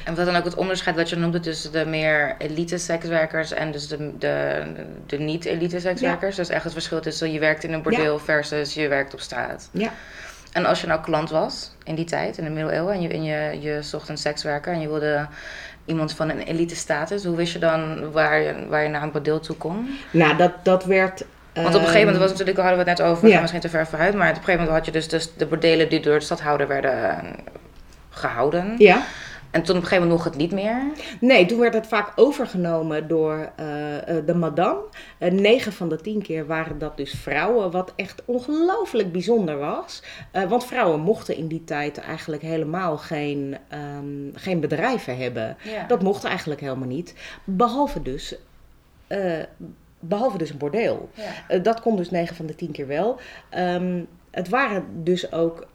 En 0.04 0.14
wat 0.14 0.26
dan 0.26 0.36
ook 0.36 0.44
het 0.44 0.54
onderscheid 0.54 0.96
wat 0.96 1.08
je 1.08 1.16
noemde 1.16 1.40
tussen 1.40 1.72
de 1.72 1.86
meer 1.86 2.34
elite 2.38 2.78
sekswerkers 2.78 3.52
en 3.52 3.72
dus 3.72 3.88
de, 3.88 4.18
de, 4.18 4.64
de 5.06 5.18
niet-elite 5.18 5.80
sekswerkers. 5.80 6.36
Ja. 6.36 6.42
Dus 6.42 6.52
echt 6.52 6.64
het 6.64 6.72
verschil 6.72 7.00
tussen 7.00 7.32
je 7.32 7.38
werkt 7.38 7.64
in 7.64 7.72
een 7.72 7.82
bordeel 7.82 8.12
ja. 8.12 8.18
versus 8.18 8.74
je 8.74 8.88
werkt 8.88 9.14
op 9.14 9.20
straat. 9.20 9.68
Ja. 9.72 9.92
En 10.56 10.64
als 10.66 10.80
je 10.80 10.86
nou 10.86 11.00
klant 11.00 11.30
was 11.30 11.70
in 11.84 11.94
die 11.94 12.04
tijd, 12.04 12.38
in 12.38 12.44
de 12.44 12.50
middeleeuwen, 12.50 12.94
en 12.94 13.02
je, 13.02 13.08
en 13.08 13.24
je, 13.24 13.60
je 13.60 13.82
zocht 13.82 14.08
een 14.08 14.16
sekswerker 14.18 14.72
en 14.72 14.80
je 14.80 14.88
wilde 14.88 15.26
iemand 15.84 16.12
van 16.12 16.30
een 16.30 16.40
elite 16.40 16.76
status, 16.76 17.24
hoe 17.24 17.36
wist 17.36 17.52
je 17.52 17.58
dan 17.58 18.10
waar 18.12 18.40
je, 18.40 18.66
waar 18.68 18.82
je 18.82 18.88
naar 18.88 19.02
een 19.02 19.10
bordeel 19.10 19.40
toe 19.40 19.56
kon? 19.56 19.98
Nou, 20.10 20.36
dat, 20.36 20.52
dat 20.62 20.84
werd 20.84 21.24
want 21.54 21.74
op 21.74 21.74
een 21.74 21.86
gegeven 21.86 22.00
moment 22.00 22.18
was 22.18 22.30
natuurlijk, 22.30 22.58
hadden 22.58 22.84
we 22.84 22.90
het 22.90 22.98
net 22.98 23.08
over, 23.08 23.28
ja. 23.28 23.40
misschien 23.40 23.60
te 23.60 23.68
ver 23.68 23.86
vooruit, 23.86 24.14
maar 24.14 24.28
op 24.28 24.36
een 24.36 24.42
gegeven 24.42 24.60
moment 24.60 24.76
had 24.76 24.86
je 24.86 24.92
dus, 24.92 25.08
dus 25.08 25.36
de 25.36 25.46
bordelen 25.46 25.88
die 25.88 26.00
door 26.00 26.18
de 26.18 26.24
stadhouder 26.24 26.68
werden 26.68 27.20
gehouden. 28.10 28.74
Ja. 28.78 29.02
En 29.56 29.62
toen 29.62 29.76
op 29.76 29.82
een 29.82 29.88
gegeven 29.88 30.08
moment 30.08 30.24
nog 30.24 30.32
het 30.32 30.42
niet 30.42 30.52
meer? 30.52 30.82
Nee, 31.20 31.46
toen 31.46 31.58
werd 31.58 31.74
het 31.74 31.86
vaak 31.86 32.12
overgenomen 32.16 33.08
door 33.08 33.34
uh, 33.38 33.66
de 34.26 34.34
madame. 34.34 34.80
Uh, 35.18 35.30
negen 35.30 35.72
van 35.72 35.88
de 35.88 35.96
tien 35.96 36.22
keer 36.22 36.46
waren 36.46 36.78
dat 36.78 36.96
dus 36.96 37.12
vrouwen, 37.12 37.70
wat 37.70 37.92
echt 37.96 38.22
ongelooflijk 38.24 39.12
bijzonder 39.12 39.58
was. 39.58 40.02
Uh, 40.32 40.44
want 40.44 40.64
vrouwen 40.64 41.00
mochten 41.00 41.36
in 41.36 41.46
die 41.46 41.64
tijd 41.64 41.98
eigenlijk 41.98 42.42
helemaal 42.42 42.98
geen, 42.98 43.56
um, 43.98 44.30
geen 44.34 44.60
bedrijven 44.60 45.16
hebben. 45.16 45.56
Ja. 45.62 45.86
Dat 45.86 46.02
mocht 46.02 46.24
eigenlijk 46.24 46.60
helemaal 46.60 46.88
niet. 46.88 47.14
Behalve 47.44 48.02
dus, 48.02 48.36
behalve 49.98 50.38
dus 50.38 50.50
een 50.50 50.58
bordeel. 50.58 51.10
Ja. 51.48 51.58
dat 51.58 51.80
kon 51.80 51.96
dus 51.96 52.10
negen 52.10 52.36
van 52.36 52.46
de 52.46 52.54
tien 52.54 52.72
keer 52.72 52.86
wel. 52.86 53.20
Um, 53.58 54.06
het 54.30 54.48
waren 54.48 54.84
dus 55.04 55.32
ook, 55.32 55.66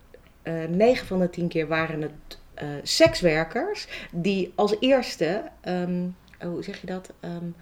negen 0.69 1.07
van 1.07 1.19
de 1.19 1.29
tien 1.29 1.47
keer 1.47 1.67
waren 1.67 2.01
het 2.01 2.39
uh, 2.61 2.67
sekswerkers 2.83 3.87
die 4.11 4.51
als 4.55 4.75
eerste, 4.79 5.43
um, 5.63 6.15
hoe 6.39 6.63
zeg 6.63 6.81
je 6.81 6.87
dat? 6.87 7.11
Um, 7.21 7.55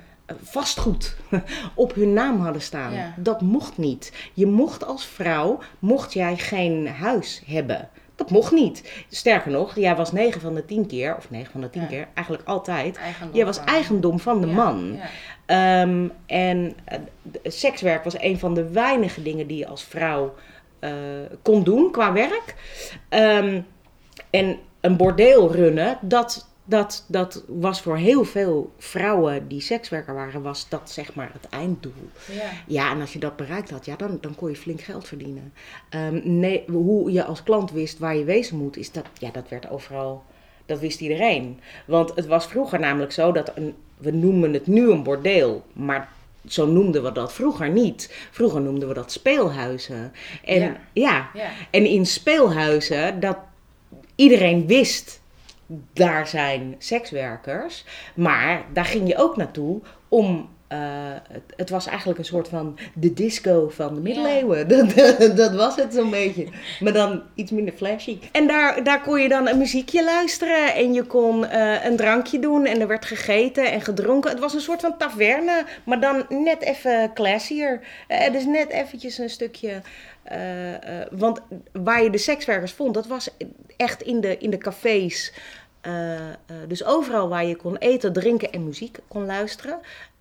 vastgoed 0.43 1.15
op 1.75 1.93
hun 1.93 2.13
naam 2.13 2.41
hadden 2.41 2.61
staan. 2.61 2.93
Ja. 2.93 3.13
Dat 3.17 3.41
mocht 3.41 3.77
niet. 3.77 4.13
Je 4.33 4.45
mocht 4.45 4.85
als 4.85 5.05
vrouw, 5.05 5.59
mocht 5.79 6.13
jij 6.13 6.37
geen 6.37 6.87
huis 6.87 7.41
hebben. 7.45 7.89
Dat 8.15 8.29
mocht 8.29 8.51
niet. 8.51 9.05
Sterker 9.09 9.51
nog, 9.51 9.75
jij 9.75 9.95
was 9.95 10.11
9 10.11 10.41
van 10.41 10.55
de 10.55 10.65
10 10.65 10.87
keer, 10.87 11.15
of 11.15 11.29
9 11.29 11.51
van 11.51 11.61
de 11.61 11.69
10 11.69 11.81
ja. 11.81 11.87
keer, 11.87 12.07
eigenlijk 12.13 12.47
altijd. 12.47 12.97
Eigendom 12.97 13.35
jij 13.35 13.45
was 13.45 13.57
van 13.57 13.65
eigendom 13.65 14.19
van 14.19 14.41
de 14.41 14.47
ja. 14.47 14.53
man. 14.53 14.99
Um, 15.45 16.11
en 16.25 16.75
uh, 16.91 16.97
sekswerk 17.43 18.03
was 18.03 18.21
een 18.21 18.39
van 18.39 18.53
de 18.53 18.69
weinige 18.69 19.21
dingen 19.21 19.47
die 19.47 19.57
je 19.57 19.67
als 19.67 19.83
vrouw 19.83 20.35
uh, 20.79 20.91
kon 21.41 21.63
doen 21.63 21.91
qua 21.91 22.13
werk. 22.13 22.55
Um, 23.09 23.65
en 24.29 24.59
een 24.79 24.97
bordeel 24.97 25.51
runnen, 25.51 25.97
dat, 26.01 26.47
dat, 26.65 27.05
dat 27.07 27.43
was 27.47 27.81
voor 27.81 27.97
heel 27.97 28.23
veel 28.23 28.71
vrouwen 28.77 29.47
die 29.47 29.61
sekswerker 29.61 30.13
waren, 30.13 30.41
was 30.41 30.69
dat 30.69 30.91
zeg 30.91 31.15
maar 31.15 31.29
het 31.33 31.49
einddoel. 31.49 32.09
Ja, 32.31 32.49
ja 32.67 32.91
en 32.91 33.01
als 33.01 33.13
je 33.13 33.19
dat 33.19 33.35
bereikt 33.35 33.69
had, 33.69 33.85
ja, 33.85 33.95
dan, 33.95 34.17
dan 34.21 34.35
kon 34.35 34.49
je 34.49 34.55
flink 34.55 34.81
geld 34.81 35.07
verdienen. 35.07 35.53
Um, 35.95 36.21
nee, 36.23 36.63
hoe 36.67 37.11
je 37.11 37.23
als 37.23 37.43
klant 37.43 37.71
wist 37.71 37.99
waar 37.99 38.15
je 38.15 38.23
wezen 38.23 38.57
moet, 38.57 38.77
is 38.77 38.91
dat, 38.91 39.05
ja, 39.13 39.29
dat 39.31 39.49
werd 39.49 39.69
overal, 39.69 40.23
dat 40.65 40.79
wist 40.79 41.01
iedereen. 41.01 41.59
Want 41.85 42.15
het 42.15 42.25
was 42.25 42.47
vroeger 42.47 42.79
namelijk 42.79 43.11
zo 43.11 43.31
dat 43.31 43.51
een, 43.55 43.75
we 43.97 44.11
noemen 44.11 44.53
het 44.53 44.67
nu 44.67 44.91
een 44.91 45.03
bordeel, 45.03 45.63
maar 45.73 46.09
zo 46.47 46.65
noemden 46.65 47.03
we 47.03 47.11
dat 47.11 47.33
vroeger 47.33 47.69
niet. 47.69 48.27
Vroeger 48.31 48.61
noemden 48.61 48.87
we 48.87 48.93
dat 48.93 49.11
speelhuizen. 49.11 50.13
En, 50.45 50.59
Ja. 50.59 50.77
ja. 50.93 51.29
Ja. 51.33 51.49
en 51.69 51.85
in 51.85 52.05
speelhuizen, 52.05 53.19
dat 53.19 53.37
iedereen 54.19 54.67
wist, 54.67 55.21
daar 55.93 56.27
zijn 56.27 56.75
sekswerkers. 56.77 57.85
Maar 58.15 58.65
daar 58.73 58.85
ging 58.85 59.07
je 59.07 59.17
ook 59.17 59.37
naartoe 59.37 59.81
om... 60.07 60.49
eh, 60.69 60.77
het, 61.31 61.41
het 61.55 61.69
was 61.69 61.87
eigenlijk 61.87 62.19
een 62.19 62.25
soort 62.25 62.47
van 62.47 62.77
de 62.93 63.13
disco 63.13 63.69
van 63.69 63.95
de 63.95 64.01
middeleeuwen. 64.01 64.67
Dat, 64.67 65.37
dat 65.37 65.53
was 65.55 65.75
het 65.75 65.93
zo'n 65.93 66.09
beetje. 66.09 66.47
Maar 66.79 66.93
dan 66.93 67.23
iets 67.35 67.51
minder 67.51 67.73
flashy. 67.73 68.19
En 68.31 68.47
daar, 68.47 68.83
daar 68.83 69.01
kon 69.01 69.21
je 69.21 69.29
dan 69.29 69.47
een 69.47 69.57
muziekje 69.57 70.03
luisteren. 70.03 70.73
En 70.73 70.93
je 70.93 71.03
kon 71.03 71.45
eh, 71.45 71.85
een 71.85 71.95
drankje 71.95 72.39
doen. 72.39 72.65
En 72.65 72.81
er 72.81 72.87
werd 72.87 73.05
gegeten 73.05 73.71
en 73.71 73.81
gedronken. 73.81 74.29
Het 74.29 74.39
was 74.39 74.53
een 74.53 74.61
soort 74.61 74.81
van 74.81 74.97
taverne. 74.97 75.65
Maar 75.85 75.99
dan 75.99 76.25
net 76.29 76.61
even 76.61 77.13
classier. 77.13 77.81
Eh, 78.07 78.31
dus 78.31 78.45
net 78.45 78.69
eventjes 78.69 79.17
een 79.17 79.29
stukje... 79.29 79.81
want 81.11 81.41
waar 81.71 82.03
je 82.03 82.09
de 82.09 82.17
sekswerkers 82.17 82.71
vond, 82.71 82.93
dat 82.93 83.07
was 83.07 83.29
echt 83.77 84.01
in 84.01 84.21
de, 84.21 84.37
in 84.37 84.49
de 84.49 84.57
cafés. 84.57 85.33
Dus 86.67 86.83
overal 86.83 87.29
waar 87.29 87.45
je 87.45 87.55
kon 87.55 87.77
eten, 87.77 88.13
drinken 88.13 88.51
en 88.51 88.65
muziek 88.65 88.97
kon 89.07 89.25
luisteren. 89.25 89.79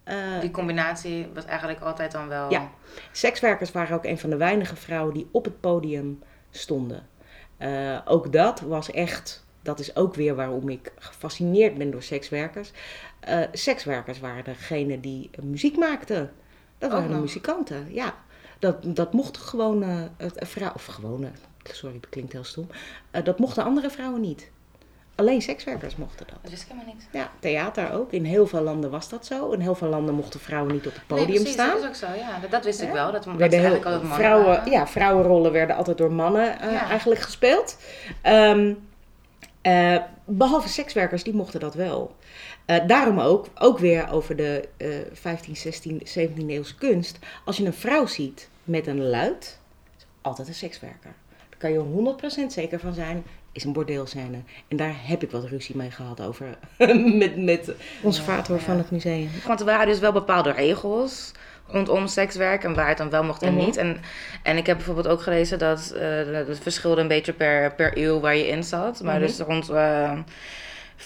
Eh, 0.08 0.40
Die 0.40 0.50
combinatie 0.50 1.28
was 1.34 1.44
eigenlijk 1.44 1.80
altijd 1.80 2.12
dan 2.12 2.28
wel... 2.28 2.50
Ja. 2.50 2.70
Sekswerkers 3.12 3.72
waren 3.72 3.96
ook 3.96 4.04
een 4.04 4.18
van 4.18 4.30
de 4.30 4.36
weinige 4.36 4.76
vrouwen 4.76 5.14
die 5.14 5.28
op 5.30 5.44
het 5.44 5.60
podium 5.60 6.22
stonden. 6.50 7.06
Eh, 7.56 7.98
ook 8.04 8.32
dat 8.32 8.60
was 8.60 8.90
echt, 8.90 9.46
dat 9.62 9.78
is 9.78 9.96
ook 9.96 10.14
weer 10.14 10.34
waarom 10.34 10.68
ik 10.68 10.92
gefascineerd 10.98 11.78
ben 11.78 11.90
door 11.90 12.02
sekswerkers. 12.02 12.70
Eh, 13.20 13.40
sekswerkers 13.52 14.20
waren 14.20 14.44
degene 14.44 15.00
die 15.00 15.30
muziek 15.42 15.76
maakten. 15.76 16.32
Dat 16.78 16.90
waren 16.90 17.10
de 17.10 17.16
muzikanten, 17.16 17.92
ja. 17.92 18.14
Dat, 18.58 18.76
dat 18.82 19.12
mochten 19.12 19.42
gewone 19.42 20.08
uh, 20.18 20.28
vrouwen, 20.34 20.76
of 20.76 20.84
gewone, 20.84 21.30
sorry, 21.62 22.00
dat 22.00 22.10
klinkt 22.10 22.32
heel 22.32 22.44
stom. 22.44 22.66
Dat 23.24 23.38
mochten 23.38 23.64
andere 23.64 23.90
vrouwen 23.90 24.20
niet. 24.20 24.50
Alleen 25.18 25.42
sekswerkers 25.42 25.96
mochten 25.96 26.26
dat. 26.26 26.36
Dat 26.42 26.50
wist 26.50 26.62
ik 26.62 26.68
helemaal 26.68 26.94
niet. 26.94 27.08
Ja, 27.12 27.30
theater 27.38 27.92
ook. 27.92 28.12
In 28.12 28.24
heel 28.24 28.46
veel 28.46 28.60
landen 28.60 28.90
was 28.90 29.08
dat 29.08 29.26
zo. 29.26 29.50
In 29.50 29.60
heel 29.60 29.74
veel 29.74 29.88
landen 29.88 30.14
mochten 30.14 30.40
vrouwen 30.40 30.72
niet 30.72 30.86
op 30.86 30.94
het 30.94 31.06
podium 31.06 31.26
nee, 31.26 31.36
precies, 31.36 31.52
staan. 31.52 31.68
dat 31.68 31.82
is 31.82 31.86
ook 31.88 31.94
zo. 31.94 32.06
Ja, 32.18 32.38
dat, 32.40 32.50
dat 32.50 32.64
wist 32.64 32.82
ik 32.82 32.90
wel. 32.90 33.12
Dat, 33.12 33.24
dat 33.24 33.34
werden 33.36 33.58
eigenlijk 33.58 33.84
heel, 33.84 33.92
altijd 33.94 34.10
mannen 34.10 34.26
vrouwen, 34.26 34.56
waren. 34.56 34.72
ja, 34.72 34.86
vrouwenrollen 34.86 35.52
werden 35.52 35.76
altijd 35.76 35.98
door 35.98 36.12
mannen 36.12 36.60
eh, 36.60 36.72
Ja. 36.72 36.88
eigenlijk 36.88 37.20
gespeeld. 37.20 37.76
Ehm, 38.22 38.72
eh, 39.62 39.96
behalve 40.24 40.68
sekswerkers, 40.68 41.22
die 41.22 41.34
mochten 41.34 41.60
dat 41.60 41.74
wel. 41.74 42.16
Eh, 42.64 42.86
daarom 42.86 43.20
ook, 43.20 43.46
ook 43.54 43.78
weer 43.78 44.10
over 44.10 44.36
de 44.36 44.68
eh 44.76 44.88
15, 45.12 45.56
16, 45.56 46.00
17e 46.04 46.46
eeuwse 46.52 46.74
kunst. 46.74 47.18
Als 47.44 47.56
je 47.56 47.64
een 47.64 47.72
vrouw 47.74 48.06
ziet 48.06 48.48
met 48.64 48.86
een 48.86 49.08
luid, 49.08 49.58
is 49.98 50.06
altijd 50.22 50.48
een 50.48 50.54
sekswerker. 50.54 51.12
Daar 51.48 51.58
kan 51.58 51.72
je 51.72 51.78
100% 51.78 52.52
zeker 52.52 52.80
van 52.80 52.94
zijn, 52.94 53.24
is 53.58 53.64
een 53.64 53.72
bordeelscène. 53.72 54.38
En 54.68 54.76
daar 54.76 54.94
heb 55.02 55.22
ik 55.22 55.30
wat 55.30 55.44
ruzie 55.44 55.76
mee 55.76 55.90
gehad 55.90 56.20
over 56.20 56.46
met, 57.18 57.36
met 57.36 57.72
Ja, 58.02 58.56
ja. 58.58 58.58
van 58.58 58.78
het 58.78 58.90
museum. 58.90 59.28
Want 59.46 59.60
er 59.60 59.66
waren 59.66 59.86
dus 59.86 59.98
wel 59.98 60.12
bepaalde 60.12 60.50
regels 60.52 61.32
rondom 61.66 62.06
sekswerk 62.06 62.64
en 62.64 62.74
waar 62.74 62.88
het 62.88 62.98
dan 62.98 63.10
wel 63.10 63.24
mocht 63.24 63.42
en 63.42 63.54
Mhm. 63.54 63.64
niet. 63.64 63.76
En, 63.76 64.00
en 64.42 64.56
ik 64.56 64.66
heb 64.66 64.76
bijvoorbeeld 64.76 65.08
ook 65.08 65.22
gelezen 65.22 65.58
dat 65.58 65.90
eh, 65.90 66.02
het 66.46 66.58
verschilde 66.62 67.00
een 67.00 67.08
beetje 67.08 67.32
per, 67.32 67.74
per 67.74 67.98
eeuw 67.98 68.20
waar 68.20 68.36
je 68.36 68.48
in 68.48 68.64
zat. 68.64 69.02
Maar 69.02 69.14
Mhm. 69.18 69.26
dus 69.26 69.38
rond 69.38 69.68
eh 69.68 70.12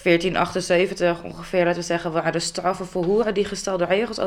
1478 0.03 1.23
ongeveer, 1.23 1.63
laten 1.65 1.79
we 1.79 1.85
zeggen, 1.85 2.11
waren 2.11 2.31
de 2.31 2.39
straffen 2.39 2.85
voor 2.85 3.03
hoeren 3.05 3.33
die 3.33 3.45
gestelde 3.45 3.85
regels 3.85 4.19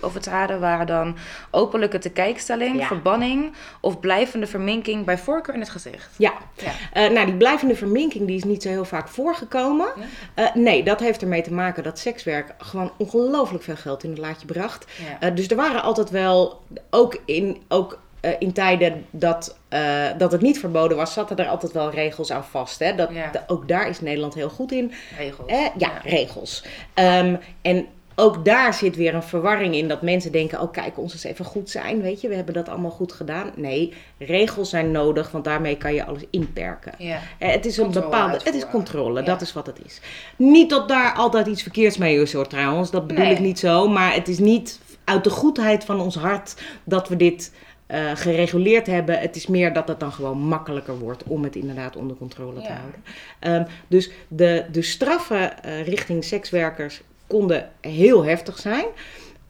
overtraden 0.00 0.60
waren 0.60 0.86
dan 0.86 1.16
openlijke 1.50 1.98
tekijkstelling, 1.98 2.78
Ja. 2.78 2.86
verbanning 2.86 3.52
of 3.80 4.00
blijvende 4.00 4.46
verminking 4.46 5.04
bij 5.04 5.18
voorkeur 5.18 5.54
in 5.54 5.60
het 5.60 5.70
gezicht. 5.70 6.08
Ja, 6.16 6.32
Ja. 6.56 6.70
Eh, 6.92 7.10
nou, 7.10 7.26
die 7.26 7.36
blijvende 7.36 7.76
verminking 7.76 8.26
die 8.26 8.36
is 8.36 8.44
niet 8.44 8.62
zo 8.62 8.68
heel 8.68 8.84
vaak 8.84 9.08
voorgekomen. 9.08 9.86
Ja. 9.96 10.04
Eh, 10.34 10.54
nee, 10.54 10.82
dat 10.84 11.00
heeft 11.00 11.22
ermee 11.22 11.42
te 11.42 11.52
maken 11.52 11.82
dat 11.82 11.98
sekswerk 11.98 12.54
gewoon 12.58 12.92
ongelooflijk 12.96 13.64
veel 13.64 13.76
geld 13.76 14.02
in 14.04 14.10
het 14.10 14.18
laadje 14.18 14.46
bracht. 14.46 14.84
Eh, 15.20 15.34
dus 15.34 15.48
er 15.48 15.56
waren 15.56 15.82
altijd 15.82 16.10
wel, 16.10 16.60
ook 16.90 17.18
in, 17.24 17.62
ook, 17.68 17.98
eh, 18.24 18.32
in 18.38 18.52
tijden 18.52 19.06
dat, 19.10 19.58
eh, 19.68 20.04
dat 20.18 20.32
het 20.32 20.40
niet 20.40 20.58
verboden 20.58 20.96
was, 20.96 21.12
zaten 21.12 21.36
er 21.36 21.46
altijd 21.48 21.72
wel 21.72 21.90
regels 21.90 22.32
aan 22.32 22.44
vast. 22.44 22.78
Hè? 22.78 22.94
Dat, 22.94 23.08
Ja. 23.12 23.30
de- 23.30 23.40
ook 23.46 23.68
daar 23.68 23.88
is 23.88 24.00
Nederland 24.00 24.34
heel 24.34 24.50
goed 24.50 24.72
in. 24.72 24.92
regels. 25.18 25.50
Eh, 25.50 25.66
ja, 25.78 25.90
regels. 26.04 26.64
Ehm, 26.94 27.36
en 27.62 27.86
ook 28.16 28.44
daar 28.44 28.74
zit 28.74 28.96
weer 28.96 29.14
een 29.14 29.22
verwarring 29.22 29.74
in 29.74 29.88
dat 29.88 30.02
mensen 30.02 30.32
denken: 30.32 30.60
oh, 30.60 30.72
kijk, 30.72 30.98
ons 30.98 31.12
eens 31.12 31.24
even 31.24 31.44
goed 31.44 31.70
zijn. 31.70 32.02
Weet 32.02 32.20
je, 32.20 32.28
we 32.28 32.34
hebben 32.34 32.54
dat 32.54 32.68
allemaal 32.68 32.90
goed 32.90 33.12
gedaan. 33.12 33.50
Nee, 33.56 33.92
regels 34.18 34.70
zijn 34.70 34.90
nodig, 34.90 35.30
want 35.30 35.44
daarmee 35.44 35.76
kan 35.76 35.94
je 35.94 36.04
alles 36.04 36.22
inperken. 36.30 36.92
Ja. 36.98 37.18
Eh, 37.38 37.50
Het 37.50 37.66
is 37.66 37.76
een 37.76 37.82
Controle 37.84 38.06
bepaalde. 38.10 38.38
Het 38.44 38.54
is 38.54 38.66
controle, 38.68 39.20
Ja. 39.20 39.26
dat 39.26 39.40
is 39.40 39.52
wat 39.52 39.66
het 39.66 39.78
is. 39.84 40.00
Niet 40.36 40.70
dat 40.70 40.88
daar 40.88 41.12
altijd 41.14 41.46
iets 41.46 41.62
verkeerds 41.62 41.96
mee 41.98 42.20
is 42.20 42.32
hoor 42.32 42.46
trouwens, 42.46 42.90
dat 42.90 43.06
bedoel 43.06 43.24
Nee. 43.24 43.32
ik 43.32 43.40
niet 43.40 43.58
zo. 43.58 43.88
Maar 43.88 44.14
het 44.14 44.28
is 44.28 44.38
niet 44.38 44.80
uit 45.04 45.24
de 45.24 45.30
goedheid 45.30 45.84
van 45.84 46.00
ons 46.00 46.14
hart 46.16 46.54
dat 46.84 47.08
we 47.08 47.16
dit 47.16 47.52
eh, 47.86 48.10
gereguleerd 48.14 48.86
hebben. 48.86 49.18
Het 49.18 49.36
is 49.36 49.46
meer 49.46 49.72
dat 49.72 49.88
het 49.88 50.00
dan 50.00 50.12
gewoon 50.12 50.38
makkelijker 50.38 50.98
wordt 50.98 51.22
om 51.24 51.44
het 51.44 51.56
inderdaad 51.56 51.96
onder 51.96 52.16
controle 52.16 52.60
te 52.62 52.68
Ja. 52.68 52.74
houden. 52.78 53.04
Ehm, 53.38 53.64
dus 53.88 54.10
de, 54.28 54.64
de 54.72 54.82
straffen 54.82 55.62
eh, 55.62 55.86
richting 55.86 56.24
sekswerkers 56.24 57.02
konden 57.26 57.70
heel 57.80 58.24
heftig 58.24 58.58
zijn. 58.58 58.84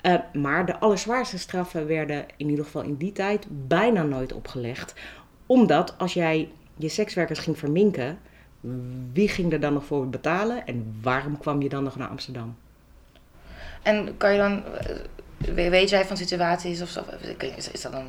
Eh, 0.01 0.15
maar 0.33 0.67
de 0.67 0.79
allerzwaarste 0.79 1.39
straffen 1.39 1.87
werden 1.87 2.25
in 2.37 2.49
ieder 2.51 2.65
geval 2.65 2.83
in 2.83 2.97
die 2.97 3.13
tijd 3.13 3.47
bijna 3.51 4.03
nooit 4.03 4.33
opgelegd. 4.33 4.95
Omdat 5.47 5.95
als 5.99 6.15
jij 6.15 6.49
je 6.77 6.89
sekswerkers 6.89 7.39
ging 7.39 7.59
verminken, 7.59 8.19
wie 9.13 9.29
ging 9.29 9.53
er 9.53 9.61
dan 9.61 9.73
nog 9.73 9.85
voor 9.85 10.09
betalen 10.09 10.67
en 10.67 10.99
waarom 11.03 11.39
kwam 11.39 11.63
je 11.63 11.69
dan 11.69 11.85
nog 11.85 11.97
naar 11.97 12.09
Amsterdam? 12.09 12.57
En 13.83 14.17
kan 14.17 14.33
je 14.33 14.39
dan, 14.39 14.63
weet 15.55 15.91
jij 15.91 16.05
van 16.05 16.17
situaties 16.17 16.83
of 16.83 16.89
zo, 16.89 17.01
is, 17.57 17.71
is 17.71 17.83
dat 17.83 17.93
dan 17.93 18.05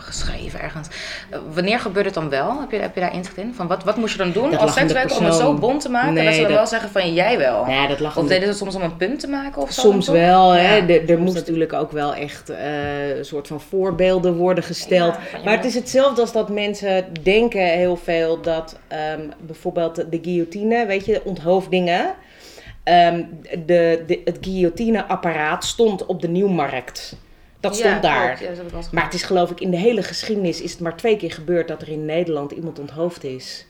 geschreven 0.00 0.60
ergens? 0.60 0.88
Eh, 1.30 1.38
Wanneer 1.54 1.78
gebeurt 1.80 2.04
het 2.04 2.14
dan 2.14 2.28
wel? 2.28 2.60
Heb 2.60 2.70
je, 2.70 2.76
heb 2.78 2.94
je 2.94 3.00
daar 3.00 3.14
inzicht 3.14 3.36
in? 3.36 3.54
Van 3.54 3.66
wat, 3.66 3.84
wat 3.84 3.96
moest 3.96 4.12
je 4.12 4.18
dan 4.18 4.32
doen 4.32 4.50
Dat 4.50 4.60
als 4.60 4.72
sekswerker 4.74 5.16
om 5.16 5.24
het 5.24 5.34
zo 5.34 5.54
bont 5.54 5.80
te 5.80 5.88
maken 5.90 6.12
Nee, 6.12 6.24
dat 6.24 6.34
ze 6.34 6.40
dan 6.40 6.48
dat- 6.48 6.58
wel 6.58 6.66
zeggen 6.66 6.90
van 6.90 7.14
jij 7.14 7.38
wel? 7.38 7.68
Ja, 7.68 7.86
dat 7.86 8.00
lag 8.00 8.16
Of 8.16 8.22
de- 8.22 8.28
deden 8.28 8.42
ze 8.42 8.48
het 8.48 8.58
soms 8.58 8.74
om 8.74 8.82
een 8.82 8.96
punt 8.96 9.20
te 9.20 9.28
maken 9.28 9.62
of 9.62 9.72
zo? 9.72 9.80
Soms 9.80 10.08
wel, 10.08 10.50
hè. 10.50 10.76
Ja. 10.76 10.88
Er, 10.88 11.10
er 11.10 11.18
moest 11.18 11.34
natuurlijk 11.34 11.72
ook 11.72 11.92
wel 11.92 12.14
echt 12.14 12.50
eh, 12.50 13.16
een 13.16 13.24
soort 13.24 13.46
van 13.46 13.60
voorbeelden 13.60 14.36
worden 14.36 14.64
gesteld. 14.64 15.14
Ja, 15.14 15.20
maar 15.44 15.52
het 15.52 15.62
moet- 15.62 15.68
is 15.70 15.74
hetzelfde 15.74 16.20
als 16.20 16.32
dat 16.32 16.48
mensen 16.48 17.04
denken 17.22 17.62
heel 17.66 17.96
veel 17.96 18.40
dat 18.42 18.78
ehm, 18.88 19.20
bijvoorbeeld 19.40 19.94
de 19.96 20.18
guillotine, 20.22 20.86
weet 20.86 21.04
je, 21.04 21.20
onthoofdingen. 21.24 22.14
Ehm, 22.88 23.24
de, 23.66 24.04
de, 24.06 24.20
het 24.24 24.38
guillotineapparaat 24.40 25.64
stond 25.64 26.06
op 26.06 26.22
de 26.22 26.28
Nieuwmarkt. 26.28 27.16
Dat 27.60 27.76
stond 27.76 27.94
Ja, 27.94 28.00
daar. 28.00 28.42
Ja, 28.42 28.50
dat 28.70 28.92
Maar 28.92 29.04
het 29.04 29.14
is 29.14 29.22
geloof 29.22 29.50
ik 29.50 29.60
in 29.60 29.70
de 29.70 29.76
hele 29.76 30.02
geschiedenis 30.02 30.60
is 30.60 30.70
het 30.72 30.80
maar 30.80 30.96
twee 30.96 31.16
keer 31.16 31.32
gebeurd 31.32 31.68
dat 31.68 31.82
er 31.82 31.88
in 31.88 32.04
Nederland 32.04 32.52
iemand 32.52 32.78
onthoofd 32.78 33.24
is. 33.24 33.66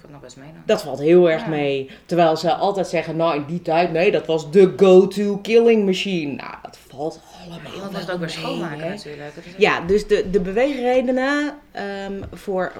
Het 0.00 0.10
nog 0.10 0.20
best 0.20 0.36
mee. 0.36 0.46
Dat 0.66 0.82
valt 0.82 0.98
heel 0.98 1.30
erg 1.30 1.42
Ja. 1.42 1.48
mee. 1.48 1.90
Terwijl 2.06 2.36
ze 2.36 2.54
altijd 2.54 2.86
zeggen, 2.86 3.16
nou 3.16 3.36
in 3.36 3.44
die 3.46 3.62
tijd, 3.62 3.92
nee, 3.92 4.10
dat 4.10 4.26
was 4.26 4.50
de 4.50 4.72
go-to 4.76 5.38
killing 5.38 5.84
machine. 5.84 6.32
Nou, 6.32 6.54
dat 6.62 6.78
valt 6.88 7.20
allemaal 7.40 7.72
Iemand 7.74 7.92
moest 7.92 7.96
het 7.96 8.04
wel 8.06 8.14
ook 8.14 8.20
weer 8.20 8.30
schoonmaken 8.30 8.88
natuurlijk. 8.88 9.34
Dat 9.34 9.44
Ja, 9.56 9.80
dus 9.80 10.06
de, 10.06 10.30
de 10.30 10.40
beweegredenen 10.40 11.54
ehm, 11.72 12.22
voor, 12.32 12.72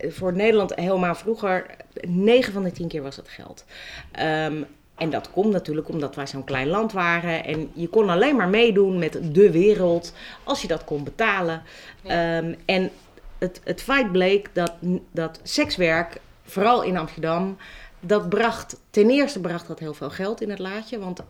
voor 0.00 0.32
Nederland 0.32 0.74
helemaal 0.74 1.14
vroeger, 1.14 1.66
9 2.08 2.52
van 2.52 2.62
de 2.62 2.72
10 2.72 2.88
keer 2.88 3.02
was 3.02 3.16
het 3.16 3.28
geld. 3.28 3.64
Ehm, 4.12 4.62
en 4.96 5.10
dat 5.10 5.30
komt 5.30 5.52
natuurlijk 5.52 5.88
omdat 5.88 6.14
wij 6.14 6.26
zo'n 6.26 6.44
klein 6.44 6.68
land 6.68 6.92
waren. 6.92 7.44
En 7.44 7.70
je 7.72 7.88
kon 7.88 8.08
alleen 8.10 8.36
maar 8.36 8.48
meedoen 8.48 8.98
met 8.98 9.18
de 9.22 9.50
wereld 9.50 10.12
als 10.44 10.62
je 10.62 10.68
dat 10.68 10.84
kon 10.84 11.04
betalen. 11.04 11.62
Ja. 12.02 12.38
Ehm, 12.38 12.54
en 12.64 12.90
het, 13.38 13.60
het 13.64 13.82
feit 13.82 14.12
bleek 14.12 14.48
dat, 14.52 14.72
dat 15.10 15.40
sekswerk, 15.42 16.20
vooral 16.44 16.82
in 16.82 16.96
Amsterdam, 16.96 17.56
dat 18.00 18.28
bracht, 18.28 18.80
ten 18.90 19.10
eerste 19.10 19.40
bracht 19.40 19.66
dat 19.68 19.78
heel 19.78 19.94
veel 19.94 20.10
geld 20.10 20.40
in 20.40 20.50
het 20.50 20.58
laadje. 20.58 20.98
Want 20.98 21.20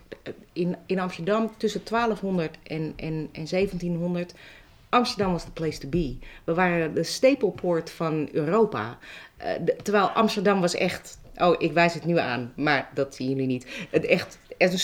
in, 0.52 0.76
in 0.86 0.98
Amsterdam 1.00 1.50
tussen 1.56 1.80
1200 1.84 2.56
en, 2.62 2.92
en, 2.96 3.28
en 3.32 3.46
1700, 3.50 4.34
Amsterdam 4.88 5.32
was 5.32 5.44
the 5.44 5.50
place 5.50 5.78
to 5.78 5.88
be. 5.88 6.16
We 6.44 6.54
waren 6.54 6.94
de 6.94 7.02
stapelpoort 7.02 7.90
van 7.90 8.28
Europa. 8.32 8.98
Eh, 9.36 9.50
de- 9.64 9.76
terwijl 9.82 10.08
Amsterdam 10.08 10.60
was 10.60 10.74
echt, 10.74 11.18
oh 11.38 11.54
ik 11.58 11.72
wijs 11.72 11.94
het 11.94 12.04
nu 12.04 12.18
aan, 12.18 12.52
maar 12.56 12.88
dat 12.94 13.14
zien 13.14 13.28
jullie 13.28 13.46
niet. 13.46 13.66
Het 13.90 14.04
echt, 14.06 14.38
echt 14.58 14.72
een 14.72 14.78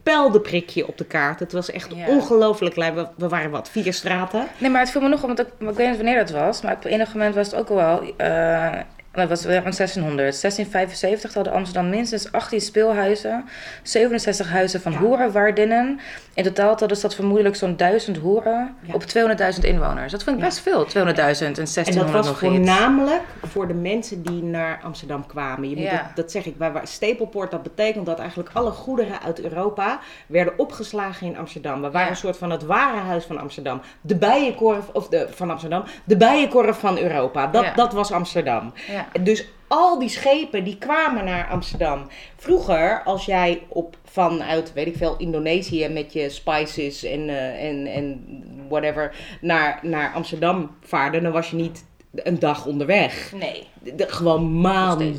speldenprikje 0.00 0.86
op 0.88 0.98
de 0.98 1.04
kaart. 1.04 1.40
Het 1.40 1.52
was 1.52 1.70
echt 1.70 1.94
Ja. 1.94 2.06
ongelooflijk. 2.06 2.74
We, 2.74 3.06
we 3.16 3.28
waren 3.28 3.50
wat, 3.50 3.70
vier 3.70 3.92
straten. 3.92 4.46
Nee, 4.58 4.70
maar 4.70 4.80
het 4.80 4.90
viel 4.90 5.00
me 5.00 5.08
nog 5.08 5.20
op, 5.20 5.26
want 5.26 5.38
ik, 5.40 5.46
ik 5.58 5.76
weet 5.76 5.86
niet 5.88 5.96
wanneer 5.96 6.18
dat 6.18 6.30
was, 6.30 6.62
maar 6.62 6.74
op 6.74 6.84
enig 6.84 7.12
moment 7.12 7.34
was 7.34 7.46
het 7.46 7.56
ook 7.56 7.68
al 7.68 7.76
wel. 7.76 8.02
eh, 8.16 8.80
Dat 9.14 9.28
was 9.28 9.44
weer 9.44 9.56
aan 9.56 9.62
1600. 9.62 10.16
1675 10.40 11.34
hadden 11.34 11.52
Amsterdam 11.52 11.88
minstens 11.88 12.32
18 12.32 12.60
speelhuizen, 12.60 13.44
67 13.82 14.50
huizen 14.50 14.80
van 14.80 14.92
Ja. 14.92 14.98
hoerenwaardinnen. 14.98 16.00
In 16.34 16.42
totaal 16.44 16.68
hadden 16.68 16.88
de 16.88 16.94
stad 16.94 17.14
vermoedelijk 17.14 17.56
zo'n 17.56 17.76
1000 17.76 18.16
hoeren 18.16 18.74
Ja. 18.80 18.94
op 18.94 19.02
200.000 19.02 19.64
inwoners. 19.64 20.12
Dat 20.12 20.22
vind 20.22 20.36
ik 20.36 20.42
Ja. 20.42 20.48
best 20.48 20.60
veel, 20.60 20.84
200.000 20.84 21.58
en 21.58 21.64
En 21.64 21.68
1600 21.70 22.12
dat 22.12 22.24
was 22.26 22.42
nog 22.42 22.52
iets. 22.52 22.68
voornamelijk 22.68 23.22
voor 23.42 23.68
de 23.68 23.74
mensen 23.74 24.22
die 24.22 24.42
naar 24.42 24.80
Amsterdam 24.82 25.26
kwamen. 25.26 25.68
Je 25.70 25.76
moet 25.76 25.90
dat, 25.90 26.00
dat 26.14 26.30
zeg 26.30 26.44
ik, 26.46 26.54
waar, 26.58 26.80
stapelpoort, 26.82 27.50
dat 27.50 27.62
betekent 27.62 28.06
dat 28.06 28.18
eigenlijk 28.18 28.50
alle 28.52 28.70
goederen 28.70 29.22
uit 29.22 29.40
Europa 29.40 29.98
werden 30.26 30.58
opgeslagen 30.58 31.26
in 31.26 31.36
Amsterdam. 31.38 31.82
We 31.82 31.90
waren 31.90 32.10
een 32.10 32.16
soort 32.16 32.36
van 32.36 32.50
het 32.50 32.64
warenhuis 32.64 33.24
van 33.24 33.38
Amsterdam. 33.38 33.80
De 34.00 34.16
bijenkorf, 34.16 34.84
of 34.92 35.08
de, 35.08 35.26
van 35.30 35.50
Amsterdam, 35.50 35.84
de 36.04 36.16
bijenkorf 36.16 36.78
van 36.78 36.98
Europa. 36.98 37.46
Dat, 37.46 37.66
dat 37.74 37.92
was 37.92 38.12
Amsterdam. 38.12 38.72
Dus 39.20 39.46
al 39.68 39.98
die 39.98 40.08
schepen 40.08 40.64
die 40.64 40.78
kwamen 40.78 41.24
naar 41.24 41.48
Amsterdam. 41.48 42.06
Vroeger, 42.36 43.02
als 43.04 43.24
jij 43.24 43.62
op 43.68 43.96
vanuit, 44.04 44.72
weet 44.72 44.86
ik 44.86 44.96
veel, 44.96 45.16
Indonesië 45.16 45.88
met 45.88 46.12
je 46.12 46.30
spices 46.30 47.04
en, 47.04 47.28
eh, 47.28 47.68
en, 47.68 47.86
en 47.86 48.24
whatever 48.68 49.14
naar, 49.40 49.78
naar 49.82 50.12
Amsterdam 50.12 50.70
vaarde, 50.80 51.20
dan 51.20 51.32
was 51.32 51.50
je 51.50 51.56
niet 51.56 51.84
een 52.14 52.38
dag 52.38 52.66
onderweg. 52.66 53.32
Nee. 53.40 53.66
De- 53.96 54.08
gewoon 54.08 54.60
maanden. 54.60 55.18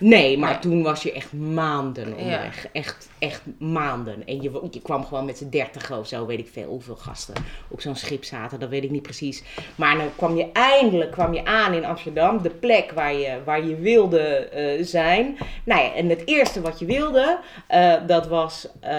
Nee, 0.00 0.38
maar 0.38 0.50
Nee. 0.50 0.58
toen 0.58 0.82
was 0.82 1.02
je 1.02 1.12
echt 1.12 1.32
maanden 1.32 2.08
Ja. 2.08 2.14
onderweg. 2.14 2.66
Echt, 2.72 3.08
echt 3.18 3.42
maanden. 3.58 4.22
En 4.26 4.42
je, 4.42 4.50
je 4.70 4.80
kwam 4.82 5.04
gewoon 5.06 5.24
met 5.24 5.38
z'n 5.38 5.48
dertig 5.48 5.92
of 5.92 6.06
zo, 6.06 6.26
weet 6.26 6.38
ik 6.38 6.48
veel, 6.52 6.64
hoeveel 6.68 6.96
gasten 6.96 7.34
op 7.68 7.80
zo'n 7.80 7.96
schip 7.96 8.24
zaten. 8.24 8.60
Dat 8.60 8.68
weet 8.68 8.84
ik 8.84 8.90
niet 8.90 9.02
precies. 9.02 9.42
Maar 9.74 9.96
dan 9.96 10.08
kwam 10.16 10.36
je 10.36 10.52
eindelijk 10.52 11.10
kwam 11.10 11.34
je 11.34 11.44
aan 11.44 11.72
in 11.74 11.84
Amsterdam, 11.84 12.42
de 12.42 12.50
plek 12.50 12.92
waar 12.92 13.14
je, 13.14 13.38
waar 13.44 13.64
je 13.66 13.76
wilde 13.76 14.20
eh, 14.20 14.84
zijn. 14.84 15.36
Nou 15.64 15.80
ja, 15.82 15.94
en 15.94 16.08
het 16.08 16.22
eerste 16.24 16.60
wat 16.60 16.78
je 16.78 16.84
wilde, 16.84 17.38
eh, 17.66 17.94
dat 18.06 18.26
was 18.26 18.68
eh, 18.80 18.96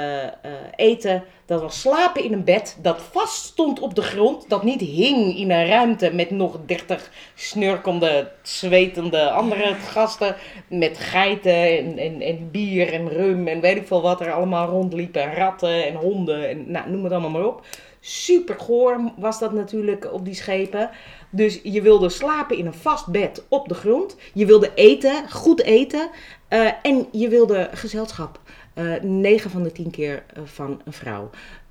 eten. 0.76 1.24
Dat 1.50 1.62
was 1.62 1.80
slapen 1.80 2.24
in 2.24 2.34
een 2.34 2.44
bed 2.44 2.78
dat 2.82 3.02
vast 3.12 3.46
stond 3.46 3.80
op 3.80 3.96
de 3.96 4.02
grond. 4.02 4.50
Dat 4.50 4.64
niet 4.64 4.82
hing 4.82 5.38
in 5.38 5.52
een 5.52 5.68
ruimte 5.68 6.14
met 6.14 6.30
nog 6.30 6.58
dertig 6.66 7.12
snurkende, 7.36 8.32
zwetende 8.42 9.30
andere 9.30 9.74
gasten. 9.74 10.36
Met 10.68 10.98
geiten 10.98 11.78
en, 11.78 11.98
en, 11.98 12.22
en 12.22 12.52
bier 12.52 12.94
en 12.94 13.10
rum 13.10 13.48
en 13.48 13.62
weet 13.62 13.78
ik 13.78 13.88
veel 13.88 14.02
wat 14.02 14.22
er 14.22 14.32
allemaal 14.32 14.70
rondliepen. 14.70 15.34
Ratten 15.34 15.86
en 15.86 15.96
honden 15.96 16.50
en 16.50 16.72
nou, 16.72 16.90
noem 16.90 17.04
het 17.04 17.12
allemaal 17.12 17.30
maar 17.30 17.46
op. 17.46 17.66
Super 18.00 18.60
goor 18.60 19.12
was 19.18 19.40
dat 19.40 19.54
natuurlijk 19.54 20.14
op 20.14 20.26
die 20.26 20.34
schepen. 20.34 20.90
Dus 21.30 21.60
je 21.64 21.82
wilde 21.82 22.10
slapen 22.10 22.58
in 22.58 22.66
een 22.66 22.74
vast 22.74 23.08
bed 23.08 23.44
op 23.48 23.68
de 23.68 23.76
grond. 23.76 24.16
Je 24.34 24.46
wilde 24.46 24.72
eten, 24.76 25.30
goed 25.30 25.62
eten. 25.62 26.10
eh, 26.48 26.72
en 26.82 27.08
je 27.12 27.28
wilde 27.28 27.70
gezelschap. 27.74 28.40
Eh 28.80 29.02
9 29.02 29.50
van 29.52 29.64
de 29.64 29.72
10 29.72 29.92
keer 29.92 30.24
eh, 30.34 30.42
van 30.46 30.82
een 30.86 30.94
vrouw. 30.94 31.30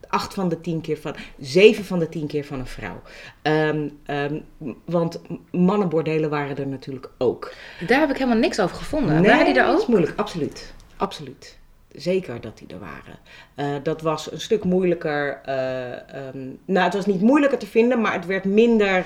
8 0.08 0.34
van 0.34 0.48
de 0.48 0.60
10 0.60 0.80
keer 0.80 0.98
van. 0.98 1.14
7 1.38 1.84
van 1.84 1.98
de 1.98 2.08
10 2.08 2.26
keer 2.26 2.44
van 2.44 2.58
een 2.58 2.66
vrouw. 2.66 3.02
Ehm, 3.42 3.88
ehm, 4.06 4.38
want 4.84 5.20
mannenbordelen 5.50 6.30
waren 6.30 6.56
er 6.56 6.66
natuurlijk 6.66 7.10
ook. 7.18 7.52
Daar 7.86 8.00
heb 8.00 8.10
ik 8.10 8.16
helemaal 8.16 8.38
niks 8.38 8.60
over 8.60 8.76
gevonden. 8.76 9.22
waren 9.22 9.44
die 9.44 9.54
er 9.54 9.64
dat 9.66 9.74
is 9.76 9.82
ook? 9.82 9.88
moeilijk. 9.88 10.12
Absoluut. 10.18 10.74
Absoluut. 10.96 11.58
Zeker 11.92 12.40
dat 12.40 12.58
die 12.58 12.66
er 12.68 12.78
waren. 12.78 13.18
Eh, 13.54 13.82
dat 13.82 14.02
was 14.02 14.32
een 14.32 14.40
stuk 14.40 14.64
moeilijker. 14.64 15.40
ehm, 15.44 16.38
nou, 16.64 16.84
het 16.84 16.94
was 16.94 17.06
niet 17.06 17.20
moeilijker 17.20 17.58
te 17.58 17.66
vinden, 17.66 18.00
maar 18.00 18.12
het 18.12 18.26
werd 18.26 18.44
minder. 18.44 19.04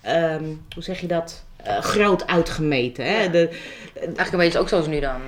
ehm, 0.00 0.44
hoe 0.74 0.82
zeg 0.82 1.00
je 1.00 1.06
dat? 1.06 1.44
Groot 1.80 2.26
uitgemeten. 2.26 3.04
Hè? 3.04 3.22
Ja. 3.22 3.28
De, 3.28 3.48
Eigenlijk 3.94 4.32
een 4.32 4.38
beetje 4.38 4.58
ook 4.58 4.68
zoals 4.68 4.86
nu 4.86 5.00
dan. 5.00 5.20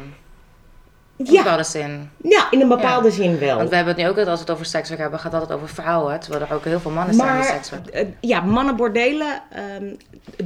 In 1.16 1.24
ja, 1.32 1.42
bepaalde 1.42 1.62
zin. 1.64 2.10
ja, 2.22 2.50
in 2.50 2.60
een 2.60 2.68
bepaalde 2.68 3.10
zin 3.10 3.38
wel. 3.38 3.56
Want 3.56 3.68
we 3.68 3.74
hebben 3.76 3.94
het 3.94 4.02
nu 4.02 4.08
ook 4.08 4.16
altijd, 4.18 4.28
als 4.28 4.38
we 4.38 4.44
het 4.44 4.54
over 4.54 4.66
sekswerk 4.66 5.00
hebben, 5.00 5.18
gaat 5.18 5.32
het 5.32 5.40
altijd 5.40 5.60
over 5.60 5.74
vrouwen. 5.74 6.20
Terwijl 6.20 6.44
er 6.44 6.54
ook 6.54 6.64
heel 6.64 6.80
veel 6.80 6.90
mannen 6.90 7.14
zijn 7.14 7.28
die 7.28 7.36
Maar 7.36 7.44
sekswerk 7.44 7.86
eh, 7.86 8.06
ja, 8.20 8.40
mannenbordelen. 8.40 9.42
ehm, 9.50 9.94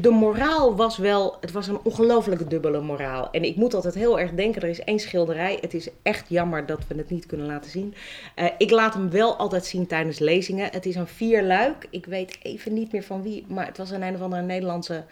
de 0.00 0.10
moraal 0.10 0.76
was 0.76 0.98
wel. 0.98 1.36
Het 1.40 1.52
was 1.52 1.68
een 1.68 1.78
ongelofelijke 1.82 2.46
dubbele 2.46 2.80
moraal. 2.80 3.28
En 3.32 3.42
ik 3.44 3.56
moet 3.56 3.74
altijd 3.74 3.94
heel 3.94 4.20
erg 4.20 4.30
denken: 4.30 4.62
er 4.62 4.68
is 4.68 4.80
één 4.84 4.98
schilderij. 4.98 5.58
Het 5.60 5.74
is 5.74 5.88
echt 6.02 6.24
jammer 6.28 6.66
dat 6.66 6.80
we 6.88 6.94
het 6.96 7.10
niet 7.10 7.26
kunnen 7.26 7.46
laten 7.46 7.70
zien. 7.70 7.94
Eh, 8.34 8.46
ik 8.58 8.70
laat 8.70 8.94
hem 8.94 9.10
wel 9.10 9.36
altijd 9.36 9.64
zien 9.66 9.86
tijdens 9.86 10.18
lezingen. 10.18 10.68
Het 10.72 10.86
is 10.86 10.94
een 10.94 11.06
vierluik. 11.06 11.86
Ik 11.90 12.06
weet 12.06 12.38
even 12.42 12.72
niet 12.74 12.92
meer 12.92 13.02
van 13.04 13.22
wie, 13.22 13.44
maar 13.48 13.66
het 13.66 13.78
was 13.78 13.90
een 13.90 14.02
een 14.02 14.14
of 14.14 14.20
andere 14.20 14.42
Nederlandse. 14.42 15.04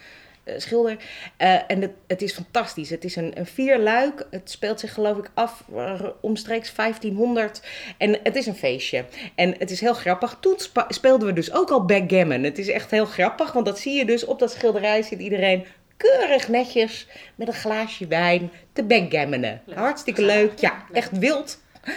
Eh, 0.45 0.55
schilder. 0.59 0.97
Eh, 1.36 1.59
en 1.66 1.80
het, 1.80 1.90
het 2.07 2.22
is 2.22 2.32
fantastisch. 2.32 2.90
Het 2.90 3.05
is 3.05 3.16
een, 3.16 3.38
een 3.38 3.47
vierluik. 3.47 4.26
Het 4.30 4.51
speelt 4.51 4.80
zich 4.80 4.95
geloof 4.95 5.16
ik 5.16 5.30
af 5.34 5.64
eh, 5.74 6.01
omstreeks 6.20 6.74
1500. 6.74 7.62
En 7.99 8.18
het 8.22 8.36
is 8.36 8.47
een 8.47 8.55
feestje. 8.55 9.05
En 9.34 9.55
het 9.59 9.70
is 9.70 9.80
heel 9.80 9.95
grappig. 9.95 10.36
Toen 10.40 10.57
speelden 10.88 11.26
we 11.26 11.32
dus 11.32 11.53
ook 11.53 11.70
al 11.70 11.84
backgammon. 11.84 12.42
Het 12.42 12.59
is 12.59 12.68
echt 12.68 12.90
heel 12.90 13.07
grappig, 13.07 13.53
want 13.53 13.66
dat 13.66 13.78
zie 13.78 13.95
je 13.95 14.05
dus 14.05 14.24
op 14.24 14.38
dat 14.38 14.53
schilderij 14.53 15.03
zit 15.03 15.18
iedereen 15.18 15.64
keurig 15.97 16.49
netjes 16.49 17.07
met 17.34 17.49
een 17.49 17.55
glaasje 17.55 18.07
wijn 18.07 18.51
te 18.72 18.84
backgammonen. 18.84 19.62
Hartstikke 19.74 20.22
leuk. 20.22 20.59
Ja, 20.59 20.84
echt 20.92 21.18
wild. 21.18 21.62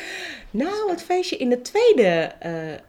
Nou, 0.51 0.89
het 0.89 1.01
feestje 1.01 1.37
in 1.37 1.49
de 1.49 1.61
tweede, 1.61 2.31
eh, 2.39 2.73
eh, 2.73 2.79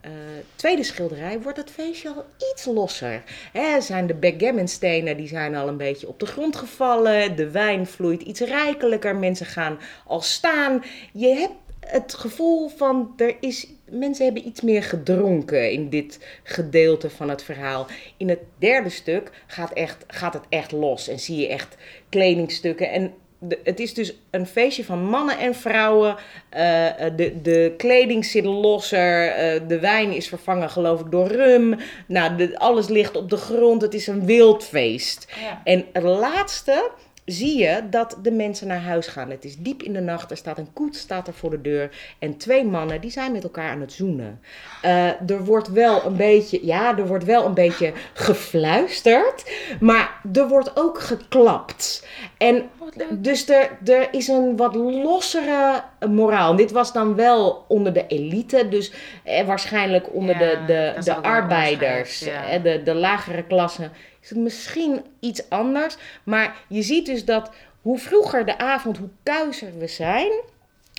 tweede 0.57 0.82
schilderij 0.82 1.40
wordt 1.40 1.59
het 1.59 1.70
feestje 1.70 2.09
al 2.09 2.24
iets 2.53 2.64
losser. 2.64 3.22
Hè, 3.53 3.80
zijn 3.80 4.07
de 4.07 4.14
backgammonstenen 4.14 5.16
die 5.16 5.28
zijn 5.28 5.55
al 5.55 5.68
een 5.68 5.76
beetje 5.76 6.09
op 6.09 6.20
de 6.20 6.26
grond 6.26 6.57
gevallen. 6.57 7.36
De 7.36 7.51
wijn 7.51 7.86
vloeit 7.86 8.22
iets 8.22 8.40
rijkelijker. 8.40 9.16
Mensen 9.16 9.46
gaan 9.46 9.78
al 10.07 10.20
staan. 10.20 10.82
Je 11.12 11.28
hebt 11.28 11.55
het 11.80 12.14
gevoel 12.14 12.68
van 12.68 13.12
er 13.16 13.36
is, 13.40 13.66
mensen 13.90 14.24
hebben 14.24 14.46
iets 14.46 14.61
meer 14.61 14.82
gedronken 14.82 15.70
in 15.70 15.88
dit 15.88 16.18
gedeelte 16.42 17.11
van 17.11 17.28
het 17.28 17.42
verhaal. 17.42 17.86
In 18.16 18.28
het 18.28 18.40
derde 18.59 18.88
stuk 18.88 19.30
gaat, 19.46 19.72
echt, 19.72 20.05
gaat 20.07 20.34
het 20.34 20.44
echt 20.49 20.72
los 20.72 21.09
en 21.09 21.18
zie 21.18 21.36
je 21.36 21.49
echt 21.49 21.76
kledingstukken. 22.09 22.90
En 22.90 23.14
de, 23.39 23.59
het 23.64 23.80
is 23.80 23.95
dus 23.95 24.14
een 24.30 24.47
feestje 24.47 24.84
van 24.84 25.05
mannen 25.05 25.39
en 25.39 25.55
vrouwen. 25.55 26.16
Eh, 26.49 27.07
eh, 27.07 27.16
de, 27.16 27.43
de 27.43 27.74
kleding 27.76 28.24
zit 28.24 28.45
losser. 28.45 29.28
eh, 29.28 29.61
de 29.68 29.78
wijn 29.78 30.12
is 30.12 30.28
vervangen, 30.28 30.70
geloof 30.70 31.01
ik, 31.01 31.11
door 31.11 31.26
rum. 31.26 31.76
Nou, 32.07 32.36
de, 32.36 32.59
alles 32.59 32.89
ligt 32.89 33.16
op 33.16 33.30
de 33.30 33.36
grond. 33.36 33.82
Het 33.82 33.95
is 33.95 34.07
een 34.07 34.24
wild 34.26 34.64
feest. 34.64 35.28
Ja. 35.43 35.61
En 35.64 35.84
het 35.93 36.03
laatste 36.03 36.91
zie 37.31 37.59
je 37.59 37.83
dat 37.91 38.18
de 38.22 38.31
mensen 38.31 38.66
naar 38.66 38.81
huis 38.83 39.07
gaan. 39.07 39.31
Het 39.31 39.45
is 39.45 39.57
diep 39.57 39.83
in 39.83 39.93
de 39.93 40.01
nacht. 40.01 40.31
Er 40.31 40.37
staat 40.37 40.59
een 40.59 40.72
koets 40.72 40.99
staat 40.99 41.26
er 41.26 41.33
voor 41.35 41.51
de 41.51 41.61
deur. 41.61 41.91
En 42.18 42.37
twee 42.37 42.64
mannen 42.64 43.01
die 43.01 43.11
zijn 43.11 43.33
met 43.33 43.43
elkaar 43.43 43.70
aan 43.70 43.81
het 43.81 43.93
zoenen. 43.93 44.41
Eh, 44.83 45.07
er 45.31 45.45
wordt 45.45 45.68
wel 45.68 46.05
een 46.07 46.16
beetje, 46.16 46.66
ja, 46.66 46.99
er 46.99 47.07
wordt 47.07 47.24
wel 47.24 47.45
een 47.47 47.55
beetje 47.55 47.93
gefluisterd. 48.12 49.51
Maar 49.81 50.20
er 50.33 50.49
wordt 50.49 50.70
ook 50.76 51.01
geklapt. 51.01 52.07
En 52.39 52.62
dus 53.11 53.49
er, 53.49 53.70
er 53.85 54.09
is 54.11 54.29
een 54.29 54.57
wat 54.57 54.74
lossere 54.74 55.83
moraal. 56.09 56.51
En 56.51 56.57
dit 56.57 56.72
was 56.72 56.93
dan 56.93 57.14
wel 57.14 57.64
onder 57.68 57.93
de 57.93 58.07
elite. 58.07 58.68
Dus 58.68 58.93
eh, 59.24 59.47
waarschijnlijk 59.47 60.14
onder 60.14 60.41
Ja, 60.41 60.66
de, 60.66 60.95
de, 60.95 61.05
de 61.05 61.16
arbeiders. 61.16 62.18
ja. 62.18 62.49
eh, 62.49 62.62
de, 62.62 62.83
de 62.83 62.95
lagere 62.95 63.43
klassen. 63.45 63.93
Is 64.29 64.35
het 64.35 64.45
misschien 64.45 65.05
iets 65.20 65.51
anders. 65.51 65.97
Maar 66.24 66.64
je 66.68 66.83
ziet 66.83 67.07
dus 67.07 67.24
dat 67.24 67.51
hoe 67.83 67.99
vroeger 67.99 68.47
de 68.47 68.59
avond, 68.59 68.97
hoe 68.97 69.09
kuiser 69.22 69.79
we 69.79 69.87
zijn. 69.87 70.33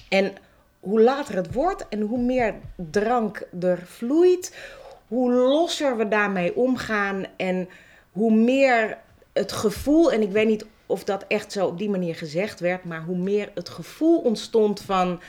En 0.08 0.34
hoe 0.80 1.02
later 1.02 1.36
het 1.36 1.54
wordt 1.54 1.88
en 1.88 2.02
hoe 2.02 2.20
meer 2.20 2.56
drank 2.76 3.48
er 3.62 3.82
vloeit, 3.86 4.56
hoe 5.08 5.32
losser 5.32 5.98
we 5.98 6.08
daarmee 6.08 6.56
omgaan 6.56 7.26
en 7.38 7.70
hoe 8.12 8.34
meer 8.34 8.98
het 9.34 9.52
gevoel, 9.52 10.12
en 10.12 10.22
ik 10.22 10.32
weet 10.32 10.48
niet 10.48 10.66
of 10.86 11.04
dat 11.04 11.26
echt 11.28 11.52
zo 11.52 11.68
op 11.68 11.78
die 11.78 11.90
manier 11.90 12.16
gezegd 12.16 12.60
werd, 12.60 12.84
maar 12.84 13.04
hoe 13.04 13.18
meer 13.18 13.52
het 13.54 13.70
gevoel 13.70 14.20
ontstond 14.20 14.82
van, 14.82 15.22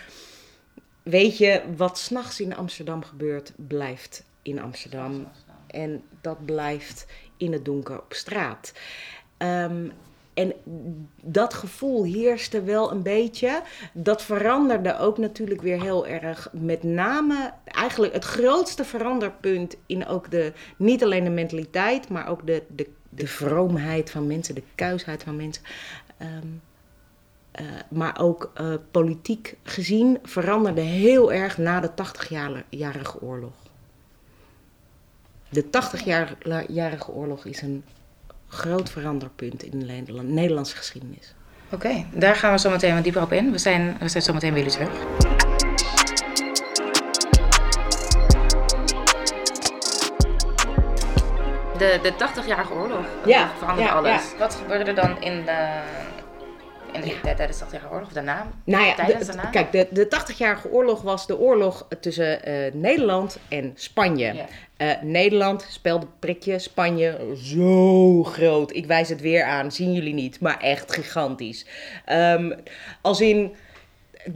weet 1.03 1.39
je, 1.39 1.63
wat 1.77 1.99
s'nachts 1.99 2.41
in 2.41 2.57
Amsterdam 2.57 3.05
gebeurt, 3.05 3.53
blijft 3.57 4.25
in 4.43 4.61
Amsterdam. 4.61 5.29
En 5.67 6.03
dat 6.21 6.45
blijft 6.45 7.07
in 7.41 7.53
het 7.53 7.65
donker 7.65 7.99
op 7.99 8.13
straat. 8.13 8.73
Ehm, 9.37 9.89
en 10.35 10.53
dat 11.23 11.55
gevoel 11.55 12.05
heerste 12.05 12.63
wel 12.63 12.91
een 12.91 13.03
beetje. 13.03 13.63
Dat 13.93 14.23
veranderde 14.23 14.99
ook 14.99 15.19
natuurlijk 15.19 15.63
weer 15.63 15.81
heel 15.81 16.07
erg. 16.07 16.49
Met 16.53 16.83
name 16.83 17.53
eigenlijk 17.65 18.13
het 18.13 18.25
grootste 18.25 18.85
veranderpunt 18.85 19.77
in 19.87 20.07
ook 20.07 20.31
de, 20.31 20.53
niet 20.77 21.03
alleen 21.05 21.25
de 21.25 21.31
mentaliteit, 21.31 22.09
maar 22.09 22.29
ook 22.29 22.47
de, 22.47 22.63
de, 22.69 22.89
de 23.09 23.27
vroomheid 23.27 24.11
van 24.11 24.27
mensen, 24.27 24.55
de 24.55 24.63
kuisheid 24.75 25.23
van 25.23 25.37
mensen. 25.37 25.63
Ehm, 26.19 26.47
eh, 27.51 27.65
maar 27.89 28.21
ook 28.21 28.51
eh, 28.55 28.75
politiek 28.91 29.57
gezien 29.63 30.19
veranderde 30.23 30.81
heel 30.81 31.33
erg 31.33 31.59
na 31.59 31.81
de 31.81 31.91
80-jarige 31.91 33.21
oorlog. 33.21 33.70
De 35.51 35.65
80-jarige 35.65 37.11
oorlog 37.13 37.45
is 37.45 37.63
een 37.63 37.85
groot 38.49 38.91
veranderpunt 38.91 39.63
in 39.63 39.79
de 39.79 39.85
Nederland- 39.87 40.29
Nederlandse 40.29 40.77
geschiedenis. 40.77 41.35
Oké, 41.73 42.05
daar 42.15 42.37
gaan 42.37 42.53
we 42.53 42.59
zo 42.59 42.71
meteen 42.71 42.95
wat 42.95 43.03
dieper 43.05 43.23
op 43.23 43.33
in. 43.33 43.53
We 43.53 43.59
zijn, 43.59 43.97
we 44.01 44.09
zijn 44.09 44.23
zo 44.23 44.33
meteen 44.33 44.53
bij 44.55 44.63
jullie 44.63 44.77
terug. 44.77 45.07
De, 51.79 51.99
de 52.03 52.13
80-jarige 52.13 52.73
oorlog. 52.73 53.05
Ja, 53.27 53.51
veranderde 53.59 53.91
ja, 53.91 53.97
alles. 53.97 54.11
ja. 54.33 54.39
Wat 54.39 54.55
gebeurde 54.55 54.85
er 54.85 54.95
dan 54.95 55.23
in 55.23 55.45
de, 55.45 55.69
in 56.93 57.01
de, 57.01 57.35
tijdens 57.37 57.59
de 57.59 57.65
80-jarige 57.65 57.91
oorlog? 57.91 58.07
Of 58.07 58.13
daarna? 58.13 58.47
Nou 58.65 58.85
ja, 58.87 58.95
Tijdens 58.95 59.27
de- 59.27 59.33
daarna? 59.35 59.51
kijk, 59.51 59.73
de, 59.73 59.87
de 59.91 60.07
80-jarige 60.33 60.71
oorlog 60.71 61.03
was 61.03 61.27
de 61.27 61.39
oorlog 61.39 61.87
tussen 62.01 62.43
eh, 62.45 62.73
Nederland 62.73 63.39
en 63.49 63.73
Spanje. 63.75 64.33
Ja. 64.35 64.47
Eh, 64.77 65.03
Nederland 65.03 65.67
speelde 65.71 66.07
prikje, 66.19 66.59
Spanje 66.59 67.19
zo 67.43 68.23
groot. 68.25 68.75
Ik 68.75 68.87
wijs 68.87 69.09
het 69.09 69.21
weer 69.21 69.45
aan, 69.45 69.73
zien 69.73 69.93
jullie 69.93 70.15
niet, 70.15 70.41
maar 70.41 70.61
echt 70.61 70.93
gigantisch. 70.93 71.67
Ehm, 72.05 72.53
als 73.01 73.21
in 73.21 73.55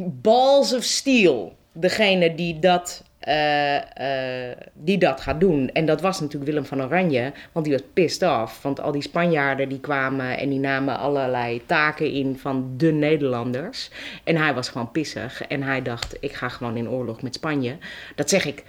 balls 0.02 0.74
of 0.74 0.82
steel, 0.82 1.57
degene 1.72 2.34
die 2.34 2.59
dat, 2.59 3.02
eh, 3.25 4.51
eh, 4.51 4.57
die 4.72 4.99
dat 4.99 5.20
gaat 5.20 5.41
doen. 5.41 5.70
En 5.72 5.87
dat 5.87 6.01
was 6.01 6.20
natuurlijk 6.20 6.51
Willem 6.51 6.66
van 6.66 6.83
Oranje, 6.83 7.33
want 7.53 7.64
die 7.64 7.75
was 7.75 7.85
pissed 7.93 8.29
off. 8.29 8.62
Want 8.62 8.81
al 8.81 8.93
die 8.93 9.03
Spanjaarden 9.03 9.68
die 9.68 9.81
kwamen 9.81 10.39
en 10.39 10.49
die 10.49 10.59
namen 10.59 10.99
allerlei 10.99 11.66
taken 11.66 12.11
in 12.11 12.39
van 12.39 12.75
de 12.77 12.93
Nederlanders. 12.93 13.91
En 14.25 14.37
hij 14.37 14.55
was 14.55 14.68
gewoon 14.68 14.91
pissig 14.91 15.43
en 15.47 15.62
hij 15.62 15.83
dacht, 15.83 16.16
ik 16.20 16.33
ga 16.33 16.49
gewoon 16.49 16.77
in 16.77 16.89
oorlog 16.89 17.22
met 17.22 17.35
Spanje. 17.35 17.77
Dat 18.14 18.29
zeg 18.29 18.45
ik 18.45 18.64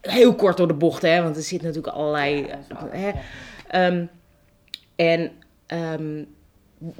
heel 0.00 0.34
kort 0.34 0.56
door 0.56 0.68
de 0.68 0.74
bocht, 0.74 1.02
hè, 1.02 1.22
want 1.22 1.36
er 1.36 1.42
zit 1.42 1.62
natuurlijk 1.62 1.94
allerlei... 1.94 2.46
Ja, 2.46 2.88
hè. 2.90 3.10
Ehm, 3.68 4.06
en 4.96 5.30
ehm, 5.66 6.22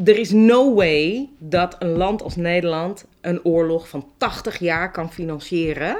er 0.04 0.18
is 0.18 0.30
no 0.30 0.74
way 0.74 1.28
dat 1.38 1.76
een 1.78 1.96
land 1.96 2.22
als 2.22 2.36
Nederland 2.36 3.04
een 3.20 3.44
oorlog 3.44 3.88
van 3.88 4.08
80 4.18 4.58
jaar 4.58 4.90
kan 4.90 5.12
financieren 5.12 5.96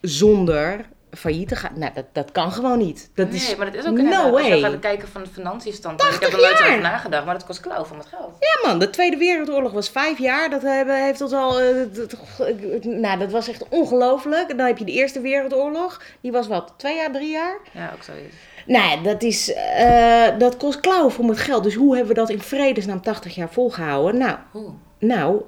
zonder 0.00 0.86
failliet 1.10 1.48
te 1.48 1.56
gaan. 1.56 1.72
Nou, 1.78 1.92
dat, 1.94 2.04
dat 2.12 2.32
kan 2.32 2.52
gewoon 2.52 2.78
niet. 2.78 3.10
Dat 3.14 3.26
nee, 3.28 3.36
is 3.36 3.56
maar 3.56 3.66
dat 3.66 3.74
is 3.74 3.86
ook 3.86 3.92
no 3.92 3.98
inderdaad, 3.98 4.32
Als 4.32 4.42
je 4.44 4.50
way. 4.50 4.60
gaat 4.60 4.78
kijken 4.78 5.08
van 5.08 5.22
de 5.22 5.28
financiënstandpunt. 5.32 6.14
Ik 6.14 6.20
heb 6.20 6.32
er 6.32 6.38
80 6.38 6.58
nooit 6.58 6.68
over 6.70 6.82
nagedacht, 6.82 7.24
maar 7.24 7.34
dat 7.34 7.44
kost 7.46 7.60
klauw 7.60 7.84
van 7.84 7.98
het 7.98 8.06
geld. 8.06 8.30
Ja 8.40 8.68
man, 8.68 8.78
de 8.78 8.90
Tweede 8.90 9.16
Wereldoorlog 9.16 9.72
was 9.72 9.88
vijf 9.88 10.18
jaar. 10.18 10.50
Dat 10.50 10.62
hebben, 10.62 11.04
heeft 11.04 11.20
ons 11.20 11.32
al... 11.32 11.60
eh, 11.60 11.74
dat- 11.92 12.84
nou, 12.84 13.18
dat 13.18 13.30
was 13.30 13.48
echt 13.48 13.68
ongelooflijk. 13.68 14.50
En 14.50 14.56
dan 14.56 14.66
heb 14.66 14.78
je 14.78 14.84
de 14.84 14.92
Eerste 14.92 15.20
Wereldoorlog. 15.20 16.00
Die 16.20 16.32
was 16.32 16.46
wat, 16.46 16.74
twee 16.76 16.96
jaar, 16.96 17.12
drie 17.12 17.30
jaar? 17.30 17.56
Ja, 17.72 17.90
ook 17.94 18.02
zoiets. 18.02 18.34
Nou, 18.66 19.02
dat, 19.02 19.22
is, 19.22 19.52
eh, 19.52 20.38
dat 20.38 20.56
kost 20.56 20.80
klauwen 20.80 21.12
voor 21.12 21.28
het 21.28 21.38
geld. 21.38 21.62
Dus 21.62 21.74
hoe 21.74 21.96
hebben 21.96 22.14
we 22.14 22.20
dat 22.20 22.30
in 22.30 22.40
vredesnaam 22.40 23.02
80 23.02 23.34
jaar 23.34 23.52
volgehouden? 23.52 24.20
Nou, 24.20 24.38
Oeh, 24.54 24.70
nou 24.98 25.42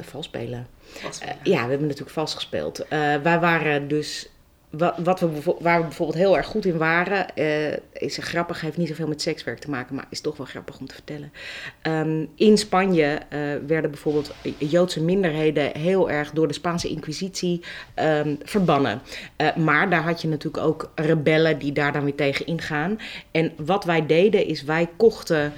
vals 0.00 0.26
spelen. 0.26 0.66
wat 1.02 1.20
Eh, 1.22 1.28
ja, 1.42 1.62
we 1.62 1.68
hebben 1.68 1.86
natuurlijk 1.86 2.10
vals 2.14 2.34
gespeeld. 2.34 2.88
Eh, 2.88 3.14
wij 3.22 3.40
waren 3.40 3.88
dus. 3.88 4.30
Wat, 4.78 5.20
we, 5.20 5.28
waar 5.60 5.78
we 5.78 5.84
bijvoorbeeld 5.84 6.18
heel 6.18 6.36
erg 6.36 6.46
goed 6.46 6.64
in 6.64 6.76
waren, 6.76 7.34
eh, 7.34 7.72
is 7.92 8.18
grappig, 8.20 8.60
heeft 8.60 8.76
niet 8.76 8.88
zoveel 8.88 9.08
met 9.08 9.22
sekswerk 9.22 9.58
te 9.58 9.70
maken, 9.70 9.94
maar 9.94 10.06
is 10.10 10.20
toch 10.20 10.36
wel 10.36 10.46
grappig 10.46 10.78
om 10.78 10.86
te 10.86 10.94
vertellen. 10.94 11.32
Ehm, 11.82 12.24
in 12.34 12.58
Spanje 12.58 13.18
eh, 13.28 13.40
werden 13.66 13.90
bijvoorbeeld 13.90 14.34
Joodse 14.58 15.02
minderheden 15.02 15.78
heel 15.78 16.10
erg 16.10 16.30
door 16.30 16.48
de 16.48 16.54
Spaanse 16.54 16.88
Inquisitie 16.88 17.60
ehm, 17.94 18.34
verbannen. 18.42 19.00
Eh, 19.36 19.56
maar 19.56 19.90
daar 19.90 20.02
had 20.02 20.22
je 20.22 20.28
natuurlijk 20.28 20.64
ook 20.64 20.90
rebellen 20.94 21.58
die 21.58 21.72
daar 21.72 21.92
dan 21.92 22.04
weer 22.04 22.14
tegen 22.14 22.46
ingaan. 22.46 22.98
En 23.30 23.52
wat 23.56 23.84
wij 23.84 24.06
deden 24.06 24.46
is 24.46 24.62
wij 24.62 24.88
kochten 24.96 25.52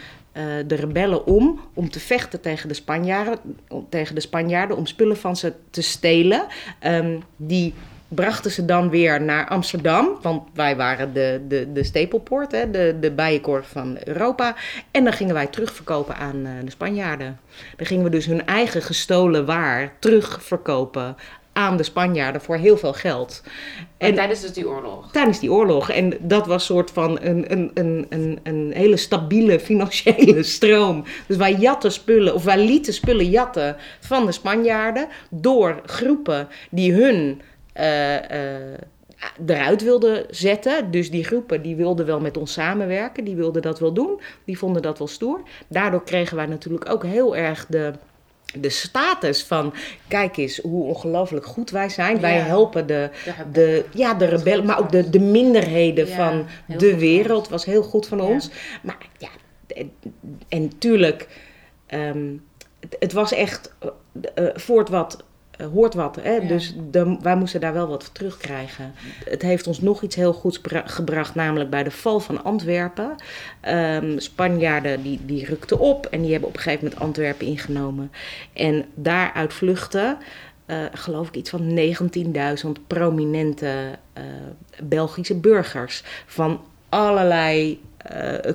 de 0.66 0.74
rebellen 0.74 1.26
om 1.26 1.60
om 1.74 1.90
te 1.90 2.00
vechten 2.00 2.40
tegen 2.40 2.68
de 2.68 2.74
Spanjaarden, 2.74 3.38
tegen 3.88 4.14
de 4.14 4.20
Spanjaarden 4.20 4.76
om 4.76 4.86
spullen 4.86 5.16
van 5.16 5.36
ze 5.36 5.52
te 5.70 5.82
stelen. 5.82 6.46
Ehm, 6.78 7.18
die 7.36 7.74
brachten 8.09 8.50
ze 8.50 8.64
dan 8.64 8.90
weer 8.90 9.22
naar 9.22 9.48
Amsterdam, 9.48 10.09
want 10.22 10.42
wij 10.54 10.76
waren 10.76 11.12
de, 11.12 11.40
de, 11.48 11.72
de 11.72 11.84
stapelpoort, 11.84 12.52
hè, 12.52 12.70
de, 12.70 12.96
de 13.00 13.11
bijenkorf 13.11 13.68
van 13.68 13.98
Europa. 14.04 14.54
En 14.90 15.04
dan 15.04 15.12
gingen 15.12 15.34
wij 15.34 15.46
terugverkopen 15.46 16.16
aan 16.16 16.46
eh, 16.46 16.52
de 16.64 16.70
Spanjaarden. 16.70 17.40
Dan 17.76 17.86
gingen 17.86 18.04
we 18.04 18.11
dus 18.11 18.26
hun 18.26 18.46
eigen 18.46 18.82
gestolen 18.82 19.46
waar 19.46 19.92
terugverkopen 19.98 21.16
aan 21.52 21.76
de 21.76 21.82
Spanjaarden 21.82 22.40
voor 22.40 22.56
heel 22.56 22.76
veel 22.76 22.92
geld. 22.92 23.42
En 23.96 24.09
En 24.09 24.14
tijdens 24.14 24.40
dus 24.40 24.52
die 24.52 24.68
oorlog. 24.68 25.12
tijdens 25.12 25.38
die 25.40 25.52
oorlog. 25.52 25.90
En 25.90 26.14
dat 26.20 26.46
was 26.46 26.64
soort 26.64 26.90
van 26.90 27.18
een, 27.20 27.52
een, 27.52 27.70
een, 27.74 28.06
een, 28.09 28.38
een 28.42 28.72
hele 28.74 28.96
stabiele 28.96 29.61
financiële 29.70 30.42
stroom. 30.42 31.04
Dus 31.26 31.36
wij 31.36 31.54
jatten 31.54 31.92
spullen, 31.92 32.34
of 32.34 32.44
wij 32.44 32.64
lieten 32.64 32.92
spullen 32.92 33.30
jatten 33.30 33.76
van 34.00 34.26
de 34.26 34.32
Spanjaarden 34.32 35.09
door 35.30 35.80
groepen 35.86 36.48
die 36.70 36.92
hun 36.92 37.40
eruit 39.46 39.82
wilden 39.82 40.26
zetten. 40.30 40.90
Dus 40.90 41.10
die 41.10 41.24
groepen 41.24 41.62
die 41.62 41.76
wilden 41.76 42.06
wel 42.06 42.20
met 42.20 42.36
ons 42.36 42.52
samenwerken, 42.52 43.24
die 43.24 43.36
wilden 43.36 43.62
dat 43.62 43.78
wel 43.78 43.92
doen, 43.92 44.20
die 44.44 44.58
vonden 44.58 44.82
dat 44.82 44.98
wel 44.98 45.06
stoer. 45.08 45.40
Daardoor 45.68 46.04
kregen 46.04 46.36
wij 46.36 46.46
natuurlijk 46.46 46.90
ook 46.90 47.04
heel 47.04 47.36
erg 47.36 47.66
de 47.66 47.92
de 48.54 48.68
status 48.70 49.44
van, 49.44 49.74
kijk 50.08 50.36
eens 50.36 50.58
hoe 50.58 50.84
ongelooflijk 50.84 51.46
goed 51.46 51.70
wij 51.70 51.88
zijn. 51.88 52.20
Wij 52.20 52.36
helpen 52.38 52.86
de, 52.86 53.10
De 53.52 53.84
ja, 53.94 54.14
de 54.14 54.24
rebellen, 54.24 54.64
maar 54.66 54.78
ook 54.78 54.90
de, 54.90 55.10
de 55.10 55.20
minderheden 55.20 56.06
Ja, 56.06 56.14
van 56.14 56.46
de 56.78 56.98
wereld 56.98 57.48
was 57.48 57.64
heel 57.64 57.82
goed 57.82 58.06
van 58.06 58.18
Ja. 58.18 58.24
ons. 58.24 58.50
Maar 58.82 58.96
ja, 59.18 59.28
en, 59.66 59.92
en 60.48 60.78
tuurlijk, 60.78 61.28
ehm, 61.86 62.26
het, 62.80 62.96
het 62.98 63.12
was 63.12 63.32
echt 63.32 63.74
eh, 63.78 63.88
eh, 64.34 64.54
voort 64.56 64.88
wat. 64.88 65.24
Eh, 65.59 65.66
hoort 65.66 65.94
wat, 65.94 66.16
hè? 66.22 66.32
Ja. 66.34 66.48
dus 66.48 66.74
de, 66.90 67.16
wij 67.22 67.36
moesten 67.36 67.61
daar 67.61 67.72
wel 67.72 67.88
wat 67.88 68.04
voor 68.04 68.12
terugkrijgen. 68.12 68.92
Het 69.24 69.42
heeft 69.42 69.66
ons 69.66 69.80
nog 69.80 70.02
iets 70.02 70.16
heel 70.16 70.32
goeds 70.32 70.61
bra- 70.61 70.86
gebracht, 70.86 71.34
namelijk 71.34 71.70
bij 71.70 71.82
de 71.82 71.90
val 71.90 72.20
van 72.20 72.44
Antwerpen. 72.44 73.14
Ehm, 73.61 74.18
Spanjaarden 74.18 75.02
die, 75.02 75.20
die 75.26 75.44
rukten 75.44 75.78
op 75.78 76.06
en 76.06 76.22
die 76.22 76.30
hebben 76.30 76.48
op 76.48 76.54
een 76.56 76.62
gegeven 76.62 76.84
moment 76.84 77.02
Antwerpen 77.02 77.46
ingenomen. 77.46 78.12
En 78.52 78.84
daaruit 78.94 79.52
vluchten, 79.54 80.18
eh, 80.66 80.76
geloof 80.92 81.28
ik, 81.28 81.34
iets 81.36 81.50
van 81.50 81.74
19.000 81.74 82.86
prominente 82.86 83.72
eh, 84.12 84.22
Belgische 84.82 85.36
burgers. 85.36 86.02
Van 86.26 86.61
allerlei 86.88 87.80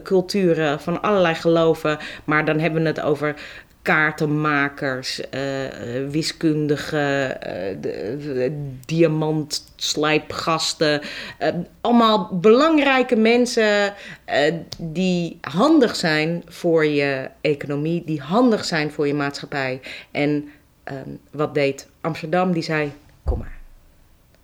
culturen, 0.04 0.80
van 0.80 1.01
allerlei 1.01 1.36
geloven. 1.36 1.97
Maar 2.24 2.45
dan 2.45 2.60
hebben 2.60 2.82
we 2.82 2.88
het 2.88 3.01
over 3.01 3.36
kaartenmakers, 3.84 5.30
eh, 5.30 5.66
eh, 5.66 5.72
wiskundigen, 6.10 7.42
eh, 7.42 7.78
de- 7.82 8.16
de- 8.20 8.76
diamantslijpgasten. 8.86 11.02
eh, 11.38 11.50
allemaal 11.82 12.40
belangrijke 12.40 13.16
mensen 13.16 13.94
eh, 14.26 14.54
die 14.78 15.38
handig 15.42 15.96
zijn 15.96 16.44
voor 16.48 16.86
je 16.86 17.30
economie, 17.42 18.04
die 18.06 18.22
handig 18.22 18.66
zijn 18.66 18.92
voor 18.92 19.08
je 19.08 19.14
maatschappij. 19.14 19.82
En 20.12 20.50
ehm, 20.84 21.10
wat 21.32 21.54
deed 21.54 21.88
Amsterdam? 22.02 22.52
Die 22.54 22.64
zei: 22.64 22.92
Kom 23.24 23.40
maar, 23.40 23.58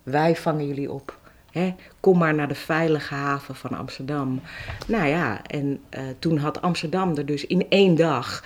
wij 0.04 0.36
vangen 0.36 0.68
jullie 0.68 0.92
op. 0.92 1.18
Kom 2.00 2.18
maar 2.18 2.34
naar 2.34 2.48
de 2.48 2.56
veilige 2.56 3.14
haven 3.14 3.56
van 3.56 3.78
Amsterdam. 3.78 4.42
Nou 4.88 5.08
ja, 5.08 5.42
en 5.48 5.80
eh, 5.90 6.02
toen 6.20 6.38
had 6.38 6.62
Amsterdam 6.62 7.18
er 7.18 7.26
dus 7.26 7.46
in 7.46 7.66
één 7.70 7.96
dag 7.96 8.44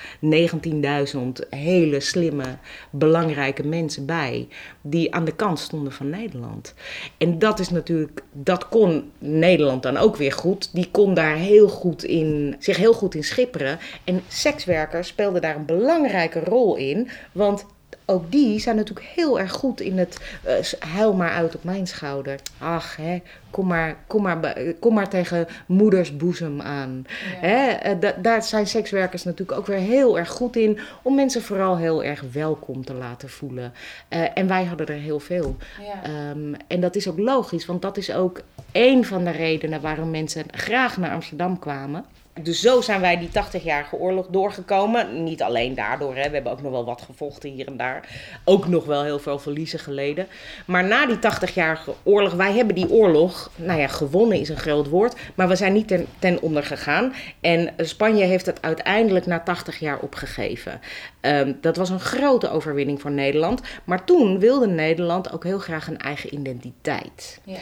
19.000 1.16 1.20
hele 1.50 2.00
slimme, 2.00 2.58
belangrijke 2.90 3.68
mensen 3.68 4.06
bij. 4.06 4.48
Die 4.82 5.16
aan 5.16 5.26
de 5.26 5.36
kant 5.36 5.60
stonden 5.60 5.94
van 5.94 6.10
Nederland. 6.10 6.74
En 7.18 7.40
dat 7.40 7.60
is 7.60 7.70
natuurlijk, 7.70 8.24
dat 8.32 8.70
kon 8.70 9.12
Nederland 9.20 9.84
dan 9.84 9.98
ook 9.98 10.16
weer 10.16 10.32
goed. 10.32 10.70
Die 10.74 10.90
kon 10.92 11.14
daar 11.14 11.36
heel 11.36 11.68
goed 11.68 12.04
in, 12.04 12.56
zich 12.60 12.78
heel 12.78 12.94
goed 12.94 13.16
in 13.16 13.24
schipperen. 13.24 13.80
En 14.04 14.22
sekswerkers 14.28 15.08
speelden 15.08 15.42
daar 15.42 15.56
een 15.56 15.66
belangrijke 15.66 16.40
rol 16.40 16.76
in. 16.76 17.10
Want 17.32 17.66
ook 18.06 18.32
die 18.32 18.60
zijn 18.60 18.76
natuurlijk 18.76 19.08
heel 19.16 19.40
erg 19.40 19.52
goed 19.52 19.80
in 19.82 19.98
het 19.98 20.20
eh, 20.44 20.56
huil 20.80 21.14
maar 21.14 21.32
uit 21.32 21.56
op 21.56 21.64
mijn 21.64 21.88
schouder. 21.88 22.40
Ach, 22.58 22.96
hè, 22.96 23.22
kom, 23.50 23.68
maar, 23.68 23.96
kom, 24.08 24.22
maar, 24.22 24.40
bij- 24.40 24.76
kom 24.80 24.94
maar 24.94 25.10
tegen 25.10 25.48
moeders 25.66 26.16
boezem 26.18 26.62
aan. 26.62 27.06
Hè, 27.26 27.70
eh, 27.70 28.00
da- 28.00 28.16
daar 28.22 28.44
zijn 28.44 28.68
sekswerkers 28.68 29.24
natuurlijk 29.24 29.58
ook 29.60 29.68
weer 29.68 29.78
heel 29.78 30.18
erg 30.20 30.30
goed 30.30 30.56
in 30.56 30.80
om 31.02 31.16
mensen 31.16 31.42
vooral 31.42 31.78
heel 31.78 32.04
erg 32.04 32.24
welkom 32.32 32.86
te 32.86 32.94
laten 32.94 33.30
voelen. 33.30 33.74
Eh, 34.08 34.22
en 34.34 34.48
wij 34.48 34.64
hadden 34.66 34.88
er 34.88 34.94
heel 34.94 35.20
veel. 35.20 35.58
Ja. 35.82 36.04
Ehm, 36.04 36.54
en 36.68 36.80
dat 36.82 36.96
is 36.96 37.08
ook 37.10 37.20
logisch, 37.20 37.66
want 37.66 37.82
dat 37.82 37.98
is 37.98 38.14
ook 38.14 38.42
één 38.72 39.06
van 39.06 39.24
de 39.24 39.32
redenen 39.32 39.82
waarom 39.82 40.10
mensen 40.12 40.44
graag 40.52 40.98
naar 40.98 41.12
Amsterdam 41.12 41.60
kwamen. 41.60 42.06
Dus 42.42 42.62
zo 42.62 42.82
zijn 42.82 43.02
wij 43.02 43.18
die 43.18 43.30
80-jarige 43.30 43.96
oorlog 43.96 44.28
doorgekomen. 44.28 45.24
Niet 45.24 45.42
alleen 45.42 45.76
daardoor, 45.76 46.16
hè. 46.16 46.28
we 46.28 46.34
hebben 46.34 46.52
ook 46.52 46.62
nog 46.62 46.72
wel 46.72 46.86
wat 46.86 47.02
gevochten 47.02 47.50
hier 47.50 47.68
en 47.68 47.78
daar. 47.78 48.10
Ook 48.44 48.68
nog 48.68 48.86
wel 48.86 49.04
heel 49.04 49.20
veel 49.20 49.40
verliezen 49.40 49.80
geleden. 49.80 50.28
Maar 50.66 50.84
na 50.84 51.06
die 51.06 51.18
80-jarige 51.18 51.94
oorlog, 52.04 52.34
wij 52.34 52.54
hebben 52.54 52.76
die 52.76 52.90
oorlog, 52.90 53.52
nou 53.56 53.80
ja, 53.80 53.88
gewonnen 53.88 54.40
is 54.40 54.50
een 54.50 54.58
groot 54.58 54.90
woord, 54.90 55.16
maar 55.36 55.48
we 55.48 55.56
zijn 55.56 55.74
niet 55.74 55.98
ten, 56.20 56.42
onder 56.42 56.64
gegaan. 56.64 57.14
En 57.42 57.74
Spanje 57.78 58.26
heeft 58.26 58.46
het 58.46 58.62
uiteindelijk 58.62 59.26
na 59.26 59.40
80 59.40 59.80
jaar 59.80 60.00
opgegeven. 60.00 60.80
Ehm, 61.20 61.54
dat 61.62 61.78
was 61.78 61.90
een 61.90 62.00
grote 62.00 62.50
overwinning 62.50 63.02
voor 63.02 63.12
Nederland. 63.12 63.62
Maar 63.84 64.04
toen 64.04 64.40
wilde 64.40 64.68
Nederland 64.68 65.34
ook 65.34 65.44
heel 65.44 65.60
graag 65.60 65.88
een 65.88 65.98
eigen 65.98 66.34
identiteit. 66.34 67.40
Ja. 67.44 67.58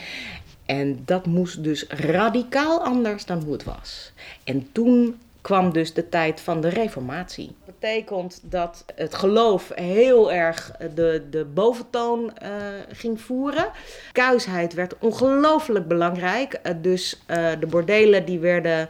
En 0.72 1.02
dat 1.06 1.26
moest 1.26 1.64
dus 1.64 1.86
radicaal 1.88 2.84
anders 2.84 3.26
dan 3.26 3.42
hoe 3.44 3.54
het 3.54 3.64
was. 3.64 4.12
En 4.44 4.72
toen 4.72 5.20
kwam 5.42 5.74
dus 5.74 5.94
de 5.94 6.10
tijd 6.10 6.42
van 6.42 6.62
de 6.62 6.70
reformatie. 6.70 7.56
Dat 7.66 7.80
betekent 7.80 8.40
dat 8.44 8.86
het 8.96 9.16
geloof 9.16 9.72
heel 9.76 10.32
erg 10.32 10.72
de, 10.96 11.28
de 11.30 11.46
boventoon 11.46 12.20
uh, 12.44 12.50
ging 12.92 13.22
voeren. 13.22 13.72
Kuisheid 14.12 14.74
werd 14.74 14.96
ongelooflijk 15.00 15.88
belangrijk. 15.88 16.60
Uh, 16.64 16.74
dus 16.82 17.22
de 17.60 17.68
bordelen 17.70 18.26
die 18.26 18.40
werden 18.40 18.90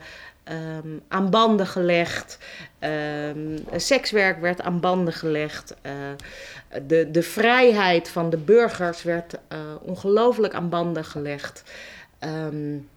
um, 0.84 1.02
aan 1.08 1.30
banden 1.30 1.68
gelegd. 1.68 2.38
Um, 2.84 3.58
sekswerk 3.76 4.40
werd 4.40 4.62
aan 4.62 4.80
banden 4.80 5.14
gelegd. 5.14 5.76
Uh, 5.86 5.92
de, 6.88 7.12
de 7.12 7.24
vrijheid 7.24 8.10
van 8.10 8.30
de 8.30 8.38
burgers 8.38 9.04
werd 9.04 9.34
uh, 9.34 9.60
ongelooflijk 9.82 10.54
aan 10.54 10.70
banden 10.70 11.06
gelegd. 11.06 11.64
Um, 12.20 12.90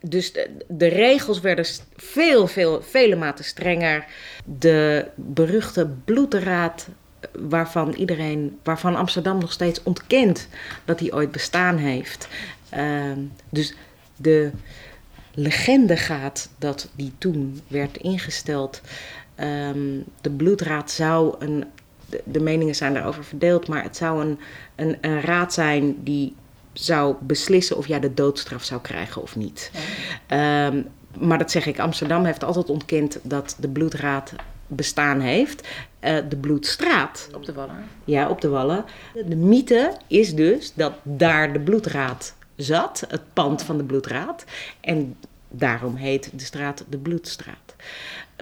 dus 0.00 0.32
de, 0.32 0.50
de, 0.68 0.86
regels 0.86 1.40
werden 1.40 1.64
veel, 1.96 2.46
veel, 2.46 2.82
vele 2.82 3.16
maten 3.16 3.44
strenger. 3.44 4.06
De 4.44 5.06
beruchte 5.14 5.88
bloedraad, 6.04 6.88
waarvan 7.32 7.92
iedereen, 7.92 8.58
waarvan 8.62 8.96
Amsterdam 8.96 9.38
nog 9.38 9.52
steeds 9.52 9.82
ontkent 9.82 10.48
dat 10.84 10.98
die 10.98 11.14
ooit 11.14 11.32
bestaan 11.32 11.76
heeft. 11.76 12.28
dus 13.48 13.74
de, 14.16 14.50
legende 15.34 15.96
gaat 15.96 16.48
dat 16.58 16.88
die 16.96 17.12
toen 17.18 17.60
werd 17.66 17.96
ingesteld. 17.96 18.80
Um, 19.40 20.04
de 20.20 20.30
bloedraad 20.30 20.90
zou 20.90 21.34
een. 21.38 21.64
De, 22.06 22.22
de, 22.24 22.40
meningen 22.40 22.74
zijn 22.74 22.94
daarover 22.94 23.24
verdeeld, 23.24 23.68
maar 23.68 23.82
het 23.82 23.96
zou 23.96 24.24
een, 24.24 24.38
een, 24.76 24.98
een, 25.00 25.20
raad 25.20 25.52
zijn 25.52 26.02
die 26.02 26.34
zou 26.72 27.14
beslissen 27.20 27.76
of 27.76 27.86
jij 27.86 28.00
de 28.00 28.14
doodstraf 28.14 28.64
zou 28.64 28.80
krijgen 28.80 29.22
of 29.22 29.36
niet. 29.36 29.70
Um, 30.28 30.86
maar 31.18 31.38
dat 31.38 31.50
zeg 31.50 31.66
ik, 31.66 31.78
Amsterdam 31.78 32.24
heeft 32.24 32.44
altijd 32.44 32.70
ontkend 32.70 33.18
dat 33.22 33.56
de 33.58 33.68
bloedraad 33.68 34.32
bestaan 34.66 35.20
heeft. 35.20 35.68
Uh, 36.00 36.18
de 36.28 36.36
bloedstraat. 36.36 37.28
Op 37.34 37.44
de 37.44 37.52
wallen. 37.52 37.84
Ja, 38.04 38.28
op 38.28 38.40
de 38.40 38.48
wallen. 38.48 38.84
De 39.26 39.36
mythe 39.36 39.92
is 40.06 40.34
dus 40.34 40.72
dat 40.74 40.92
daar 41.02 41.52
de 41.52 41.60
bloedraad 41.60 42.34
zat, 42.56 43.04
het 43.08 43.32
pand 43.32 43.62
van 43.62 43.76
de 43.76 43.84
bloedraad. 43.84 44.44
En 44.80 45.16
daarom 45.52 45.94
heet 45.96 46.30
de 46.32 46.44
straat 46.44 46.84
de 46.88 46.98
Bloedstraat. 46.98 47.74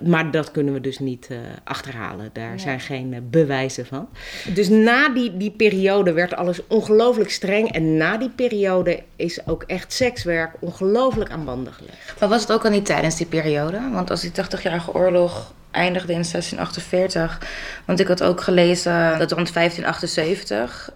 Maar 0.02 0.30
dat 0.30 0.50
kunnen 0.50 0.74
we 0.74 0.80
dus 0.80 0.98
niet 0.98 1.28
uh, 1.30 1.38
achterhalen. 1.64 2.30
Daar 2.32 2.60
zijn 2.60 2.80
geen 2.80 3.12
uh, 3.12 3.18
bewijzen 3.22 3.86
van. 3.86 4.08
Dus 4.54 4.68
na 4.68 5.08
die, 5.08 5.36
die 5.36 5.50
periode 5.50 6.12
werd 6.12 6.34
alles 6.34 6.66
ongelooflijk 6.66 7.30
streng. 7.30 7.72
En 7.72 7.96
na 7.96 8.16
die 8.16 8.30
periode 8.30 9.02
is 9.16 9.46
ook 9.46 9.62
echt 9.62 9.92
sekswerk 9.92 10.54
ongelooflijk 10.58 11.30
aan 11.30 11.44
banden 11.44 11.72
gelegd. 11.72 12.20
Maar 12.20 12.28
was 12.28 12.40
het 12.40 12.52
ook 12.52 12.64
al 12.64 12.70
niet 12.70 12.86
tijdens 12.86 13.16
die 13.16 13.26
periode? 13.26 13.90
Want 13.92 14.10
als 14.10 14.20
die 14.20 14.30
80-jarige 14.30 14.94
oorlog 14.94 15.52
eindigde 15.70 16.12
in 16.12 16.24
1648. 16.30 17.38
Want 17.84 18.00
ik 18.00 18.06
had 18.06 18.22
ook 18.22 18.40
gelezen 18.40 19.18
dat 19.18 19.32
rond 19.32 19.52
1578 19.52 20.92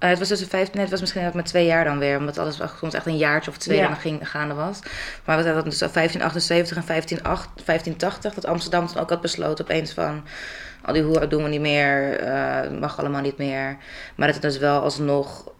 uh, 0.00 0.08
het 0.08 0.18
was 0.18 0.28
tussen 0.28 0.48
15, 0.48 0.74
nee, 0.74 0.82
het 0.82 0.90
was 0.90 1.00
misschien 1.00 1.30
maar 1.34 1.44
twee 1.44 1.66
jaar 1.66 1.84
dan 1.84 1.98
weer, 1.98 2.18
omdat 2.18 2.38
alles 2.38 2.60
soms 2.78 2.94
echt 2.94 3.06
een 3.06 3.16
jaartje 3.16 3.50
of 3.50 3.56
twee 3.56 3.78
ja. 3.78 3.86
dan 3.86 3.96
ging, 3.96 4.28
gaande 4.30 4.54
was. 4.54 4.80
Maar 5.24 5.36
we 5.36 5.42
zaten 5.42 5.64
dus 5.64 5.78
1578 5.78 6.76
en 6.76 6.82
1580, 6.86 8.34
dat 8.34 8.46
Amsterdam 8.46 8.86
toen 8.86 8.98
ook 8.98 9.10
had 9.10 9.20
besloten 9.20 9.64
opeens 9.64 9.92
van, 9.92 10.24
al 10.82 10.92
die 10.92 11.02
hoeren 11.02 11.28
doen 11.28 11.42
we 11.42 11.48
niet 11.48 11.60
meer, 11.60 12.22
uh, 12.22 12.78
mag 12.80 12.98
allemaal 12.98 13.20
niet 13.20 13.38
meer. 13.38 13.76
Maar 14.14 14.26
dat 14.26 14.36
het 14.36 14.44
dus 14.44 14.58
wel 14.58 14.80
alsnog 14.80 15.54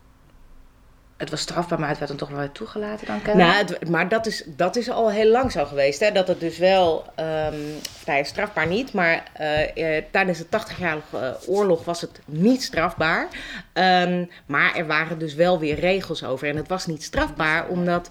het 1.17 1.31
was 1.31 1.41
strafbaar, 1.41 1.81
maar 1.81 1.89
het 1.89 1.99
werd 1.99 2.11
dan 2.11 2.29
toch 2.29 2.37
wel 2.37 2.53
toegelaten 2.53 3.07
dan 3.07 3.23
kennen. 3.23 3.47
Nou, 3.47 3.59
het, 3.59 3.89
maar 3.89 4.09
dat 4.09 4.27
is, 4.27 4.43
dat 4.47 4.77
is 4.77 4.91
al 4.91 5.11
heel 5.11 5.31
lang 5.31 5.53
zo 5.53 5.65
geweest. 5.65 6.01
Hè? 6.01 6.13
Dat 6.13 6.29
het 6.29 6.41
dus 6.41 6.59
wel, 6.59 7.05
um, 7.51 8.25
strafbaar 8.25 8.67
niet, 8.67 8.93
maar 8.93 9.23
uh, 9.41 10.03
tijdens 10.11 10.39
de 10.39 10.47
80-jarige 10.47 11.39
oorlog 11.47 11.85
was 11.85 12.01
het 12.01 12.21
niet 12.25 12.63
strafbaar. 12.63 13.29
Um, 13.73 14.31
maar 14.47 14.75
er 14.75 14.87
waren 14.87 15.19
dus 15.19 15.35
wel 15.35 15.59
weer 15.59 15.79
regels 15.79 16.25
over. 16.25 16.49
En 16.49 16.57
het 16.57 16.69
was 16.69 16.87
niet 16.87 17.03
strafbaar 17.03 17.69
omdat 17.69 18.11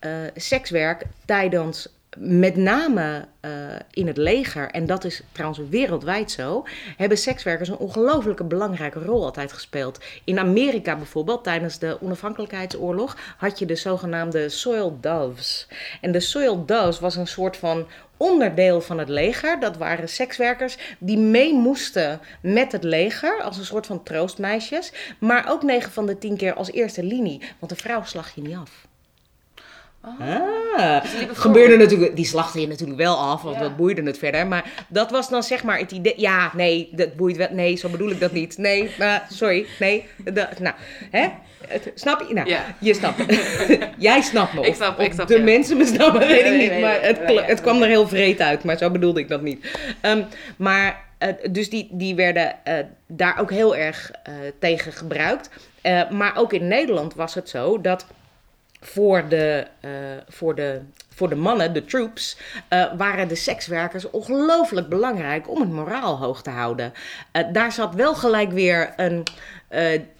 uh, 0.00 0.10
sekswerk 0.34 1.02
tijdens 1.24 1.88
met 2.18 2.56
name 2.56 3.24
uh, 3.40 3.50
in 3.90 4.06
het 4.06 4.16
leger, 4.16 4.70
en 4.70 4.86
dat 4.86 5.04
is 5.04 5.22
trouwens 5.32 5.60
wereldwijd 5.70 6.30
zo, 6.30 6.64
hebben 6.96 7.18
sekswerkers 7.18 7.68
een 7.68 7.76
ongelooflijke 7.76 8.44
belangrijke 8.44 8.98
rol 8.98 9.24
altijd 9.24 9.52
gespeeld. 9.52 10.04
In 10.24 10.38
Amerika 10.38 10.96
bijvoorbeeld, 10.96 11.44
tijdens 11.44 11.78
de 11.78 11.98
onafhankelijkheidsoorlog, 12.00 13.16
had 13.36 13.58
je 13.58 13.66
de 13.66 13.76
zogenaamde 13.76 14.48
Soil 14.48 14.98
Doves. 15.00 15.68
En 16.00 16.12
de 16.12 16.20
Soil 16.20 16.64
Doves 16.64 17.00
was 17.00 17.16
een 17.16 17.26
soort 17.26 17.56
van 17.56 17.86
onderdeel 18.16 18.80
van 18.80 18.98
het 18.98 19.08
leger. 19.08 19.60
Dat 19.60 19.76
waren 19.76 20.08
sekswerkers 20.08 20.76
die 20.98 21.18
mee 21.18 21.54
moesten 21.54 22.20
met 22.40 22.72
het 22.72 22.84
leger 22.84 23.42
als 23.42 23.58
een 23.58 23.64
soort 23.64 23.86
van 23.86 24.02
troostmeisjes. 24.02 24.92
Maar 25.18 25.50
ook 25.50 25.62
9 25.62 25.92
van 25.92 26.06
de 26.06 26.18
10 26.18 26.36
keer 26.36 26.54
als 26.54 26.72
eerste 26.72 27.02
linie, 27.02 27.42
want 27.58 27.72
de 27.72 27.78
vrouw 27.78 28.02
slag 28.04 28.34
je 28.34 28.42
niet 28.42 28.56
af. 28.56 28.86
Oh. 30.06 30.20
Ah, 30.76 31.04
gebeurde 31.32 31.76
natuurlijk, 31.76 32.16
die 32.16 32.24
slachten 32.24 32.60
je 32.60 32.66
natuurlijk 32.66 32.98
wel 32.98 33.16
af, 33.16 33.42
want 33.42 33.58
dat 33.58 33.76
boeide 33.76 34.02
het 34.02 34.18
verder. 34.18 34.46
Maar 34.46 34.64
dat 34.88 35.10
was 35.10 35.28
dan 35.28 35.42
zeg 35.42 35.64
maar 35.64 35.78
het 35.78 35.92
idee. 35.92 36.14
Ja, 36.16 36.50
nee, 36.54 36.88
dat 36.92 37.16
boeit 37.16 37.36
wel. 37.36 37.48
Nee, 37.50 37.76
zo 37.76 37.88
bedoel 37.88 38.10
ik 38.10 38.20
dat 38.20 38.32
niet. 38.32 38.58
Nee, 38.58 38.90
uh, 39.00 39.14
sorry, 39.30 39.66
nee. 39.78 40.06
Nou, 40.60 40.74
hè? 41.10 41.28
snap 41.94 42.24
je? 42.28 42.34
Nou, 42.34 42.48
ja. 42.48 42.64
je 42.78 42.94
snapt. 42.94 43.24
Jij 43.98 44.20
snapt 44.20 44.52
me. 44.52 44.66
Ik 44.66 44.74
snap, 44.74 45.00
ik 45.00 45.12
snap 45.12 45.28
De 45.28 45.40
mensen 45.40 45.76
me 45.76 45.86
snappen, 45.86 46.20
weet 46.20 46.44
ik 46.44 46.58
niet. 46.58 46.80
maar 46.80 47.02
het, 47.02 47.18
het 47.46 47.60
kwam 47.60 47.82
er 47.82 47.88
heel 47.88 48.08
vreed 48.08 48.40
uit, 48.40 48.64
maar 48.64 48.78
zo 48.78 48.90
bedoelde 48.90 49.20
ik 49.20 49.28
dat 49.28 49.42
niet. 49.42 49.78
Um, 50.02 50.26
maar, 50.56 51.04
uh, 51.18 51.28
dus 51.50 51.70
die, 51.70 51.88
die 51.92 52.14
werden 52.14 52.54
uh, 52.68 52.74
daar 53.06 53.40
ook 53.40 53.50
heel 53.50 53.76
erg 53.76 54.10
uh, 54.28 54.34
tegen 54.58 54.92
gebruikt. 54.92 55.50
maar 56.10 56.36
ook 56.36 56.52
in 56.52 56.68
Nederland 56.68 57.14
was 57.14 57.34
het 57.34 57.48
zo 57.48 57.80
dat 57.80 58.06
voor 58.86 59.28
de, 59.28 59.66
uh, 59.84 59.90
voor 60.28 60.54
de, 60.54 60.80
voor 61.14 61.28
de 61.28 61.34
mannen, 61.34 61.72
de 61.72 61.84
troops, 61.84 62.38
uh, 62.70 62.84
waren 62.96 63.28
de 63.28 63.34
sekswerkers 63.34 64.10
ongelooflijk 64.10 64.88
belangrijk 64.88 65.50
om 65.50 65.60
het 65.60 65.70
moraal 65.70 66.18
hoog 66.18 66.42
te 66.42 66.50
houden. 66.50 66.92
Uh, 67.32 67.42
daar 67.52 67.72
zat 67.72 67.94
wel 67.94 68.14
gelijk 68.14 68.52
weer 68.52 68.92
een, 68.96 69.22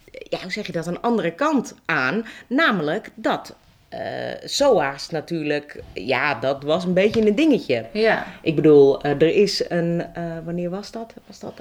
ja, 0.09 0.41
hoe 0.41 0.51
zeg 0.51 0.65
je 0.65 0.71
dat, 0.71 0.87
een 0.87 1.01
andere 1.01 1.31
kant 1.31 1.75
aan. 1.85 2.25
Namelijk 2.47 3.09
dat 3.15 3.55
uh, 3.93 3.99
SOA's 4.43 5.09
natuurlijk, 5.09 5.83
ja, 5.93 6.39
dat 6.39 6.63
was 6.63 6.83
een 6.83 6.93
beetje 6.93 7.27
een 7.27 7.35
dingetje. 7.35 7.85
Ja. 7.91 8.25
Ik 8.41 8.55
bedoel, 8.55 9.05
uh, 9.05 9.11
er 9.11 9.35
is 9.35 9.69
een, 9.69 10.05
uh, 10.17 10.23
wanneer 10.45 10.69
was 10.69 10.91
dat? 10.91 11.13
Was 11.27 11.39
dat 11.39 11.53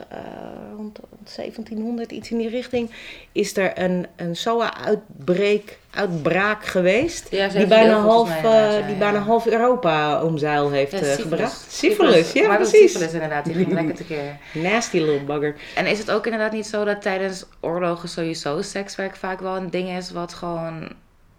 rond 0.76 0.98
1700, 1.36 2.12
iets 2.12 2.30
in 2.30 2.38
die 2.38 2.48
richting? 2.48 2.90
Is 3.32 3.56
er 3.56 3.78
een, 3.78 4.06
een 4.16 4.36
SOA-uitbreek, 4.36 5.78
uitbraak 5.90 6.64
geweest? 6.64 7.30
Ja, 7.30 7.48
die 7.48 7.66
bijna, 7.66 8.00
half, 8.00 8.42
mij, 8.42 8.86
die 8.86 8.96
bijna 8.96 9.18
half 9.18 9.46
Europa 9.46 10.22
omzeil 10.22 10.70
heeft 10.70 10.92
ja, 10.92 11.14
gebracht. 11.14 11.66
Syphilis, 11.68 12.32
ja, 12.32 12.48
maar 12.48 12.56
precies. 12.56 12.92
Syphilis 12.92 13.12
inderdaad, 13.12 13.44
die 13.44 13.54
ging 13.54 13.72
lekker 13.72 13.94
tekeer. 13.94 14.38
Nasty 14.62 14.98
little 14.98 15.24
bugger. 15.24 15.56
En 15.74 15.86
is 15.86 15.98
het 15.98 16.10
ook 16.10 16.24
inderdaad 16.24 16.52
niet 16.52 16.66
zo 16.66 16.84
dat 16.84 17.02
tijdens 17.02 17.44
oorlogen 17.60 18.08
sowieso 18.08 18.62
sekswerk 18.62 19.16
vaak 19.16 19.40
wel 19.40 19.56
een 19.56 19.70
ding 19.70 19.96
is 19.96 20.10
wat 20.10 20.34
gewoon 20.34 20.88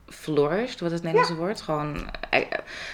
flourished, 0.10 0.80
wat 0.80 0.92
het 0.92 1.02
Nederlandse 1.02 1.34
ja. 1.34 1.40
woord. 1.40 1.62
Gewoon, 1.62 2.10
eh, 2.30 2.42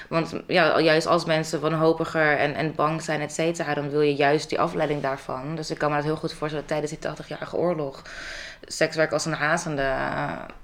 want 0.09 0.33
ja, 0.47 0.79
juist 0.79 1.07
als 1.07 1.25
mensen 1.25 1.61
wanhopiger 1.61 2.37
en, 2.37 2.55
en 2.55 2.75
bang 2.75 3.01
zijn, 3.01 3.21
et 3.21 3.33
cetera, 3.33 3.73
dan 3.73 3.89
wil 3.89 4.01
je 4.01 4.15
juist 4.15 4.49
die 4.49 4.59
afleiding 4.59 5.01
daarvan. 5.01 5.55
Dus 5.55 5.71
ik 5.71 5.77
kan 5.77 5.89
me 5.89 5.95
dat 5.95 6.05
heel 6.05 6.15
goed 6.15 6.33
voorstellen 6.33 6.67
tijdens 6.67 6.91
die 6.91 7.09
80-jarige 7.09 7.57
oorlog 7.57 8.01
sekswerk 8.65 9.11
als 9.11 9.25
een 9.25 9.33
hazende 9.33 9.95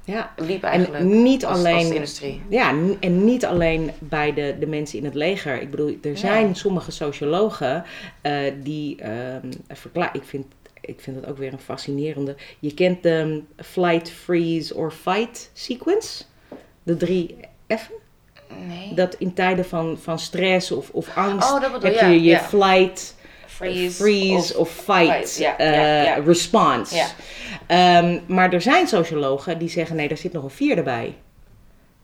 ja. 0.04 0.34
liep 0.36 0.64
eigenlijk. 0.64 1.04
En 1.04 1.24
niet 1.24 1.45
als, 1.45 1.58
alleen, 1.58 1.76
als 1.76 1.89
industrie. 1.89 2.41
Ja, 2.50 2.70
en 3.00 3.26
niet 3.26 3.45
alleen 3.45 3.91
bij 4.00 4.34
de, 4.34 4.56
de 4.60 4.68
mensen 4.68 4.97
in 4.97 5.06
het 5.06 5.14
leger. 5.14 5.62
Ik 5.62 5.72
bedoel, 5.72 5.97
er 6.02 6.18
zijn 6.18 6.47
ja. 6.47 6.54
sommige 6.54 6.91
sociologen 6.91 7.84
uh, 8.24 8.52
die 8.64 9.02
uh, 9.02 9.08
verklaren. 9.68 10.14
Ik 10.14 10.24
vind 10.24 10.45
ik 10.82 11.00
vind 11.00 11.22
dat 11.22 11.30
ook 11.30 11.38
weer 11.38 11.54
een 11.54 11.60
fascinerende. 11.60 12.36
Je 12.60 12.74
kent 12.74 13.04
de 13.04 13.43
flight, 13.56 14.12
freeze 14.12 14.76
or 14.76 14.91
fight 14.91 15.52
sequence. 15.54 16.24
De 16.90 16.98
drie 16.98 17.38
F'en? 17.68 17.96
Nee. 18.68 18.94
Dat 18.94 19.16
in 19.16 19.34
tijden 19.34 19.66
van, 19.66 19.98
van 20.02 20.20
stress 20.20 20.72
of, 20.72 20.90
of 20.90 21.18
angst 21.18 21.52
Oh, 21.52 21.62
bedoel 21.62 21.82
heb 21.82 22.00
je, 22.00 22.06
je 22.06 22.24
je 22.24 22.30
ja. 22.30 22.40
flight, 22.40 23.16
Freeze. 23.46 23.96
freeze 23.96 24.58
of, 24.58 24.70
fight, 24.70 25.12
fight, 25.12 25.38
ja, 25.38 25.58
eh, 25.58 26.04
ja, 26.04 26.14
response. 26.14 27.06
Ehm, 27.68 28.20
maar 28.28 28.54
er 28.54 28.62
zijn 28.62 28.88
sociologen 28.88 29.58
die 29.58 29.70
zeggen 29.70 29.96
nee, 29.96 30.08
daar 30.08 30.18
zit 30.18 30.34
nog 30.34 30.44
een 30.44 30.50
vierde 30.50 30.82
bij. 30.82 31.16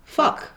Fuck. 0.03 0.53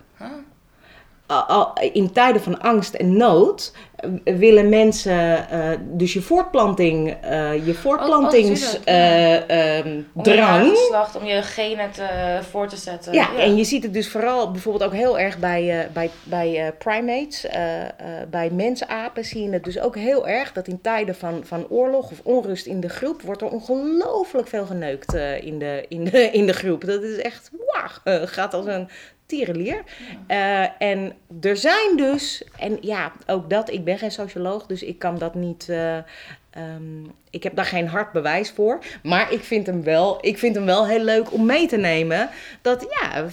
Al- 1.29 1.73
in 1.93 2.13
tijden 2.13 2.43
van 2.43 2.61
angst 2.61 2.95
en 2.95 3.17
nood 3.17 3.73
eh, 3.97 4.37
willen 4.37 4.69
mensen 4.69 5.51
eh, 5.51 5.71
dus 5.81 6.13
je 6.13 6.21
voortplanting, 6.21 7.17
eh, 7.23 7.67
je 7.67 7.75
voortplantingsdrang. 7.75 8.85
tuurlijk, 8.85 9.45
eh, 9.51 9.79
ehm, 9.79 9.89
Om 10.15 11.21
om 11.21 11.27
je 11.27 11.43
genen 11.43 11.91
te, 11.91 12.39
voor 12.51 12.69
te 12.69 12.77
zetten. 12.77 13.13
Ja, 13.13 13.37
en 13.37 13.57
je 13.57 13.65
ziet 13.65 13.83
het 13.83 13.93
dus 13.95 14.09
vooral 14.09 14.51
bijvoorbeeld 14.51 14.85
ook 14.85 14.97
heel 14.99 15.19
erg 15.19 15.39
bij, 15.39 15.81
eh, 15.81 15.87
bij, 15.93 16.11
bij 16.23 16.67
eh, 16.67 16.73
primates, 16.79 17.47
eh, 17.47 17.83
eh, 17.83 17.89
bij 18.31 18.51
mensapen 18.51 19.25
zie 19.25 19.43
je 19.43 19.51
het 19.51 19.65
dus 19.65 19.81
ook 19.81 19.97
heel 19.97 20.29
erg 20.29 20.53
dat 20.53 20.69
in 20.69 20.81
tijden 20.81 21.15
van, 21.15 21.41
van 21.45 21.67
oorlog 21.69 22.11
of 22.11 22.21
onrust 22.23 22.67
in 22.67 22.81
de 22.81 22.89
groep 22.89 23.23
wordt 23.23 23.43
er 23.43 23.49
ongelooflijk 23.51 24.49
veel 24.49 24.67
geneukt 24.67 25.15
eh, 25.15 25.43
in, 25.43 25.59
de, 25.59 25.85
in, 25.89 26.05
de, 26.05 26.31
in 26.31 26.47
de 26.47 26.53
groep. 26.53 26.85
Dat 26.85 27.03
is 27.03 27.17
echt, 27.19 27.51
wauw, 27.67 28.17
eh, 28.21 28.27
gaat 28.29 28.55
als 28.55 28.67
een 28.67 28.89
tierenlier. 29.29 29.83
Eh, 30.27 30.83
en 30.83 31.13
er 31.41 31.57
zijn 31.57 31.97
dus, 31.97 32.45
en 32.59 32.79
ja, 32.81 33.13
ook 33.27 33.51
dat, 33.51 33.71
ik 33.71 33.85
ben 33.85 33.99
geen 33.99 34.13
socioloog, 34.13 34.67
dus 34.67 34.83
ik 34.83 34.99
kan 34.99 35.19
dat 35.19 35.35
niet... 35.35 35.69
eh, 35.69 35.97
ehm, 35.97 37.05
ik 37.31 37.43
heb 37.43 37.55
daar 37.57 37.65
geen 37.65 37.89
hard 37.89 38.13
bewijs 38.13 38.51
voor. 38.51 38.79
Maar 39.03 39.33
ik 39.33 39.45
vind 39.45 39.67
hem 39.67 39.83
wel, 39.83 40.19
ik 40.21 40.39
vind 40.39 40.55
hem 40.55 40.65
wel 40.65 40.87
heel 40.87 41.05
leuk 41.05 41.33
om 41.33 41.47
mee 41.47 41.67
te 41.67 41.77
nemen. 41.77 42.29
Dat 42.63 42.87
ja, 43.01 43.27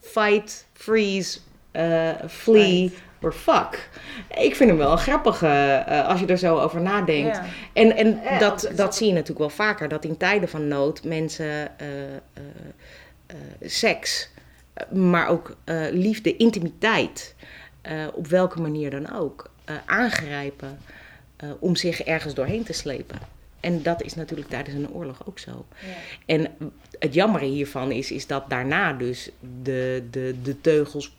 fight, 0.00 0.66
freeze, 0.72 1.38
eh, 1.72 2.10
flee 2.28 2.92
or 3.22 3.32
fuck. 3.32 3.88
Ik 4.38 4.56
vind 4.56 4.70
hem 4.70 4.78
wel 4.78 4.92
een 4.92 4.98
grappige 4.98 5.46
eh, 5.86 6.08
als 6.08 6.20
je 6.20 6.26
er 6.26 6.38
zo 6.38 6.58
over 6.58 6.80
nadenkt. 6.80 7.36
Ja. 7.36 7.44
En, 7.72 7.96
en 7.96 8.20
Ja, 8.24 8.38
dat, 8.38 8.70
dat 8.74 8.96
zie 8.96 9.06
je 9.06 9.12
natuurlijk 9.12 9.38
wel 9.38 9.50
vaker. 9.50 9.88
Dat 9.88 10.04
in 10.04 10.16
tijden 10.16 10.48
van 10.48 10.68
nood 10.68 11.04
mensen 11.04 11.78
eh, 11.78 11.86
eh, 12.04 12.12
eh, 13.26 13.36
seks, 13.60 14.30
maar 14.92 15.28
ook 15.28 15.56
eh, 15.64 15.86
liefde, 15.90 16.36
intimiteit, 16.36 17.34
eh, 17.80 18.06
op 18.12 18.26
welke 18.26 18.60
manier 18.60 18.90
dan 18.90 19.12
ook, 19.12 19.50
eh, 19.64 19.76
aangrijpen 19.86 20.78
om 21.58 21.76
zich 21.76 22.02
ergens 22.02 22.34
doorheen 22.34 22.64
te 22.64 22.72
slepen. 22.72 23.18
En 23.60 23.82
dat 23.82 24.02
is 24.02 24.14
natuurlijk 24.14 24.48
tijdens 24.48 24.76
een 24.76 24.90
oorlog 24.90 25.26
ook 25.26 25.38
zo. 25.38 25.66
Ja. 25.86 25.94
En 26.26 26.56
het 26.98 27.14
jammere 27.14 27.44
hiervan 27.44 27.92
is, 27.92 28.10
is 28.10 28.26
dat 28.26 28.50
daarna 28.50 28.92
dus 28.92 29.30
de, 29.62 30.04
de, 30.10 30.34
de 30.42 30.60
teugels 30.60 31.16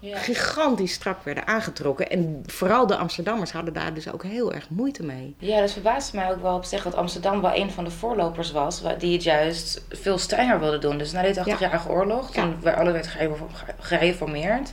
Ja. 0.00 0.18
gigantisch 0.18 0.92
strak 0.92 1.22
werden 1.24 1.46
aangetrokken. 1.46 2.10
En 2.10 2.42
vooral 2.46 2.86
de 2.86 2.96
Amsterdammers 2.96 3.52
hadden 3.52 3.74
daar 3.74 3.94
dus 3.94 4.12
ook 4.12 4.22
heel 4.22 4.52
erg 4.54 4.68
moeite 4.70 5.02
mee. 5.04 5.34
Ja, 5.38 5.60
dus 5.60 5.72
verbaasde 5.72 6.16
mij 6.16 6.30
ook 6.30 6.42
wel 6.42 6.54
op 6.54 6.64
zich 6.64 6.82
dat 6.82 6.94
Amsterdam 6.94 7.40
wel 7.40 7.54
een 7.56 7.70
van 7.70 7.84
de 7.84 7.90
voorlopers 7.90 8.52
was, 8.52 8.80
wa- 8.80 8.94
die 8.94 9.12
het 9.12 9.22
juist 9.22 9.84
veel 9.88 10.18
strenger 10.18 10.60
wilde 10.60 10.78
doen. 10.78 10.98
Dus 10.98 11.12
na 11.12 11.22
de 11.22 11.34
80-jarige 11.34 11.88
oorlog, 11.88 12.30
toen 12.32 12.48
Ja. 12.48 12.54
werd 12.62 12.76
alles 12.78 12.92
werd 12.92 13.06
gereform- 13.06 13.48
gereformeerd. 13.78 14.72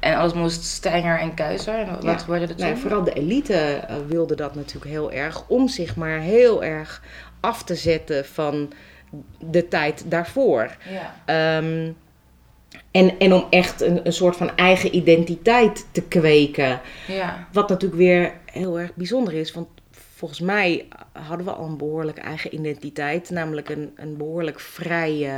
En 0.00 0.16
alles 0.16 0.32
moest 0.32 0.64
strenger 0.64 1.18
en 1.20 1.34
kuiser. 1.34 1.74
En 1.78 1.90
wat 1.90 2.02
Ja. 2.02 2.18
gebeurde 2.18 2.46
er 2.46 2.54
toen? 2.56 2.66
Nou, 2.66 2.78
vooral 2.78 3.04
de 3.04 3.12
elite 3.12 3.54
eh, 3.54 3.94
wilde 4.06 4.34
dat 4.34 4.54
natuurlijk 4.54 4.90
heel 4.90 5.12
erg. 5.12 5.44
Om 5.48 5.68
zich 5.68 5.96
maar 5.96 6.18
heel 6.18 6.64
erg 6.64 7.02
af 7.40 7.64
te 7.64 7.74
zetten 7.74 8.24
van 8.26 8.72
de 9.38 9.68
tijd 9.68 10.02
daarvoor. 10.06 10.76
Ja. 10.88 11.14
Ehm, 11.58 11.90
en, 12.90 13.18
en 13.18 13.32
om 13.32 13.46
echt 13.50 13.80
een, 13.80 14.06
een 14.06 14.12
soort 14.12 14.36
van 14.36 14.56
eigen 14.56 14.96
identiteit 14.96 15.86
te 15.92 16.02
kweken. 16.02 16.80
Ja. 17.06 17.48
Wat 17.52 17.68
natuurlijk 17.68 18.00
weer 18.00 18.32
heel 18.44 18.78
erg 18.78 18.94
bijzonder 18.94 19.34
is. 19.34 19.52
Want 19.52 19.68
volgens 20.14 20.40
mij 20.40 20.88
hadden 21.12 21.46
we 21.46 21.52
al 21.52 21.66
een 21.66 21.76
behoorlijk 21.76 22.18
eigen 22.18 22.54
identiteit. 22.54 23.30
Namelijk 23.30 23.68
een, 23.68 23.92
een 23.96 24.16
behoorlijk 24.16 24.60
vrije, 24.60 25.32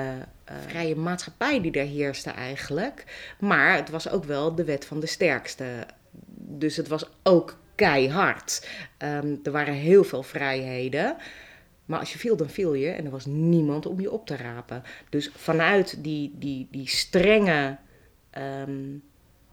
eh, 0.44 0.54
vrije 0.66 0.96
maatschappij 0.96 1.60
die 1.60 1.72
daar 1.72 1.84
heerste 1.84 2.30
eigenlijk. 2.30 3.04
Maar 3.38 3.76
het 3.76 3.90
was 3.90 4.10
ook 4.10 4.24
wel 4.24 4.54
de 4.54 4.64
wet 4.64 4.84
van 4.84 5.00
de 5.00 5.06
sterkste. 5.06 5.64
Dus 6.36 6.76
het 6.76 6.88
was 6.88 7.04
ook 7.22 7.56
keihard. 7.74 8.68
Ehm, 8.98 9.34
er 9.42 9.52
waren 9.52 9.74
heel 9.74 10.04
veel 10.04 10.22
vrijheden. 10.22 11.16
Maar 11.84 11.98
als 11.98 12.12
je 12.12 12.18
viel, 12.18 12.36
dan 12.36 12.50
viel 12.50 12.74
je. 12.74 12.88
En 12.88 13.04
er 13.04 13.10
was 13.10 13.26
niemand 13.26 13.86
om 13.86 14.00
je 14.00 14.10
op 14.10 14.26
te 14.26 14.36
rapen. 14.36 14.82
Dus 15.08 15.30
vanuit 15.36 16.04
die, 16.04 16.32
die, 16.38 16.68
die 16.70 16.88
strenge 16.88 17.78
ehm, 18.30 18.96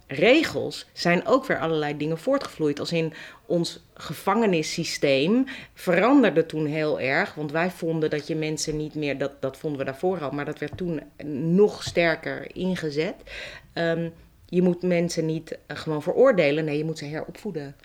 regels 0.08 0.86
zijn 0.94 1.26
ook 1.26 1.46
weer 1.46 1.60
allerlei 1.60 1.98
dingen 1.98 2.18
voortgevloeid. 2.18 2.80
Als 2.80 2.92
in 2.92 3.14
ons 3.46 3.84
gevangenissysteem 3.94 5.46
veranderde 5.74 6.46
toen 6.46 6.66
heel 6.66 7.00
erg. 7.00 7.34
Want 7.34 7.52
wij 7.52 7.72
vonden 7.72 8.10
dat 8.10 8.28
je 8.28 8.36
mensen 8.36 8.78
niet 8.78 8.96
meer, 8.96 9.18
dat, 9.18 9.42
dat 9.42 9.58
vonden 9.58 9.80
we 9.80 9.86
daarvoor 9.86 10.24
al, 10.24 10.32
maar 10.32 10.46
dat 10.46 10.60
werd 10.60 10.78
toen 10.78 11.02
nog 11.54 11.84
sterker 11.84 12.56
ingezet. 12.56 13.16
Ehm, 13.74 14.10
je 14.46 14.62
moet 14.62 14.82
mensen 14.82 15.26
niet 15.26 15.58
eh, 15.66 15.78
gewoon 15.78 16.02
veroordelen, 16.02 16.66
nee, 16.66 16.78
je 16.78 16.86
moet 16.86 16.98
ze 16.98 17.06
heropvoeden. 17.06 17.76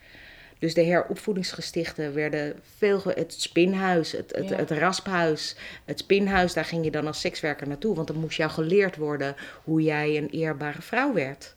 Dus 0.65 0.75
de 0.75 0.83
heropvoedingsgestichten 0.83 2.15
werden 2.15 2.55
veel. 2.77 3.01
ge- 3.01 3.12
Het 3.15 3.35
spinhuis, 3.39 4.12
het, 4.12 4.33
het, 4.37 4.49
Ja. 4.49 4.57
het 4.57 4.71
rasphuis. 4.71 5.57
Het 5.85 5.99
spinhuis, 5.99 6.53
daar 6.53 6.65
ging 6.65 6.85
je 6.85 6.91
dan 6.91 7.07
als 7.07 7.21
sekswerker 7.21 7.69
naartoe. 7.69 7.95
Want 7.95 8.07
dan 8.09 8.17
moest 8.17 8.37
jou 8.37 8.51
geleerd 8.51 8.97
worden 8.97 9.37
hoe 9.65 9.83
jij 9.83 10.17
een 10.17 10.29
eerbare 10.31 10.83
vrouw 10.83 11.12
werd. 11.12 11.55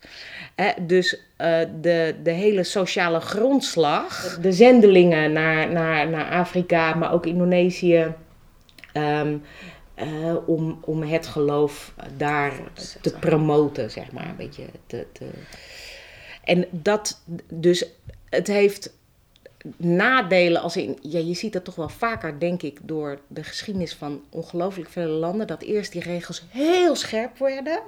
Dus 0.81 1.19
eh, 1.35 1.59
de, 1.81 2.15
de 2.23 2.31
hele 2.31 2.63
sociale 2.63 3.19
grondslag. 3.19 4.37
De 4.41 4.51
zendelingen 4.51 5.31
naar, 5.33 5.71
naar, 5.71 6.09
naar 6.09 6.29
Afrika, 6.31 6.93
maar 6.93 7.13
ook 7.13 7.25
Indonesië. 7.25 8.13
ehm, 8.93 9.37
eh, 9.95 10.35
om, 10.47 10.79
om 10.81 11.01
het 11.03 11.27
geloof 11.27 11.93
daar 12.17 12.53
te 13.01 13.13
promoten, 13.19 13.91
zeg 13.91 14.11
maar. 14.11 14.27
Een 14.29 14.35
beetje 14.35 14.65
te, 14.87 15.05
te... 15.11 15.25
En 16.43 16.65
dat, 16.71 17.21
dus 17.49 17.85
het 18.29 18.47
heeft 18.47 18.93
nadelen 19.77 20.61
als 20.61 20.77
in, 20.77 20.97
ja, 21.01 21.19
je 21.19 21.33
ziet 21.33 21.53
dat 21.53 21.63
toch 21.63 21.75
wel 21.75 21.89
vaker, 21.89 22.39
denk 22.39 22.61
ik, 22.61 22.79
door 22.81 23.19
de 23.27 23.43
geschiedenis 23.43 23.93
van 23.93 24.23
ongelooflijk 24.29 24.89
vele 24.89 25.07
landen, 25.07 25.47
dat 25.47 25.61
eerst 25.61 25.91
die 25.91 26.01
regels 26.01 26.43
heel 26.49 26.95
scherp 26.95 27.37
werden, 27.37 27.79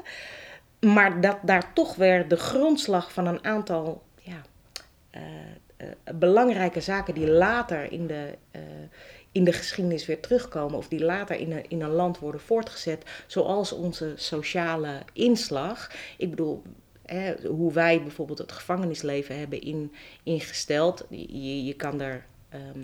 maar 0.80 1.22
dat 1.22 1.38
daar 1.42 1.74
toch 1.74 1.96
weer 1.96 2.28
de 2.28 2.38
grondslag 2.38 3.14
van 3.14 3.28
een 3.28 3.44
aantal 3.44 4.04
ja, 4.22 4.42
eh, 5.10 5.22
eh, 5.78 5.88
belangrijke 6.16 6.82
zaken 6.82 7.14
die 7.14 7.28
later 7.28 7.92
in 7.92 8.08
de, 8.08 8.38
eh, 8.52 8.62
in 9.32 9.44
de 9.44 9.54
geschiedenis 9.54 10.06
weer 10.06 10.20
terugkomen, 10.20 10.78
of 10.78 10.88
die 10.88 11.04
later 11.04 11.36
in 11.36 11.52
een, 11.52 11.70
in 11.70 11.82
een 11.82 11.92
land 11.92 12.20
worden 12.20 12.42
voortgezet, 12.42 13.04
zoals 13.28 13.72
onze 13.72 14.14
sociale 14.16 15.02
inslag. 15.14 15.92
Ik 16.18 16.30
bedoel, 16.30 16.62
hè, 17.10 17.34
hoe 17.48 17.74
wij 17.74 18.02
bijvoorbeeld 18.02 18.38
het 18.38 18.52
gevangenisleven 18.52 19.40
hebben 19.40 19.62
in, 19.62 19.92
ingesteld. 20.24 21.06
Je, 21.10 21.66
je 21.66 21.74
kan 21.74 22.02
er. 22.02 22.26
ehm, 22.50 22.80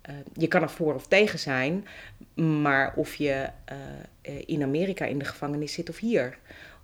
eh, 0.00 0.14
je 0.32 0.46
kan 0.46 0.62
er 0.62 0.70
voor 0.70 0.94
of 0.94 1.06
tegen 1.06 1.38
zijn, 1.38 1.86
maar 2.34 2.92
of 2.96 3.14
je 3.14 3.48
eh, 3.64 4.32
in 4.46 4.62
Amerika 4.62 5.04
in 5.04 5.18
de 5.18 5.24
gevangenis 5.24 5.72
zit 5.72 5.88
of 5.88 5.98
hier. 5.98 6.38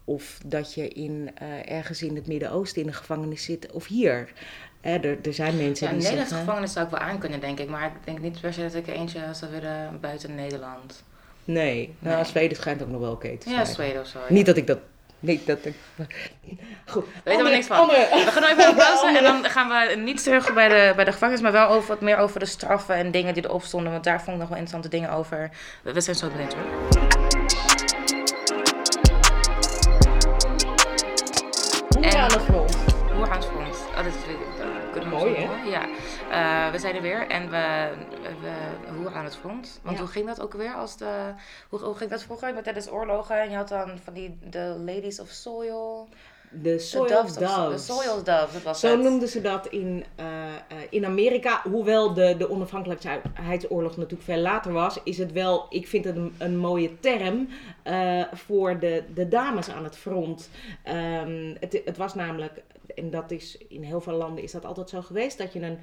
Of 0.05 0.41
dat 0.47 0.75
je 0.75 0.89
in, 0.89 1.31
eh, 1.35 1.71
ergens 1.71 2.03
in 2.03 2.17
het 2.17 2.27
Midden-Oosten 2.27 2.81
in 2.81 2.87
de 2.87 2.93
gevangenis 2.95 3.45
zit 3.45 3.73
of 3.73 3.87
hier. 3.87 4.33
Hè, 4.81 4.97
er, 4.99 5.19
er 5.23 5.35
zijn 5.35 5.57
mensen 5.57 5.87
Ja, 5.87 5.93
in 5.93 5.99
die 5.99 6.09
Nederlandse 6.09 6.15
zeggen... 6.17 6.39
gevangenis 6.39 6.73
zou 6.73 6.85
ik 6.85 6.91
wel 6.91 7.01
aan 7.01 7.19
kunnen, 7.19 7.41
denk 7.41 7.59
ik. 7.59 7.69
Maar 7.69 7.87
ik 7.87 7.93
denk 8.05 8.19
niet 8.19 8.41
per 8.41 8.53
se 8.53 8.63
dat 8.63 8.75
ik 8.75 8.87
er 8.87 8.95
eentje 8.95 9.21
zou 9.33 9.51
willen 9.51 9.99
buiten 10.01 10.35
Nederland. 10.35 11.03
Nee, 11.45 11.95
nou, 11.99 12.17
Nee. 12.17 12.25
Zweden 12.25 12.57
schijnt 12.57 12.83
ook 12.83 12.89
nog 12.89 13.01
wel 13.01 13.13
oké 13.13 13.37
te 13.37 13.49
zijn. 13.49 13.55
Ja, 13.55 13.65
Zweden 13.65 14.01
of 14.01 14.07
zo. 14.07 14.19
ja. 14.19 14.33
Niet 14.35 14.47
dat 14.47 14.57
ik 14.57 14.67
dat... 14.67 14.79
Niet 15.23 15.47
dat 15.47 15.59
ik... 15.65 15.75
Goed. 16.87 17.05
Weet 17.05 17.21
er 17.25 17.33
Andere- 17.33 17.51
niks 17.55 17.67
van. 17.67 17.77
andere- 17.77 18.09
We 18.25 18.31
gaan 18.31 18.43
even 18.45 18.69
een 18.69 18.75
pauze 18.75 19.07
en 19.19 19.23
dan 19.23 19.45
gaan 19.55 19.69
we 19.69 19.95
niet 19.97 20.23
terug 20.23 20.55
bij 20.55 20.69
de, 20.69 20.93
bij 20.97 21.05
de 21.05 21.13
gevangenis, 21.13 21.41
maar 21.41 21.53
wel 21.53 21.69
over, 21.69 21.89
wat 21.89 22.01
meer 22.01 22.17
over 22.17 22.41
de 22.41 22.47
straffen 22.47 22.95
en 22.95 23.11
dingen 23.11 23.35
die 23.35 23.45
erop 23.45 23.63
stonden. 23.63 23.93
Want 23.93 24.05
daar 24.05 24.23
vond 24.23 24.31
ik 24.37 24.41
nog 24.41 24.49
wel 24.49 24.59
interessante 24.59 24.97
dingen 24.97 25.11
over. 25.11 25.51
We, 25.83 25.93
we 25.93 26.01
zijn 26.01 26.17
zo 26.17 26.29
benieuwd 26.31 26.55
hoor. 26.55 26.65
Hoe 31.97 32.05
En- 32.05 32.17
aan 32.19 32.29
de 32.29 32.41
front? 32.41 32.75
Hoe 33.15 33.29
aan 33.29 33.37
het 33.37 33.45
front? 33.47 33.77
Oh, 33.91 33.97
dat 33.97 34.07
is 34.07 34.13
dat 34.13 34.93
kunnen 34.93 35.11
we 35.11 35.17
Mooi, 35.17 35.35
hè? 35.35 35.71
Ja. 35.71 35.87
Eh, 36.33 36.71
we 36.71 36.79
zijn 36.79 36.95
er 36.95 37.03
weer 37.03 37.29
en 37.29 37.51
we, 37.51 37.91
we 38.41 38.53
hoe 38.97 39.11
aan 39.11 39.25
het 39.25 39.37
front. 39.37 39.81
Want 39.83 39.97
Ja. 39.97 40.03
hoe 40.03 40.13
ging 40.13 40.27
dat 40.27 40.41
ook 40.41 40.53
weer 40.53 40.75
als 40.75 40.97
de, 40.97 41.35
hoe, 41.69 41.81
hoe 41.81 41.95
ging 41.95 42.11
dat 42.11 42.23
vroeger 42.23 42.55
met 42.55 42.65
tijdens 42.65 42.91
oorlogen? 42.91 43.41
En 43.41 43.51
je 43.51 43.57
had 43.57 43.69
dan 43.69 43.99
van 44.05 44.13
die 44.13 44.39
de 44.41 44.75
Ladies 44.79 45.21
of 45.21 45.29
Soil. 45.29 46.09
De 46.53 46.79
soil 46.79 47.09
Doves. 47.09 47.35
De. 47.35 47.79
Soil 47.79 48.23
Doves, 48.23 48.63
was 48.63 48.81
Zo 48.81 48.91
het. 48.91 49.01
noemden 49.01 49.29
ze 49.29 49.41
dat 49.41 49.67
in, 49.67 50.05
eh, 50.15 50.27
eh, 50.27 50.57
in 50.91 51.05
Amerika. 51.05 51.61
Hoewel 51.65 52.15
de, 52.15 52.35
de 52.39 52.51
onafhankelijkheidsoorlog 52.51 53.97
natuurlijk 53.97 54.23
veel 54.23 54.39
later 54.41 54.73
was, 54.73 54.99
is 55.05 55.19
het 55.19 55.33
wel, 55.33 55.67
ik 55.69 55.87
vind 55.89 56.05
het 56.05 56.17
een, 56.17 56.35
een 56.39 56.57
mooie 56.57 57.01
term 57.01 57.49
eh, 57.83 58.23
voor 58.33 58.79
de, 58.79 59.03
de 59.15 59.29
dames 59.29 59.71
aan 59.71 59.85
het 59.85 59.97
front. 59.97 60.51
Ehm, 60.83 61.55
het, 61.61 61.83
het 61.85 61.97
was 61.97 62.15
namelijk, 62.15 62.63
en 62.95 63.11
dat 63.11 63.31
is 63.31 63.59
in 63.69 63.83
heel 63.83 64.01
veel 64.01 64.17
landen 64.17 64.43
is 64.43 64.53
dat 64.53 64.65
altijd 64.65 64.89
zo 64.89 65.03
geweest, 65.03 65.39
dat 65.39 65.53
je 65.53 65.61
een, 65.61 65.79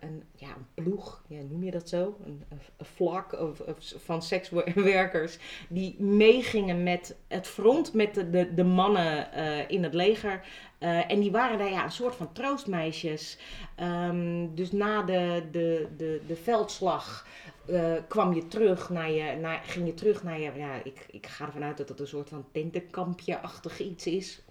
een, 0.00 0.22
ja, 0.34 0.48
een 0.48 0.84
ploeg, 0.84 1.22
ja, 1.28 1.40
noem 1.50 1.62
je 1.64 1.70
dat 1.70 1.88
zo? 1.88 2.16
Een, 2.24 2.44
een- 2.48 2.58
vlak 2.80 3.32
of, 3.32 3.60
of 3.60 3.94
van 4.04 4.22
sekswerkers 4.22 5.38
die 5.68 6.02
meegingen 6.02 6.82
met 6.82 7.16
het 7.28 7.46
front, 7.46 7.92
met 7.94 8.14
de, 8.14 8.30
de, 8.30 8.54
de 8.54 8.64
mannen 8.64 9.32
eh, 9.32 9.70
in 9.70 9.82
het 9.82 9.94
leger. 9.94 10.40
Eh, 10.78 11.10
en 11.10 11.20
die 11.20 11.30
waren 11.30 11.58
daar 11.58 11.70
ja, 11.70 11.84
een 11.84 11.90
soort 11.90 12.14
van 12.14 12.32
troostmeisjes. 12.32 13.38
Ehm, 13.76 14.46
dus 14.54 14.72
na 14.72 15.02
de, 15.02 15.42
de, 15.50 15.88
de, 15.96 16.20
de 16.26 16.36
veldslag 16.36 17.26
eh, 17.66 17.92
kwam 18.08 18.34
je 18.34 18.48
terug 18.48 18.90
naar 18.90 19.10
je, 19.10 19.36
naar, 19.36 19.62
ging 19.64 19.86
je 19.86 19.94
terug 19.94 20.22
naar 20.22 20.40
je, 20.40 20.50
ja, 20.56 20.74
ik, 20.84 21.06
ik 21.10 21.26
ga 21.26 21.46
ervan 21.46 21.64
uit 21.64 21.76
dat 21.76 21.88
het 21.88 22.00
een 22.00 22.06
soort 22.06 22.28
van 22.28 22.44
tentenkampje-achtig 22.52 23.80
iets 23.80 24.06
is. 24.06 24.42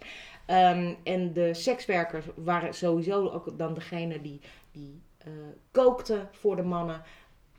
Ehm, 0.47 0.93
en 1.03 1.33
de 1.33 1.53
sekswerkers 1.53 2.25
waren 2.35 2.73
sowieso 2.73 3.29
ook 3.29 3.57
dan 3.57 3.73
degene 3.73 4.21
die, 4.21 4.39
die 4.71 5.01
eh, 5.17 5.31
kookten 5.71 6.29
voor 6.31 6.55
de 6.55 6.63
mannen. 6.63 7.01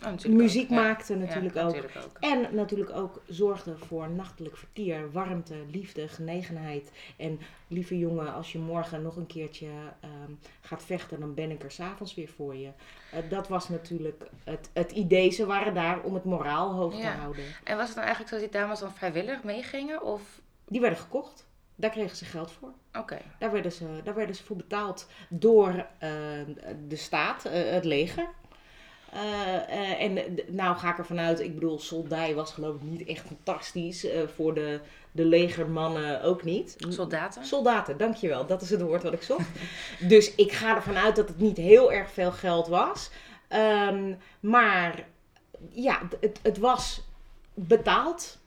Oh, 0.04 0.24
Muziek 0.24 0.62
ook, 0.62 0.76
ja. 0.76 0.82
maakten 0.82 1.18
natuurlijk 1.18 1.54
Ja, 1.54 1.60
ook. 1.60 1.74
natuurlijk 1.74 2.04
ook. 2.04 2.16
En 2.20 2.54
natuurlijk 2.54 2.90
ook 2.90 3.22
zorgden 3.26 3.78
voor 3.78 4.10
nachtelijk 4.10 4.56
vertier, 4.56 5.12
warmte, 5.12 5.54
liefde, 5.70 6.08
genegenheid. 6.08 6.92
En 7.16 7.40
lieve 7.68 7.98
jongen, 7.98 8.34
als 8.34 8.52
je 8.52 8.58
morgen 8.58 9.02
nog 9.02 9.16
een 9.16 9.26
keertje 9.26 9.68
ehm, 10.00 10.32
gaat 10.60 10.84
vechten, 10.84 11.20
dan 11.20 11.34
ben 11.34 11.50
ik 11.50 11.62
er 11.62 11.70
s'avonds 11.70 12.14
weer 12.14 12.28
voor 12.28 12.56
je. 12.56 12.70
Eh, 13.12 13.30
dat 13.30 13.48
was 13.48 13.68
natuurlijk 13.68 14.24
het, 14.44 14.70
het 14.72 14.92
idee. 14.92 15.30
Ze 15.30 15.46
waren 15.46 15.74
daar 15.74 16.00
om 16.00 16.14
het 16.14 16.24
moraal 16.24 16.74
hoog 16.74 17.00
te 17.00 17.06
houden. 17.06 17.44
En 17.64 17.76
was 17.76 17.86
het 17.86 17.94
dan 17.94 18.04
eigenlijk 18.04 18.34
zo 18.34 18.40
dat 18.40 18.50
die 18.50 18.60
dames 18.60 18.80
dan 18.80 18.92
vrijwillig 18.94 19.42
meegingen? 19.42 20.02
Of... 20.02 20.40
Die 20.66 20.80
werden 20.80 20.98
gekocht. 20.98 21.47
Daar 21.80 21.90
kregen 21.90 22.16
ze 22.16 22.24
geld 22.24 22.52
voor. 22.52 22.72
Oké. 22.92 23.18
Daar 23.38 23.52
werden 23.52 23.72
ze, 23.72 24.00
daar 24.04 24.14
werden 24.14 24.34
ze 24.34 24.44
voor 24.44 24.56
betaald 24.56 25.06
door 25.28 25.86
eh, 25.98 26.10
de 26.88 26.96
staat, 26.96 27.44
eh, 27.44 27.70
het 27.70 27.84
leger. 27.84 28.28
Eh, 29.12 30.02
en 30.02 30.38
nou 30.48 30.76
ga 30.76 30.90
ik 30.90 30.98
ervan 30.98 31.18
uit, 31.18 31.40
ik 31.40 31.54
bedoel, 31.54 31.78
soldij 31.78 32.34
was 32.34 32.52
geloof 32.52 32.74
ik 32.74 32.82
niet 32.82 33.08
echt 33.08 33.26
fantastisch. 33.26 34.06
voor 34.34 34.54
de, 34.54 34.80
de 35.12 35.24
legermannen 35.24 36.22
ook 36.22 36.44
niet. 36.44 36.76
Soldaten? 36.88 37.44
Soldaten, 37.44 37.96
dankjewel. 37.96 38.46
Dat 38.46 38.62
is 38.62 38.70
het 38.70 38.80
woord 38.80 39.02
wat 39.02 39.12
ik 39.12 39.22
zocht. 39.22 39.48
dus 40.08 40.34
ik 40.34 40.52
ga 40.52 40.76
ervan 40.76 40.96
uit 40.96 41.16
dat 41.16 41.28
het 41.28 41.38
niet 41.38 41.56
heel 41.56 41.92
erg 41.92 42.10
veel 42.10 42.32
geld 42.32 42.68
was. 42.68 43.10
Ehm, 43.48 44.14
maar 44.40 45.06
ja, 45.70 46.00
het, 46.20 46.38
het 46.42 46.58
was 46.58 47.02
betaald. 47.54 48.37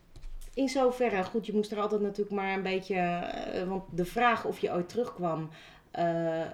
In 0.62 0.70
zoverre, 0.70 1.24
goed, 1.24 1.46
je 1.46 1.54
moest 1.54 1.72
er 1.72 1.80
altijd 1.80 2.02
natuurlijk 2.02 2.36
maar 2.36 2.54
een 2.54 2.62
beetje... 2.62 2.96
eh, 2.96 3.64
want 3.68 3.84
de 3.92 4.06
vraag 4.06 4.46
of 4.46 4.60
je 4.60 4.72
ooit 4.72 4.90
terugkwam... 4.90 5.50
eh, 5.92 6.04
ja, 6.04 6.54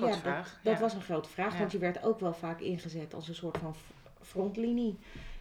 dat- 0.00 0.16
vraag, 0.16 0.60
Dat, 0.62 0.74
ja. 0.74 0.80
was 0.80 0.94
een 0.94 1.02
grote 1.02 1.28
vraag, 1.28 1.58
want 1.58 1.72
je 1.72 1.78
werd 1.78 2.02
ook 2.02 2.20
wel 2.20 2.34
vaak 2.34 2.60
ingezet 2.60 3.14
als 3.14 3.28
een 3.28 3.34
soort 3.34 3.58
van 3.58 3.74
frontlinie. 4.22 4.98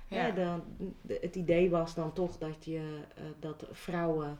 Ja. 0.08 0.32
De- 0.32 1.18
het 1.22 1.36
idee 1.36 1.70
was 1.70 1.94
dan 1.96 2.14
toch 2.14 2.38
dat, 2.38 2.66
je, 2.66 3.00
eh, 3.16 3.24
dat 3.40 3.66
vrouwen 3.72 4.40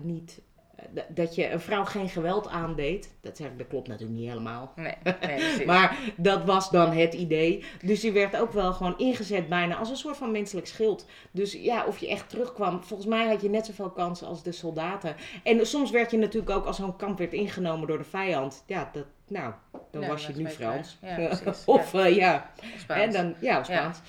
niet. 0.00 0.40
Eh, 0.78 1.02
dat 1.08 1.34
je 1.34 1.50
een 1.50 1.60
vrouw 1.60 1.84
geen 1.84 2.08
geweld 2.08 2.48
aandeed. 2.48 3.16
Dat, 3.20 3.36
zeg 3.36 3.46
ik, 3.46 3.58
dat 3.58 3.66
klopt 3.66 3.88
natuurlijk 3.88 4.18
niet 4.18 4.28
helemaal. 4.28 4.72
Nee, 4.76 4.94
nee. 5.26 5.66
Maar 5.66 5.98
dat 6.16 6.44
was 6.44 6.70
dan 6.70 6.92
het 6.92 7.14
idee. 7.14 7.64
Dus 7.84 8.02
je 8.02 8.12
werd 8.12 8.36
ook 8.36 8.52
wel 8.52 8.72
gewoon 8.72 8.98
ingezet 8.98 9.48
bijna 9.48 9.76
als 9.76 9.90
een 9.90 9.96
soort 9.96 10.16
van 10.16 10.30
menselijk 10.30 10.66
schild. 10.66 11.06
Dus 11.30 11.52
ja, 11.52 11.86
of 11.86 11.98
je 11.98 12.08
echt 12.08 12.28
terugkwam. 12.28 12.82
Volgens 12.82 13.08
mij 13.08 13.26
had 13.26 13.40
je 13.42 13.50
net 13.50 13.66
zoveel 13.66 13.90
kansen 13.90 14.26
als 14.26 14.42
de 14.42 14.52
soldaten. 14.52 15.16
En 15.42 15.66
soms 15.66 15.90
werd 15.90 16.10
je 16.10 16.18
natuurlijk 16.18 16.56
ook 16.56 16.66
als 16.66 16.76
zo'n 16.76 16.96
kamp 16.96 17.18
werd 17.18 17.32
ingenomen 17.32 17.86
door 17.88 17.98
de 17.98 18.04
vijand. 18.04 18.64
Ja, 18.66 18.90
dat, 18.92 19.06
nou, 19.28 19.52
dan 19.90 20.06
was 20.06 20.26
je 20.26 20.32
nu 20.36 20.48
Frans. 20.48 20.98
Ja, 21.02 21.30
of 21.64 21.92
ja. 21.92 22.04
eh, 22.04 22.16
ja, 22.16 22.50
Spaans. 22.78 23.00
en 23.02 23.10
dan, 23.12 23.34
ja, 23.40 23.62
Spaans. 23.62 24.00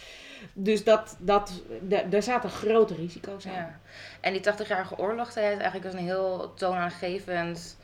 Dus 0.53 0.83
dat, 0.83 1.15
dat, 1.19 1.63
da- 1.81 2.03
daar 2.03 2.23
zaten 2.23 2.49
grote 2.49 2.95
risico's 2.95 3.45
aan. 3.47 3.53
Ja. 3.53 3.79
En 4.21 4.33
die 4.33 4.41
80-jarige 4.41 4.97
oorlog, 4.97 5.27
is 5.27 5.35
eigenlijk 5.35 5.83
een 5.93 5.97
heel 6.05 6.53
toonaangevend 6.53 7.77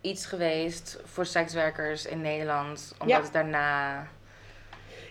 iets 0.00 0.26
geweest 0.26 1.00
voor 1.04 1.26
sekswerkers 1.26 2.06
in 2.06 2.20
Nederland. 2.20 2.94
Omdat 2.98 3.16
Ja. 3.16 3.22
het 3.22 3.32
daarna... 3.32 4.06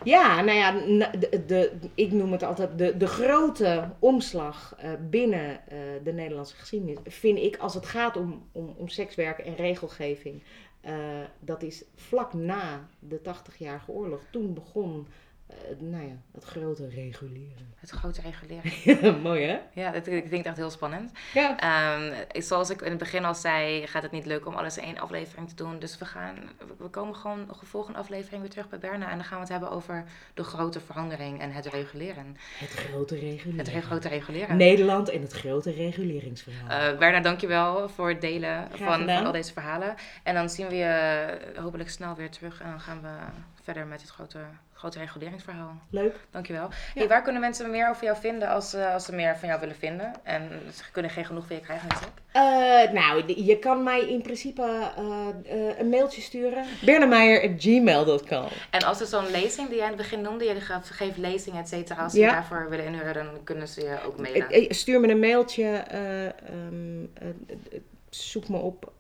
Ja, 0.04 0.42
nou 0.42 0.58
ja, 0.58 0.72
de, 1.18 1.46
de, 1.46 1.72
ik 1.96 2.12
noem 2.12 2.32
het 2.32 2.44
altijd 2.44 2.78
de, 2.78 2.98
de 2.98 3.08
grote 3.08 3.90
omslag 4.00 4.76
eh, 4.78 4.90
binnen 5.10 5.68
eh, 5.68 5.78
de 6.04 6.14
Nederlandse 6.14 6.56
geschiedenis. 6.56 6.98
Vind 7.06 7.38
ik, 7.38 7.58
als 7.58 7.74
het 7.74 7.86
gaat 7.86 8.18
om, 8.18 8.48
om, 8.52 8.74
om 8.78 8.88
sekswerk 8.88 9.38
en 9.40 9.56
regelgeving, 9.56 10.44
eh, 10.82 10.94
dat 11.40 11.64
is 11.64 11.84
vlak 11.96 12.34
na 12.34 12.88
de 13.00 13.20
80-jarige 13.20 13.92
oorlog. 13.92 14.22
Toen 14.32 14.54
begon, 14.54 15.08
eh, 15.48 15.56
nou 15.80 16.04
ja, 16.04 16.14
het 16.34 16.44
grote 16.44 16.88
reguleren. 16.90 17.74
Het 17.76 17.90
grote 17.90 18.22
reguleren. 18.22 19.22
Mooi 19.22 19.44
hè? 19.46 19.58
Ja, 19.74 19.92
dat, 19.92 20.08
ik 20.08 20.14
vind 20.28 20.32
het 20.38 20.46
echt 20.46 20.58
heel 20.58 20.70
spannend. 20.70 21.12
Ja. 21.34 21.58
Ik- 22.32 22.44
zoals 22.44 22.70
ik 22.70 22.82
in 22.82 22.90
het 22.90 22.98
begin 23.00 23.26
al 23.26 23.36
zei, 23.36 23.88
gaat 23.88 24.04
het 24.04 24.12
niet 24.12 24.26
lukken 24.26 24.52
om 24.52 24.58
alles 24.58 24.78
in 24.78 24.84
één 24.84 24.98
aflevering 25.00 25.50
te 25.50 25.56
doen. 25.56 25.80
Dus 25.80 25.98
we, 25.98 26.06
gaan, 26.06 26.36
we- 26.78 26.88
komen 26.88 27.16
gewoon 27.16 27.46
nog 27.48 27.62
een 27.62 27.68
volgende 27.68 28.00
aflevering 28.00 28.42
weer 28.42 28.50
terug 28.52 28.70
bij 28.70 28.80
Berna. 28.80 29.10
En 29.10 29.16
dan 29.16 29.26
gaan 29.26 29.36
we 29.38 29.44
het 29.44 29.52
hebben 29.52 29.72
over 29.72 30.04
de 30.34 30.44
grote 30.44 30.80
verandering 30.80 31.40
en 31.42 31.52
het 31.52 31.66
reguleren. 31.66 32.38
Het 32.60 32.70
grote 32.70 33.16
reguleren. 33.20 33.74
Het 33.74 33.84
grote 33.84 34.08
reguleren. 34.08 34.58
Nederland 34.58 35.10
en 35.10 35.22
het 35.22 35.34
grote 35.34 35.72
reguleringsverhaal. 35.72 36.70
Eh 36.92 36.98
Berna, 36.98 37.20
dankjewel 37.20 37.90
voor 37.90 38.10
het 38.10 38.22
delen 38.22 38.68
van, 38.72 39.06
van 39.06 39.26
al 39.26 39.32
deze 39.32 39.54
verhalen. 39.54 39.96
En 40.24 40.34
dan 40.34 40.50
zien 40.50 40.68
we 40.68 40.76
je 40.76 40.84
eh, 40.86 41.62
hopelijk 41.62 41.90
snel 41.90 42.16
weer 42.16 42.30
terug. 42.30 42.62
En 42.62 42.70
dan 42.70 42.80
gaan 42.80 43.02
we 43.02 43.10
verder 43.64 43.86
met 43.88 44.02
het 44.02 44.10
grote, 44.10 44.40
grote 44.86 45.00
reguleringsverhaal. 45.00 45.78
Leuk. 45.90 46.16
Dankjewel. 46.32 46.70
Hey, 46.94 47.08
waar 47.08 47.22
kunnen 47.22 47.42
mensen 47.42 47.70
meer 47.70 47.90
over 47.90 48.04
jou 48.04 48.18
vinden 48.18 48.48
als, 48.48 48.74
eh, 48.74 48.94
als 48.94 49.06
ze 49.06 49.14
meer 49.16 49.38
van 49.38 49.48
jou 49.48 49.60
willen 49.60 49.76
vinden? 49.76 50.12
En 50.24 50.50
ze 50.74 50.84
kunnen 50.92 51.12
geen 51.12 51.26
genoeg 51.26 51.48
van 51.48 51.56
je 51.56 51.62
krijgen 51.62 51.88
natuurlijk. 51.88 52.20
Eh, 52.32 52.94
nou, 53.02 53.44
je 53.46 53.60
kan 53.60 53.84
mij 53.84 54.00
in 54.10 54.22
principe 54.22 54.62
eh, 54.98 55.80
een 55.80 55.90
mailtje 55.90 56.22
sturen. 56.22 56.66
bernemeijer.gmail.com 56.82 58.48
En 58.72 58.84
als 58.84 59.02
er 59.02 59.08
zo'n 59.08 59.32
lezing 59.32 59.68
die 59.68 59.78
jij 59.78 59.86
in 59.86 59.92
het 59.94 60.02
begin 60.02 60.22
noemde, 60.22 60.46
je 60.46 60.56
geeft, 60.84 61.18
lezingen, 61.18 61.60
et 61.62 61.68
cetera. 61.68 62.04
Als 62.04 62.14
ze 62.14 62.20
Ja. 62.20 62.32
daarvoor 62.32 62.70
willen 62.70 62.86
inhuren, 62.86 63.14
dan 63.14 63.44
kunnen 63.44 63.68
ze 63.68 63.82
je 63.82 63.98
ook 64.06 64.18
mailen. 64.20 64.76
Stuur 64.76 65.00
me 65.00 65.08
een 65.10 65.20
mailtje. 65.20 65.64
eh, 65.66 66.26
ehm, 66.26 67.04
eh, 67.14 67.28
eh, 67.72 67.80
zoek 68.10 68.48
me 68.48 68.58
op 68.58 68.94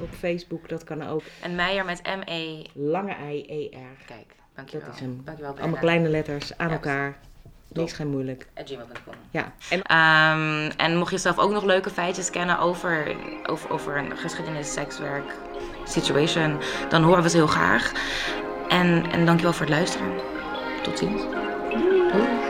op 0.00 0.14
Facebook. 0.18 0.68
Dat 0.68 0.84
kan 0.84 1.08
ook. 1.08 1.22
En 1.42 1.54
Meijer 1.54 1.84
met 1.84 2.02
M-E. 2.02 2.62
Lange 2.74 3.14
I 3.32 3.44
E 3.48 3.76
R. 3.76 4.04
Kijk, 4.06 4.34
dankjewel. 4.58 4.86
Dat 4.86 4.94
is 4.94 5.00
hem. 5.00 5.20
Dankjewel, 5.24 5.54
Allemaal 5.58 5.78
kleine 5.80 6.08
letters 6.08 6.58
aan 6.58 6.66
Ja. 6.68 6.72
elkaar. 6.74 7.16
Niks 7.72 7.92
geen 7.92 8.08
moeilijk. 8.10 8.46
At 8.54 8.68
gmail.com. 8.70 9.14
Ja. 9.30 9.52
En 9.70 9.82
Ehm, 9.82 10.70
en 10.76 10.96
mocht 10.96 11.10
je 11.10 11.18
zelf 11.18 11.38
ook 11.38 11.50
nog 11.50 11.64
leuke 11.64 11.90
feitjes 11.90 12.30
kennen 12.30 12.58
over, 12.58 13.16
over, 13.46 13.70
over 13.70 13.96
een 13.96 14.16
geschiedenis, 14.16 14.72
sekswerk, 14.72 15.32
situation, 15.84 16.58
dan 16.88 17.02
horen 17.02 17.22
we 17.22 17.28
ze 17.28 17.36
heel 17.36 17.46
graag. 17.46 17.92
En, 18.68 19.10
en 19.10 19.26
dankjewel 19.26 19.52
voor 19.52 19.66
het 19.66 19.74
luisteren. 19.74 20.12
Tot 20.82 20.98
ziens. 20.98 21.22
Doei. 22.12 22.47